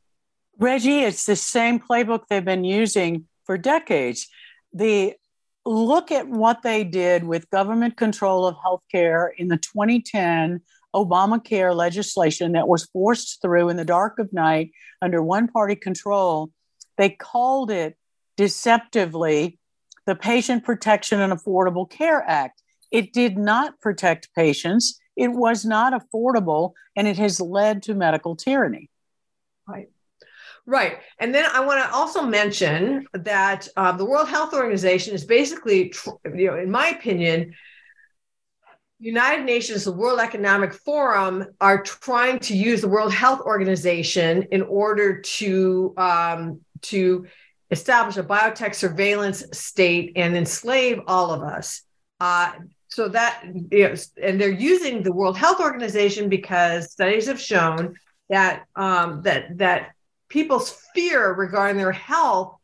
Reggie, 0.59 1.01
it's 1.01 1.27
the 1.27 1.37
same 1.37 1.81
playbook 1.81 2.23
they've 2.29 2.45
been 2.45 2.65
using 2.65 3.27
for 3.45 3.59
decades. 3.59 4.29
The 4.73 5.15
look 5.65 6.11
at 6.11 6.29
what 6.29 6.63
they 6.63 6.85
did 6.85 7.25
with 7.25 7.51
government 7.51 7.97
control 7.97 8.47
of 8.47 8.57
healthcare 8.57 9.29
in 9.37 9.49
the 9.49 9.57
2010 9.57 10.61
Obamacare 10.95 11.75
legislation 11.75 12.53
that 12.53 12.69
was 12.69 12.85
forced 12.85 13.43
through 13.43 13.69
in 13.69 13.77
the 13.77 13.85
dark 13.85 14.19
of 14.19 14.33
night 14.33 14.71
under 15.03 15.23
one 15.23 15.49
party 15.49 15.75
control. 15.75 16.51
They 16.97 17.11
called 17.11 17.71
it 17.71 17.97
deceptively 18.37 19.59
the 20.07 20.15
Patient 20.15 20.65
Protection 20.65 21.21
and 21.21 21.33
Affordable 21.33 21.89
Care 21.89 22.23
Act. 22.27 22.63
It 22.93 23.13
did 23.13 23.37
not 23.37 23.81
protect 23.81 24.33
patients, 24.35 25.01
it 25.17 25.29
was 25.29 25.65
not 25.65 25.93
affordable, 25.93 26.73
and 26.95 27.09
it 27.09 27.19
has 27.19 27.41
led 27.41 27.83
to 27.85 27.95
medical 27.95 28.37
tyranny. 28.37 28.91
Right. 29.67 29.89
Right. 30.67 30.99
And 31.19 31.35
then 31.35 31.45
I 31.53 31.61
want 31.61 31.85
to 31.85 31.95
also 31.95 32.23
mention 32.23 33.07
that 33.13 33.69
uh, 33.77 33.93
the 33.93 34.05
World 34.05 34.29
Health 34.29 34.55
Organization 34.55 35.15
is 35.15 35.25
basically, 35.25 35.93
you 36.25 36.47
know, 36.47 36.57
in 36.57 36.71
my 36.71 36.89
opinion, 36.89 37.55
United 38.99 39.45
Nations, 39.45 39.85
the 39.85 39.93
World 39.93 40.21
Economic 40.21 40.73
Forum 40.73 41.45
are 41.61 41.83
trying 41.83 42.39
to 42.41 42.57
use 42.57 42.81
the 42.81 42.89
World 42.89 43.13
Health 43.13 43.41
Organization 43.41 44.45
in 44.51 44.63
order 44.63 45.21
to 45.21 45.93
um, 45.99 46.61
to 46.83 47.27
establish 47.71 48.17
a 48.17 48.23
biotech 48.23 48.75
surveillance 48.75 49.45
state 49.53 50.13
and 50.17 50.35
enslave 50.35 51.01
all 51.07 51.33
of 51.33 51.43
us. 51.43 51.83
Uh, 52.21 52.53
so 52.89 53.09
that 53.09 53.43
you 53.71 53.89
know, 53.89 53.95
and 54.23 54.41
they're 54.41 54.51
using 54.51 55.03
the 55.03 55.13
World 55.13 55.37
Health 55.37 55.61
Organization 55.61 56.31
because 56.31 56.93
studies 56.93 57.27
have 57.27 57.41
shown 57.41 57.97
that 58.31 58.65
um, 58.77 59.21
that 59.23 59.59
that 59.59 59.91
people's 60.29 60.77
fear 60.95 61.33
regarding 61.33 61.77
their 61.77 61.93
health 61.93 62.57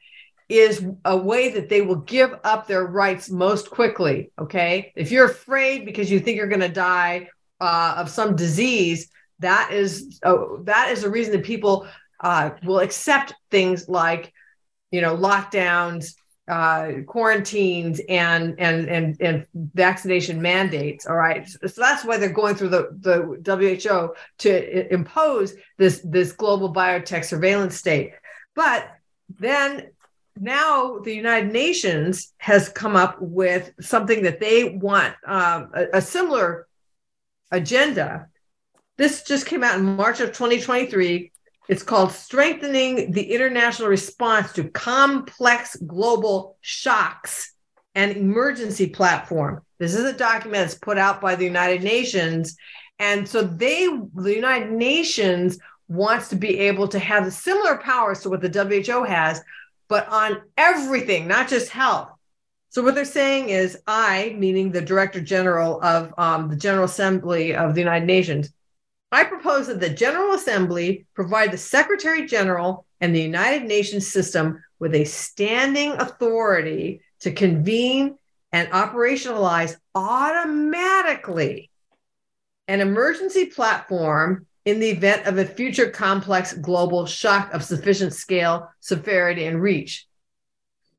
is 0.48 0.84
a 1.04 1.16
way 1.16 1.50
that 1.50 1.68
they 1.68 1.80
will 1.80 1.96
give 1.96 2.34
up 2.42 2.66
their 2.66 2.84
rights 2.84 3.30
most 3.30 3.70
quickly. 3.70 4.32
Okay. 4.38 4.92
If 4.96 5.12
you're 5.12 5.26
afraid 5.26 5.84
because 5.84 6.10
you 6.10 6.18
think 6.18 6.36
you're 6.36 6.48
going 6.48 6.60
to 6.60 6.68
die 6.68 7.28
uh, 7.60 7.94
of 7.98 8.10
some 8.10 8.34
disease, 8.34 9.08
that 9.38 9.72
is 9.72 10.20
uh, 10.22 10.36
that 10.64 10.90
is 10.90 11.04
a 11.04 11.10
reason 11.10 11.32
that 11.32 11.44
people 11.44 11.86
uh, 12.20 12.50
will 12.64 12.80
accept 12.80 13.32
things 13.50 13.88
like, 13.88 14.32
you 14.90 15.00
know, 15.00 15.16
lockdowns, 15.16 16.14
uh, 16.50 17.02
quarantines, 17.06 18.00
and 18.08 18.58
and 18.58 18.88
and 18.88 19.16
and 19.20 19.46
vaccination 19.54 20.42
mandates. 20.42 21.06
All 21.06 21.16
right, 21.16 21.48
so 21.48 21.68
that's 21.76 22.04
why 22.04 22.16
they're 22.16 22.28
going 22.28 22.56
through 22.56 22.70
the 22.70 22.88
the 23.00 23.78
WHO 23.86 24.14
to 24.38 24.92
impose 24.92 25.54
this 25.78 26.00
this 26.04 26.32
global 26.32 26.74
biotech 26.74 27.24
surveillance 27.24 27.76
state. 27.76 28.12
But 28.56 28.90
then 29.38 29.90
now 30.36 30.98
the 30.98 31.14
United 31.14 31.52
Nations 31.52 32.32
has 32.38 32.68
come 32.68 32.96
up 32.96 33.20
with 33.20 33.72
something 33.80 34.22
that 34.24 34.40
they 34.40 34.70
want 34.70 35.14
um, 35.24 35.70
a, 35.74 35.98
a, 35.98 36.02
similar 36.02 36.66
agenda. 37.50 38.28
This 38.96 39.22
just 39.22 39.46
came 39.46 39.62
out 39.62 39.78
in 39.78 39.84
March 39.84 40.20
of 40.20 40.28
2023. 40.28 41.30
It's 41.68 41.82
called 41.82 42.12
Strengthening 42.12 43.12
the 43.12 43.32
International 43.32 43.88
Response 43.88 44.52
to 44.54 44.64
Complex 44.70 45.76
Global 45.76 46.56
Shocks 46.60 47.52
and 47.94 48.16
Emergency 48.16 48.88
Platform. 48.88 49.62
This 49.78 49.94
is 49.94 50.04
a 50.04 50.12
document 50.12 50.62
that's 50.68 50.78
put 50.78 50.98
out 50.98 51.20
by 51.20 51.36
the 51.36 51.44
United 51.44 51.82
Nations. 51.82 52.56
And 52.98 53.28
so 53.28 53.42
they, 53.42 53.88
the 54.14 54.34
United 54.34 54.72
Nations, 54.72 55.58
wants 55.88 56.28
to 56.28 56.36
be 56.36 56.58
able 56.60 56.86
to 56.88 56.98
have 56.98 57.32
similar 57.32 57.76
powers 57.78 58.20
to 58.20 58.30
what 58.30 58.40
the 58.40 58.48
WHO 58.48 59.04
has, 59.04 59.42
but 59.88 60.08
on 60.08 60.40
everything, 60.56 61.26
not 61.26 61.48
just 61.48 61.68
health. 61.68 62.10
So 62.68 62.82
what 62.82 62.94
they're 62.94 63.04
saying 63.04 63.48
is, 63.48 63.76
I, 63.88 64.36
meaning 64.38 64.70
the 64.70 64.80
Director 64.80 65.20
General 65.20 65.82
of 65.82 66.14
um, 66.16 66.48
the 66.48 66.56
General 66.56 66.84
Assembly 66.84 67.56
of 67.56 67.74
the 67.74 67.80
United 67.80 68.06
Nations, 68.06 68.52
I 69.12 69.24
propose 69.24 69.66
that 69.66 69.80
the 69.80 69.90
General 69.90 70.34
Assembly 70.34 71.06
provide 71.14 71.50
the 71.50 71.58
Secretary 71.58 72.26
General 72.26 72.86
and 73.00 73.14
the 73.14 73.22
United 73.22 73.64
Nations 73.64 74.10
system 74.10 74.62
with 74.78 74.94
a 74.94 75.04
standing 75.04 75.92
authority 75.92 77.00
to 77.20 77.32
convene 77.32 78.16
and 78.52 78.68
operationalize 78.70 79.76
automatically 79.94 81.70
an 82.68 82.80
emergency 82.80 83.46
platform 83.46 84.46
in 84.64 84.78
the 84.78 84.90
event 84.90 85.26
of 85.26 85.38
a 85.38 85.44
future 85.44 85.90
complex 85.90 86.52
global 86.52 87.06
shock 87.06 87.52
of 87.52 87.64
sufficient 87.64 88.12
scale, 88.12 88.70
severity, 88.80 89.46
and 89.46 89.60
reach. 89.60 90.06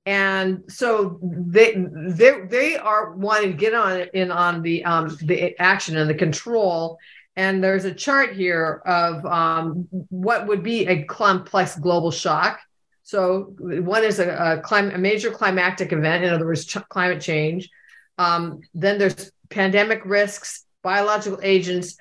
And 0.06 0.64
so 0.68 1.20
they 1.22 1.76
they 1.76 2.42
they 2.50 2.78
are 2.78 3.12
wanting 3.12 3.52
to 3.52 3.58
get 3.58 3.74
on 3.76 4.02
in 4.14 4.32
on 4.32 4.64
the 4.64 4.84
um, 4.84 5.16
the 5.22 5.58
action 5.60 5.96
and 5.96 6.10
the 6.10 6.16
control. 6.16 6.98
And 7.36 7.64
there's 7.64 7.86
a 7.86 7.94
chart 7.94 8.34
here 8.34 8.82
of 8.86 9.26
um, 9.26 9.88
what 10.10 10.48
would 10.48 10.64
be 10.64 10.88
a 10.88 11.04
complex 11.04 11.78
global 11.78 12.12
shock. 12.12 12.60
So 13.04 13.54
one 13.58 14.04
is 14.04 14.20
a, 14.20 14.30
a, 14.30 14.62
clim- 14.62 14.92
a 14.92 14.98
major 14.98 15.32
climatic 15.32 15.92
event, 15.92 16.24
in 16.24 16.34
other 16.34 16.46
words, 16.46 16.66
ch- 16.66 16.88
climate 16.90 17.22
change. 17.22 17.70
Um, 18.18 18.62
then 18.74 18.98
there's 18.98 19.32
pandemic 19.50 20.02
risks, 20.06 20.66
biological 20.84 21.40
agents, 21.42 21.98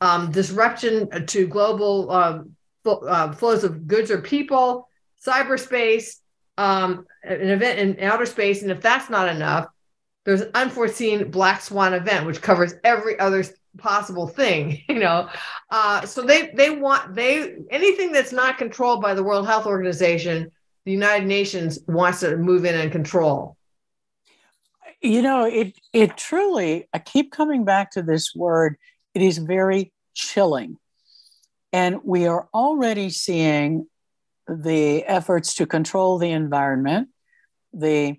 um, 0.00 0.30
disruption 0.30 1.26
to 1.26 1.46
global 1.46 2.10
um, 2.10 2.56
uh, 2.86 3.32
flows 3.32 3.64
of 3.64 3.86
goods 3.86 4.10
or 4.10 4.20
people, 4.20 4.88
cyberspace, 5.26 6.16
um, 6.58 7.06
an 7.22 7.48
event 7.48 7.78
in 7.78 8.04
outer 8.04 8.26
space. 8.26 8.62
And 8.62 8.70
if 8.70 8.80
that's 8.80 9.08
not 9.08 9.28
enough, 9.28 9.66
there's 10.24 10.42
an 10.42 10.50
unforeseen 10.54 11.30
black 11.30 11.60
swan 11.60 11.94
event, 11.94 12.26
which 12.26 12.42
covers 12.42 12.74
every 12.84 13.18
other 13.18 13.44
possible 13.78 14.26
thing, 14.26 14.82
you 14.88 14.98
know. 14.98 15.28
Uh, 15.70 16.06
so 16.06 16.22
they 16.22 16.50
they 16.54 16.70
want 16.70 17.14
they 17.14 17.56
anything 17.70 18.12
that's 18.12 18.32
not 18.32 18.58
controlled 18.58 19.02
by 19.02 19.14
the 19.14 19.22
World 19.22 19.46
Health 19.46 19.66
Organization, 19.66 20.50
the 20.84 20.92
United 20.92 21.26
Nations 21.26 21.78
wants 21.86 22.20
to 22.20 22.36
move 22.36 22.64
in 22.64 22.74
and 22.74 22.92
control. 22.92 23.56
You 25.00 25.22
know, 25.22 25.44
it 25.44 25.78
it 25.92 26.16
truly. 26.16 26.88
I 26.92 26.98
keep 26.98 27.32
coming 27.32 27.64
back 27.64 27.92
to 27.92 28.02
this 28.02 28.34
word. 28.34 28.76
It 29.14 29.22
is 29.22 29.38
very 29.38 29.92
chilling. 30.14 30.78
And 31.72 32.00
we 32.04 32.26
are 32.26 32.48
already 32.54 33.10
seeing 33.10 33.88
the 34.46 35.04
efforts 35.04 35.54
to 35.54 35.66
control 35.66 36.18
the 36.18 36.30
environment. 36.30 37.08
The, 37.72 38.16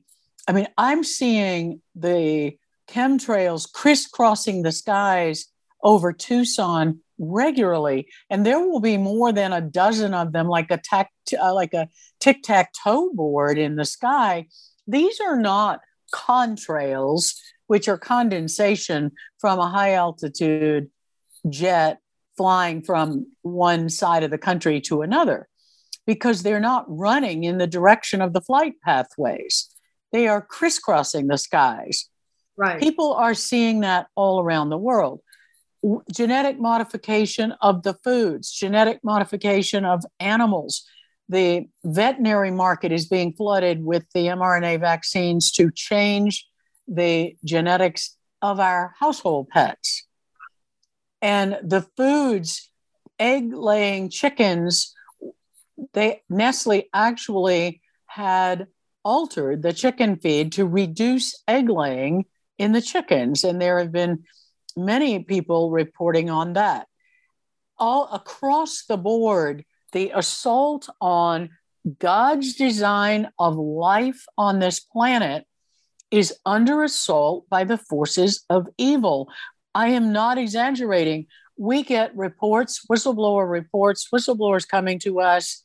I 0.47 0.51
mean, 0.51 0.67
I'm 0.77 1.05
seeing 1.05 1.81
the 1.95 2.57
chemtrails 2.87 3.71
crisscrossing 3.71 4.61
the 4.61 4.71
skies 4.71 5.47
over 5.83 6.11
Tucson 6.13 6.99
regularly, 7.17 8.07
and 8.29 8.45
there 8.45 8.59
will 8.59 8.79
be 8.79 8.97
more 8.97 9.31
than 9.31 9.53
a 9.53 9.61
dozen 9.61 10.13
of 10.13 10.33
them, 10.33 10.47
like 10.47 10.71
a 10.71 10.77
tac, 10.77 11.11
uh, 11.39 11.53
like 11.53 11.73
a 11.73 11.87
tic 12.19 12.43
tac 12.43 12.73
toe 12.83 13.11
board 13.13 13.57
in 13.57 13.75
the 13.75 13.85
sky. 13.85 14.47
These 14.87 15.19
are 15.21 15.39
not 15.39 15.79
contrails, 16.13 17.35
which 17.67 17.87
are 17.87 17.97
condensation 17.97 19.11
from 19.39 19.59
a 19.59 19.69
high 19.69 19.93
altitude 19.93 20.89
jet 21.49 21.99
flying 22.37 22.81
from 22.81 23.27
one 23.41 23.89
side 23.89 24.23
of 24.23 24.31
the 24.31 24.37
country 24.37 24.81
to 24.81 25.01
another 25.01 25.47
because 26.05 26.43
they're 26.43 26.59
not 26.59 26.85
running 26.87 27.43
in 27.43 27.57
the 27.57 27.67
direction 27.67 28.21
of 28.21 28.33
the 28.33 28.41
flight 28.41 28.73
pathways. 28.83 29.69
They 30.11 30.27
are 30.27 30.41
crisscrossing 30.41 31.27
the 31.27 31.37
skies. 31.37 32.09
Right. 32.57 32.79
People 32.79 33.13
are 33.13 33.33
seeing 33.33 33.81
that 33.81 34.07
all 34.15 34.39
around 34.39 34.69
the 34.69 34.77
world. 34.77 35.21
Genetic 36.11 36.59
modification 36.59 37.53
of 37.61 37.83
the 37.83 37.93
foods, 38.03 38.51
genetic 38.51 39.03
modification 39.03 39.85
of 39.85 40.03
animals. 40.19 40.87
The 41.29 41.67
veterinary 41.83 42.51
market 42.51 42.91
is 42.91 43.07
being 43.07 43.33
flooded 43.33 43.83
with 43.83 44.05
the 44.13 44.27
mRNA 44.27 44.79
vaccines 44.79 45.51
to 45.53 45.71
change 45.71 46.47
the 46.87 47.35
genetics 47.43 48.15
of 48.41 48.59
our 48.59 48.95
household 48.99 49.49
pets. 49.49 50.05
And 51.21 51.59
the 51.63 51.81
foods, 51.97 52.69
egg 53.19 53.53
laying 53.53 54.09
chickens, 54.09 54.93
they 55.93 56.21
Nestle 56.29 56.89
actually 56.93 57.81
had 58.05 58.67
altered 59.03 59.61
the 59.61 59.73
chicken 59.73 60.17
feed 60.17 60.51
to 60.53 60.65
reduce 60.65 61.41
egg 61.47 61.69
laying 61.69 62.25
in 62.57 62.71
the 62.71 62.81
chickens. 62.81 63.43
And 63.43 63.61
there 63.61 63.79
have 63.79 63.91
been 63.91 64.23
many 64.75 65.19
people 65.19 65.71
reporting 65.71 66.29
on 66.29 66.53
that. 66.53 66.87
All 67.77 68.09
across 68.11 68.85
the 68.85 68.97
board, 68.97 69.65
the 69.91 70.11
assault 70.15 70.89
on 71.01 71.49
God's 71.99 72.55
design 72.55 73.29
of 73.37 73.55
life 73.55 74.25
on 74.37 74.59
this 74.59 74.79
planet 74.79 75.45
is 76.11 76.33
under 76.45 76.83
assault 76.83 77.47
by 77.49 77.63
the 77.63 77.77
forces 77.77 78.43
of 78.49 78.67
evil. 78.77 79.29
I 79.73 79.89
am 79.89 80.13
not 80.13 80.37
exaggerating. 80.37 81.27
We 81.57 81.83
get 81.83 82.15
reports, 82.15 82.85
whistleblower 82.89 83.49
reports, 83.49 84.07
whistleblowers 84.13 84.67
coming 84.67 84.99
to 84.99 85.19
us, 85.19 85.61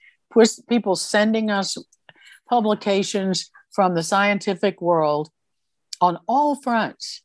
people 0.68 0.96
sending 0.96 1.50
us 1.50 1.76
publications 2.48 3.50
from 3.72 3.94
the 3.94 4.02
scientific 4.02 4.80
world 4.80 5.30
on 6.00 6.18
all 6.26 6.54
fronts 6.56 7.22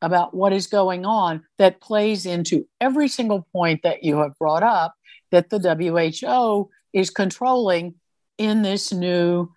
about 0.00 0.34
what 0.34 0.52
is 0.52 0.66
going 0.66 1.04
on 1.04 1.42
that 1.58 1.80
plays 1.80 2.26
into 2.26 2.66
every 2.80 3.08
single 3.08 3.46
point 3.52 3.82
that 3.82 4.04
you 4.04 4.18
have 4.18 4.38
brought 4.38 4.62
up 4.62 4.94
that 5.30 5.50
the 5.50 5.58
WHO 5.58 6.70
is 6.92 7.10
controlling 7.10 7.94
in 8.38 8.62
this 8.62 8.92
new 8.92 9.50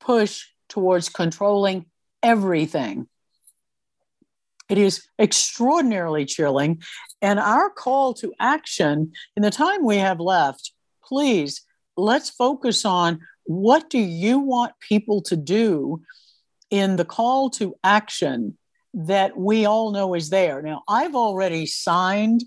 push 0.00 0.44
towards 0.68 1.08
controlling 1.08 1.86
everything. 2.22 3.08
It 4.68 4.78
is 4.78 5.06
extraordinarily 5.18 6.24
chilling. 6.26 6.82
And 7.22 7.38
our 7.38 7.70
call 7.70 8.14
to 8.14 8.32
action 8.38 9.12
in 9.36 9.42
the 9.42 9.50
time 9.50 9.84
we 9.84 9.96
have 9.96 10.20
left, 10.20 10.72
please 11.04 11.62
let's 11.96 12.30
focus 12.30 12.84
on 12.84 13.20
what 13.44 13.88
do 13.88 13.98
you 13.98 14.38
want 14.40 14.72
people 14.80 15.22
to 15.22 15.36
do 15.36 16.02
in 16.70 16.96
the 16.96 17.04
call 17.04 17.50
to 17.50 17.74
action 17.84 18.58
that 18.94 19.36
we 19.36 19.66
all 19.66 19.92
know 19.92 20.14
is 20.14 20.30
there. 20.30 20.62
Now, 20.62 20.82
I've 20.88 21.14
already 21.14 21.66
signed 21.66 22.42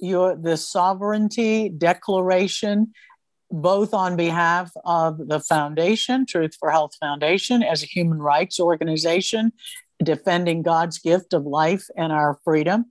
your 0.00 0.34
the 0.34 0.56
sovereignty 0.56 1.68
declaration 1.68 2.92
both 3.50 3.92
on 3.92 4.16
behalf 4.16 4.70
of 4.84 5.28
the 5.28 5.40
foundation, 5.40 6.24
Truth 6.24 6.54
for 6.58 6.70
Health 6.70 6.92
Foundation, 7.00 7.62
as 7.62 7.82
a 7.82 7.86
human 7.86 8.20
rights 8.20 8.60
organization 8.60 9.52
defending 10.02 10.62
God's 10.62 10.98
gift 10.98 11.32
of 11.32 11.44
life 11.44 11.86
and 11.96 12.12
our 12.12 12.38
freedom. 12.44 12.86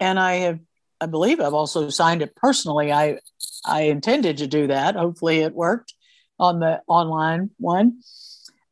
And 0.00 0.18
I 0.18 0.34
have, 0.34 0.60
I 1.00 1.06
believe 1.06 1.40
I've 1.40 1.54
also 1.54 1.88
signed 1.90 2.22
it 2.22 2.36
personally. 2.36 2.92
I, 2.92 3.20
I 3.64 3.82
intended 3.82 4.38
to 4.38 4.46
do 4.46 4.66
that. 4.66 4.96
Hopefully 4.96 5.40
it 5.40 5.54
worked 5.54 5.94
on 6.38 6.60
the 6.60 6.82
online 6.86 7.50
one. 7.58 8.00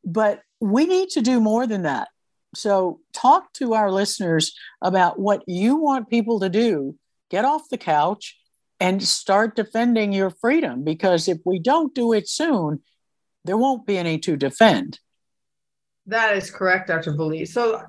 But 0.04 0.42
we 0.60 0.86
need 0.86 1.10
to 1.10 1.20
do 1.20 1.40
more 1.40 1.66
than 1.66 1.82
that. 1.82 2.08
So, 2.54 3.00
talk 3.12 3.52
to 3.54 3.74
our 3.74 3.90
listeners 3.90 4.54
about 4.80 5.18
what 5.18 5.42
you 5.46 5.76
want 5.76 6.08
people 6.08 6.40
to 6.40 6.48
do. 6.48 6.96
Get 7.30 7.44
off 7.44 7.68
the 7.68 7.78
couch 7.78 8.38
and 8.80 9.02
start 9.02 9.56
defending 9.56 10.12
your 10.12 10.30
freedom 10.30 10.84
because 10.84 11.28
if 11.28 11.38
we 11.44 11.58
don't 11.58 11.94
do 11.94 12.12
it 12.12 12.28
soon, 12.28 12.82
there 13.44 13.56
won't 13.56 13.86
be 13.86 13.98
any 13.98 14.18
to 14.20 14.36
defend. 14.36 15.00
That 16.06 16.36
is 16.36 16.50
correct, 16.50 16.88
Dr. 16.88 17.12
Vliet. 17.12 17.48
So, 17.48 17.82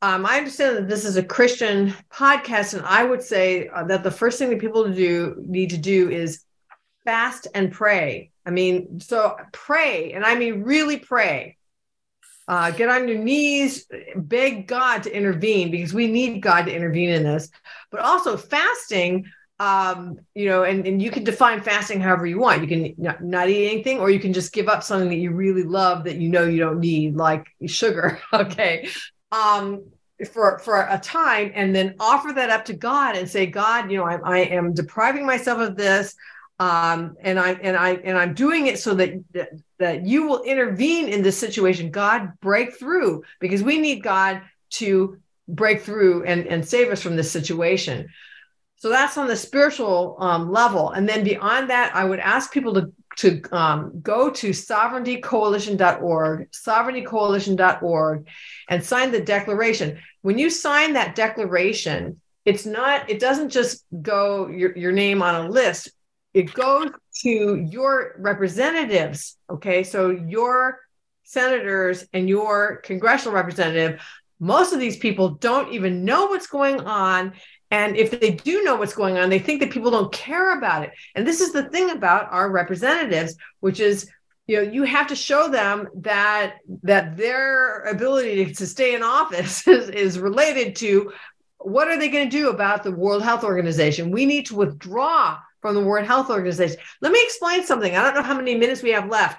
um, 0.00 0.26
I 0.26 0.38
understand 0.38 0.76
that 0.76 0.88
this 0.88 1.04
is 1.04 1.16
a 1.16 1.22
Christian 1.22 1.94
podcast, 2.10 2.74
and 2.74 2.84
I 2.84 3.04
would 3.04 3.22
say 3.22 3.68
uh, 3.68 3.84
that 3.84 4.02
the 4.02 4.10
first 4.10 4.38
thing 4.38 4.50
that 4.50 4.60
people 4.60 4.88
do 4.90 5.36
need 5.46 5.70
to 5.70 5.78
do 5.78 6.10
is 6.10 6.42
fast 7.04 7.46
and 7.54 7.70
pray. 7.70 8.30
I 8.44 8.50
mean, 8.50 9.00
so 9.00 9.36
pray, 9.52 10.12
and 10.12 10.24
I 10.24 10.34
mean 10.34 10.62
really 10.62 10.98
pray. 10.98 11.56
Uh, 12.48 12.70
get 12.72 12.88
on 12.88 13.08
your 13.08 13.18
knees, 13.18 13.86
beg 14.16 14.66
God 14.66 15.04
to 15.04 15.16
intervene 15.16 15.70
because 15.70 15.94
we 15.94 16.08
need 16.08 16.40
God 16.40 16.66
to 16.66 16.74
intervene 16.74 17.10
in 17.10 17.22
this. 17.22 17.48
But 17.90 18.00
also 18.00 18.36
fasting, 18.36 19.26
um, 19.60 20.18
you 20.34 20.46
know, 20.46 20.64
and, 20.64 20.86
and 20.86 21.00
you 21.00 21.10
can 21.10 21.22
define 21.22 21.60
fasting 21.60 22.00
however 22.00 22.26
you 22.26 22.38
want. 22.38 22.62
You 22.62 22.68
can 22.68 22.94
not, 22.98 23.22
not 23.22 23.48
eat 23.48 23.70
anything, 23.70 24.00
or 24.00 24.10
you 24.10 24.18
can 24.18 24.32
just 24.32 24.52
give 24.52 24.68
up 24.68 24.82
something 24.82 25.08
that 25.08 25.16
you 25.16 25.30
really 25.30 25.62
love 25.62 26.04
that 26.04 26.16
you 26.16 26.28
know 26.28 26.44
you 26.44 26.58
don't 26.58 26.80
need, 26.80 27.14
like 27.16 27.46
sugar. 27.66 28.20
okay. 28.32 28.88
Um, 29.30 29.84
for 30.32 30.58
for 30.60 30.82
a 30.82 31.00
time 31.00 31.50
and 31.54 31.74
then 31.74 31.96
offer 31.98 32.32
that 32.32 32.50
up 32.50 32.64
to 32.66 32.74
God 32.74 33.16
and 33.16 33.28
say, 33.28 33.46
God, 33.46 33.90
you 33.90 33.96
know, 33.96 34.04
I, 34.04 34.18
I 34.24 34.38
am 34.38 34.72
depriving 34.72 35.26
myself 35.26 35.58
of 35.58 35.76
this 35.76 36.14
um, 36.62 37.16
and 37.20 37.40
I 37.40 37.52
and 37.54 37.76
I 37.76 37.90
and 37.94 38.16
I'm 38.16 38.34
doing 38.34 38.68
it 38.68 38.78
so 38.78 38.94
that, 38.94 39.14
that 39.82 40.06
you 40.06 40.26
will 40.26 40.42
intervene 40.42 41.08
in 41.08 41.22
this 41.22 41.38
situation. 41.38 41.90
God, 41.90 42.32
break 42.40 42.78
through 42.78 43.24
because 43.40 43.62
we 43.62 43.78
need 43.78 44.02
God 44.02 44.42
to 44.70 45.18
break 45.48 45.82
through 45.82 46.24
and 46.24 46.46
and 46.46 46.66
save 46.66 46.90
us 46.90 47.02
from 47.02 47.16
this 47.16 47.30
situation. 47.30 48.08
So 48.76 48.88
that's 48.88 49.16
on 49.16 49.28
the 49.28 49.36
spiritual 49.36 50.16
um, 50.18 50.50
level, 50.50 50.90
and 50.90 51.08
then 51.08 51.22
beyond 51.22 51.70
that, 51.70 51.94
I 51.94 52.04
would 52.04 52.18
ask 52.18 52.52
people 52.52 52.74
to 52.74 52.92
to 53.18 53.42
um, 53.52 54.00
go 54.00 54.30
to 54.30 54.50
sovereigntycoalition.org, 54.50 56.50
sovereigntycoalition.org, 56.50 58.26
and 58.68 58.84
sign 58.84 59.12
the 59.12 59.20
declaration. 59.20 59.98
When 60.22 60.38
you 60.38 60.50
sign 60.50 60.94
that 60.94 61.14
declaration, 61.14 62.20
it's 62.44 62.66
not. 62.66 63.10
It 63.10 63.20
doesn't 63.20 63.50
just 63.50 63.84
go 64.00 64.48
your 64.48 64.76
your 64.76 64.92
name 64.92 65.22
on 65.22 65.34
a 65.34 65.48
list 65.48 65.90
it 66.34 66.52
goes 66.54 66.90
to 67.22 67.66
your 67.70 68.14
representatives. 68.18 69.36
Okay. 69.50 69.82
So 69.82 70.10
your 70.10 70.80
senators 71.24 72.06
and 72.12 72.28
your 72.28 72.76
congressional 72.78 73.34
representative, 73.34 74.00
most 74.40 74.72
of 74.72 74.80
these 74.80 74.96
people 74.96 75.30
don't 75.30 75.72
even 75.72 76.04
know 76.04 76.26
what's 76.26 76.46
going 76.46 76.80
on. 76.80 77.34
And 77.70 77.96
if 77.96 78.10
they 78.10 78.32
do 78.32 78.64
know 78.64 78.76
what's 78.76 78.94
going 78.94 79.16
on, 79.16 79.30
they 79.30 79.38
think 79.38 79.60
that 79.60 79.70
people 79.70 79.90
don't 79.90 80.12
care 80.12 80.56
about 80.56 80.82
it. 80.82 80.92
And 81.14 81.26
this 81.26 81.40
is 81.40 81.52
the 81.52 81.64
thing 81.64 81.90
about 81.90 82.32
our 82.32 82.50
representatives, 82.50 83.36
which 83.60 83.80
is 83.80 84.10
you 84.46 84.56
know 84.56 84.70
you 84.70 84.82
have 84.82 85.06
to 85.06 85.16
show 85.16 85.48
them 85.48 85.88
that 85.94 86.56
that 86.82 87.16
their 87.16 87.84
ability 87.84 88.52
to, 88.52 88.66
stay 88.66 88.94
in 88.94 89.02
office 89.02 89.66
is, 89.68 89.88
is 89.88 90.18
related 90.18 90.74
to 90.76 91.12
what 91.58 91.86
are 91.88 91.96
they 91.96 92.08
going 92.08 92.28
to 92.28 92.36
do 92.36 92.50
about 92.50 92.82
the 92.82 92.90
world 92.90 93.22
health 93.22 93.44
organization 93.44 94.10
we 94.10 94.26
need 94.26 94.46
to 94.46 94.56
withdraw 94.56 95.38
from 95.62 95.74
the 95.74 95.80
World 95.80 96.06
Health 96.06 96.28
Organization. 96.28 96.76
Let 97.00 97.12
me 97.12 97.20
explain 97.22 97.64
something. 97.64 97.96
I 97.96 98.02
don't 98.02 98.14
know 98.14 98.22
how 98.22 98.36
many 98.36 98.56
minutes 98.56 98.82
we 98.82 98.90
have 98.90 99.08
left. 99.08 99.38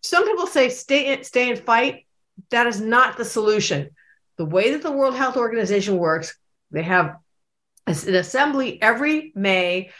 Some 0.00 0.24
people 0.24 0.46
say 0.46 0.70
stay 0.70 1.12
in, 1.12 1.24
stay 1.24 1.50
and 1.50 1.58
fight. 1.58 2.06
That 2.50 2.66
is 2.66 2.80
not 2.80 3.18
the 3.18 3.24
solution. 3.24 3.90
The 4.38 4.46
way 4.46 4.72
that 4.72 4.82
the 4.82 4.92
World 4.92 5.16
Health 5.16 5.36
Organization 5.36 5.98
works, 5.98 6.36
they 6.70 6.82
have 6.82 7.16
an 7.86 8.14
assembly 8.14 8.80
every 8.80 9.32
May. 9.34 9.90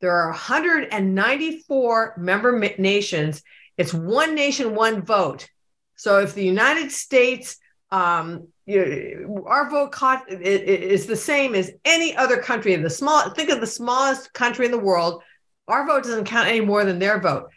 There 0.00 0.12
are 0.12 0.30
194 0.30 2.14
member 2.16 2.58
nations. 2.78 3.42
It's 3.76 3.92
one 3.92 4.34
nation, 4.34 4.74
one 4.74 5.02
vote. 5.02 5.48
So 5.96 6.20
if 6.20 6.34
the 6.34 6.44
United 6.44 6.90
States 6.90 7.56
um, 7.90 8.48
you 8.66 9.44
our 9.46 9.68
vote 9.68 9.92
cost 9.92 10.24
is 10.28 11.06
the 11.06 11.16
same 11.16 11.54
as 11.54 11.70
any 11.84 12.16
other 12.16 12.38
country. 12.38 12.72
In 12.72 12.82
the 12.82 12.90
small, 12.90 13.30
think 13.30 13.50
of 13.50 13.60
the 13.60 13.66
smallest 13.66 14.32
country 14.32 14.64
in 14.64 14.72
the 14.72 14.78
world. 14.78 15.22
Our 15.68 15.86
vote 15.86 16.04
doesn't 16.04 16.24
count 16.24 16.48
any 16.48 16.60
more 16.60 16.84
than 16.84 16.98
their 16.98 17.20
vote. 17.20 17.50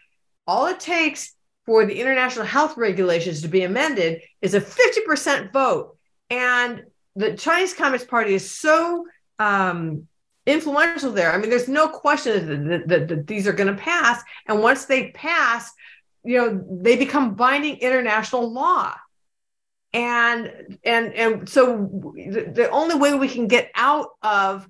All 0.46 0.68
it 0.68 0.80
takes 0.80 1.34
for 1.66 1.86
the 1.86 2.00
international 2.00 2.46
health 2.46 2.78
regulations 2.78 3.42
to 3.42 3.48
be 3.48 3.64
amended 3.64 4.22
is 4.42 4.54
a 4.54 4.62
50% 4.62 5.52
vote. 5.52 5.98
And 6.30 6.84
the 7.16 7.36
Chinese 7.36 7.74
Communist 7.74 8.08
Party 8.08 8.34
is 8.34 8.50
so 8.50 9.06
um, 9.40 10.08
influential 10.46 11.12
there. 11.12 11.32
I 11.32 11.38
mean, 11.38 11.50
there's 11.50 11.68
no 11.68 11.90
question 11.90 12.70
that, 12.70 12.88
that, 12.88 13.08
that 13.10 13.28
these 13.28 13.48
are 13.48 13.54
going 13.54 13.74
to 13.74 13.82
pass. 13.82 14.22
And 14.46 14.62
once 14.62 14.86
they 14.86 15.12
pass, 15.12 15.72
you 16.24 16.38
know, 16.38 16.66
they 16.82 16.96
become 16.96 17.36
binding 17.36 17.78
international 17.78 18.52
law 18.52 18.94
and 19.94 20.78
and 20.84 21.14
and 21.14 21.50
so 21.50 21.90
the 22.16 22.70
only 22.72 22.96
way 22.96 23.14
we 23.14 23.30
can 23.30 23.48
get 23.48 23.72
out 23.76 24.10
of 24.22 24.68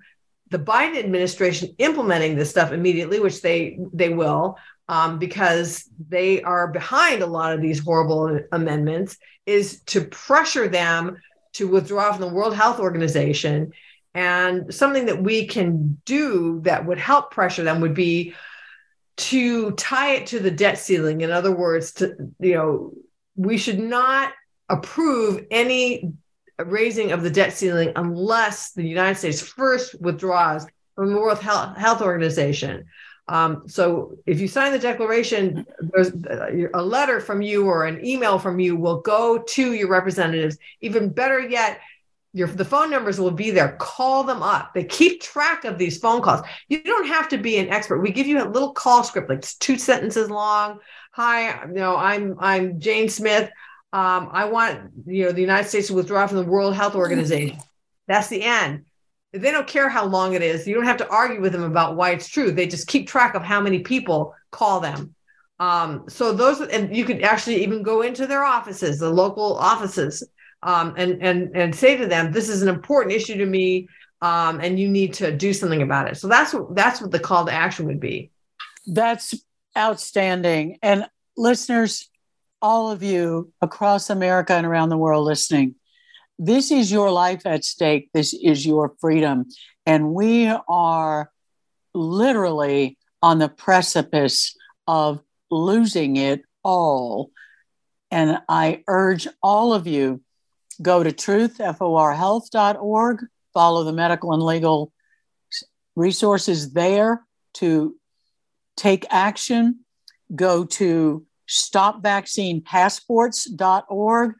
the 0.49 0.59
Biden 0.59 0.97
administration 0.97 1.75
implementing 1.77 2.35
this 2.35 2.49
stuff 2.49 2.71
immediately, 2.71 3.19
which 3.19 3.41
they 3.41 3.79
they 3.93 4.09
will, 4.09 4.57
um, 4.87 5.19
because 5.19 5.89
they 6.07 6.41
are 6.43 6.67
behind 6.67 7.21
a 7.21 7.27
lot 7.27 7.53
of 7.53 7.61
these 7.61 7.79
horrible 7.79 8.39
amendments, 8.51 9.17
is 9.45 9.81
to 9.87 10.01
pressure 10.01 10.67
them 10.67 11.17
to 11.53 11.67
withdraw 11.67 12.11
from 12.11 12.21
the 12.21 12.33
World 12.33 12.55
Health 12.55 12.79
Organization. 12.79 13.73
And 14.13 14.73
something 14.73 15.07
that 15.07 15.21
we 15.21 15.47
can 15.47 16.01
do 16.05 16.61
that 16.63 16.85
would 16.85 16.97
help 16.97 17.31
pressure 17.31 17.63
them 17.63 17.81
would 17.81 17.93
be 17.93 18.33
to 19.17 19.71
tie 19.71 20.15
it 20.15 20.27
to 20.27 20.39
the 20.39 20.51
debt 20.51 20.77
ceiling. 20.77 21.21
In 21.21 21.31
other 21.31 21.55
words, 21.55 21.93
to 21.93 22.15
you 22.39 22.53
know, 22.53 22.93
we 23.35 23.57
should 23.57 23.79
not 23.79 24.31
approve 24.69 25.45
any 25.51 26.11
raising 26.65 27.11
of 27.11 27.23
the 27.23 27.29
debt 27.29 27.53
ceiling 27.53 27.91
unless 27.95 28.71
the 28.71 28.83
United 28.83 29.15
States 29.15 29.41
first 29.41 29.99
withdraws 30.01 30.65
from 30.95 31.13
the 31.13 31.19
World 31.19 31.39
Health 31.39 32.01
Organization. 32.01 32.85
Um, 33.29 33.63
so 33.67 34.17
if 34.25 34.39
you 34.39 34.47
sign 34.47 34.71
the 34.71 34.79
declaration, 34.79 35.65
there's 35.79 36.11
a 36.73 36.81
letter 36.81 37.19
from 37.19 37.41
you 37.41 37.65
or 37.65 37.85
an 37.85 38.03
email 38.05 38.39
from 38.39 38.59
you 38.59 38.75
will 38.75 39.01
go 39.01 39.37
to 39.37 39.73
your 39.73 39.89
representatives. 39.89 40.57
Even 40.81 41.09
better 41.09 41.39
yet, 41.39 41.81
your 42.33 42.47
the 42.47 42.65
phone 42.65 42.89
numbers 42.89 43.19
will 43.19 43.31
be 43.31 43.51
there. 43.51 43.75
Call 43.79 44.23
them 44.23 44.43
up. 44.43 44.73
They 44.73 44.83
keep 44.83 45.21
track 45.21 45.65
of 45.65 45.77
these 45.77 45.97
phone 45.97 46.21
calls. 46.21 46.45
You 46.69 46.83
don't 46.83 47.07
have 47.07 47.27
to 47.29 47.37
be 47.37 47.57
an 47.57 47.69
expert. 47.69 47.99
We 47.99 48.11
give 48.11 48.27
you 48.27 48.41
a 48.41 48.47
little 48.47 48.73
call 48.73 49.03
script, 49.03 49.29
like 49.29 49.41
two 49.59 49.77
sentences 49.77 50.29
long. 50.29 50.79
Hi, 51.11 51.65
you 51.65 51.73
know, 51.73 51.95
I'm 51.97 52.37
I'm 52.39 52.79
Jane 52.79 53.09
Smith. 53.09 53.49
Um, 53.97 54.29
I 54.31 54.45
want 54.45 54.91
you 55.07 55.25
know 55.25 55.31
the 55.31 55.41
United 55.41 55.67
States 55.67 55.87
to 55.87 55.95
withdraw 55.95 56.27
from 56.27 56.37
the 56.37 56.43
World 56.43 56.75
Health 56.75 56.93
Organization. 56.93 57.57
That's 58.07 58.27
the 58.27 58.43
end. 58.43 58.85
They 59.33 59.49
don't 59.51 59.65
care 59.65 59.89
how 59.89 60.05
long 60.05 60.33
it 60.33 60.43
is. 60.43 60.67
You 60.67 60.75
don't 60.75 60.85
have 60.85 60.97
to 60.97 61.09
argue 61.09 61.41
with 61.41 61.51
them 61.51 61.63
about 61.63 61.95
why 61.95 62.11
it's 62.11 62.29
true. 62.29 62.51
They 62.51 62.67
just 62.67 62.87
keep 62.87 63.07
track 63.07 63.33
of 63.33 63.41
how 63.41 63.59
many 63.59 63.79
people 63.79 64.35
call 64.51 64.81
them. 64.81 65.15
Um, 65.59 66.03
so 66.07 66.31
those, 66.31 66.61
and 66.61 66.95
you 66.95 67.05
could 67.05 67.23
actually 67.23 67.63
even 67.63 67.81
go 67.81 68.03
into 68.03 68.27
their 68.27 68.43
offices, 68.43 68.99
the 68.99 69.09
local 69.09 69.57
offices, 69.57 70.23
um, 70.61 70.93
and 70.95 71.19
and 71.23 71.55
and 71.55 71.75
say 71.75 71.97
to 71.97 72.05
them, 72.05 72.31
"This 72.31 72.49
is 72.49 72.61
an 72.61 72.69
important 72.69 73.15
issue 73.15 73.37
to 73.37 73.47
me, 73.47 73.87
um, 74.21 74.59
and 74.59 74.79
you 74.79 74.89
need 74.89 75.15
to 75.15 75.35
do 75.35 75.53
something 75.53 75.81
about 75.81 76.07
it." 76.07 76.17
So 76.17 76.27
that's 76.27 76.53
what 76.53 76.75
that's 76.75 77.01
what 77.01 77.09
the 77.09 77.19
call 77.19 77.47
to 77.47 77.51
action 77.51 77.87
would 77.87 77.99
be. 77.99 78.29
That's 78.85 79.33
outstanding. 79.75 80.77
And 80.83 81.07
listeners, 81.35 82.11
all 82.61 82.91
of 82.91 83.03
you 83.03 83.51
across 83.61 84.09
America 84.09 84.53
and 84.53 84.65
around 84.65 84.89
the 84.89 84.97
world 84.97 85.25
listening, 85.25 85.75
this 86.39 86.71
is 86.71 86.91
your 86.91 87.11
life 87.11 87.45
at 87.45 87.65
stake. 87.65 88.09
This 88.13 88.33
is 88.33 88.65
your 88.65 88.95
freedom. 88.99 89.45
And 89.85 90.13
we 90.13 90.51
are 90.67 91.31
literally 91.93 92.97
on 93.21 93.39
the 93.39 93.49
precipice 93.49 94.55
of 94.87 95.21
losing 95.49 96.17
it 96.17 96.43
all. 96.63 97.31
And 98.11 98.39
I 98.47 98.83
urge 98.87 99.27
all 99.41 99.73
of 99.73 99.87
you 99.87 100.21
go 100.81 101.03
to 101.03 101.11
truthforhealth.org, 101.11 103.25
follow 103.53 103.83
the 103.83 103.93
medical 103.93 104.33
and 104.33 104.43
legal 104.43 104.91
resources 105.95 106.73
there 106.73 107.23
to 107.55 107.95
take 108.75 109.05
action. 109.09 109.79
Go 110.35 110.65
to 110.65 111.25
stopvaccinepassports.org 111.49 114.35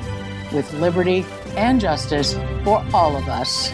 with 0.53 0.73
liberty 0.75 1.25
and 1.57 1.81
justice 1.81 2.35
for 2.65 2.85
all 2.93 3.17
of 3.17 3.29
us. 3.29 3.71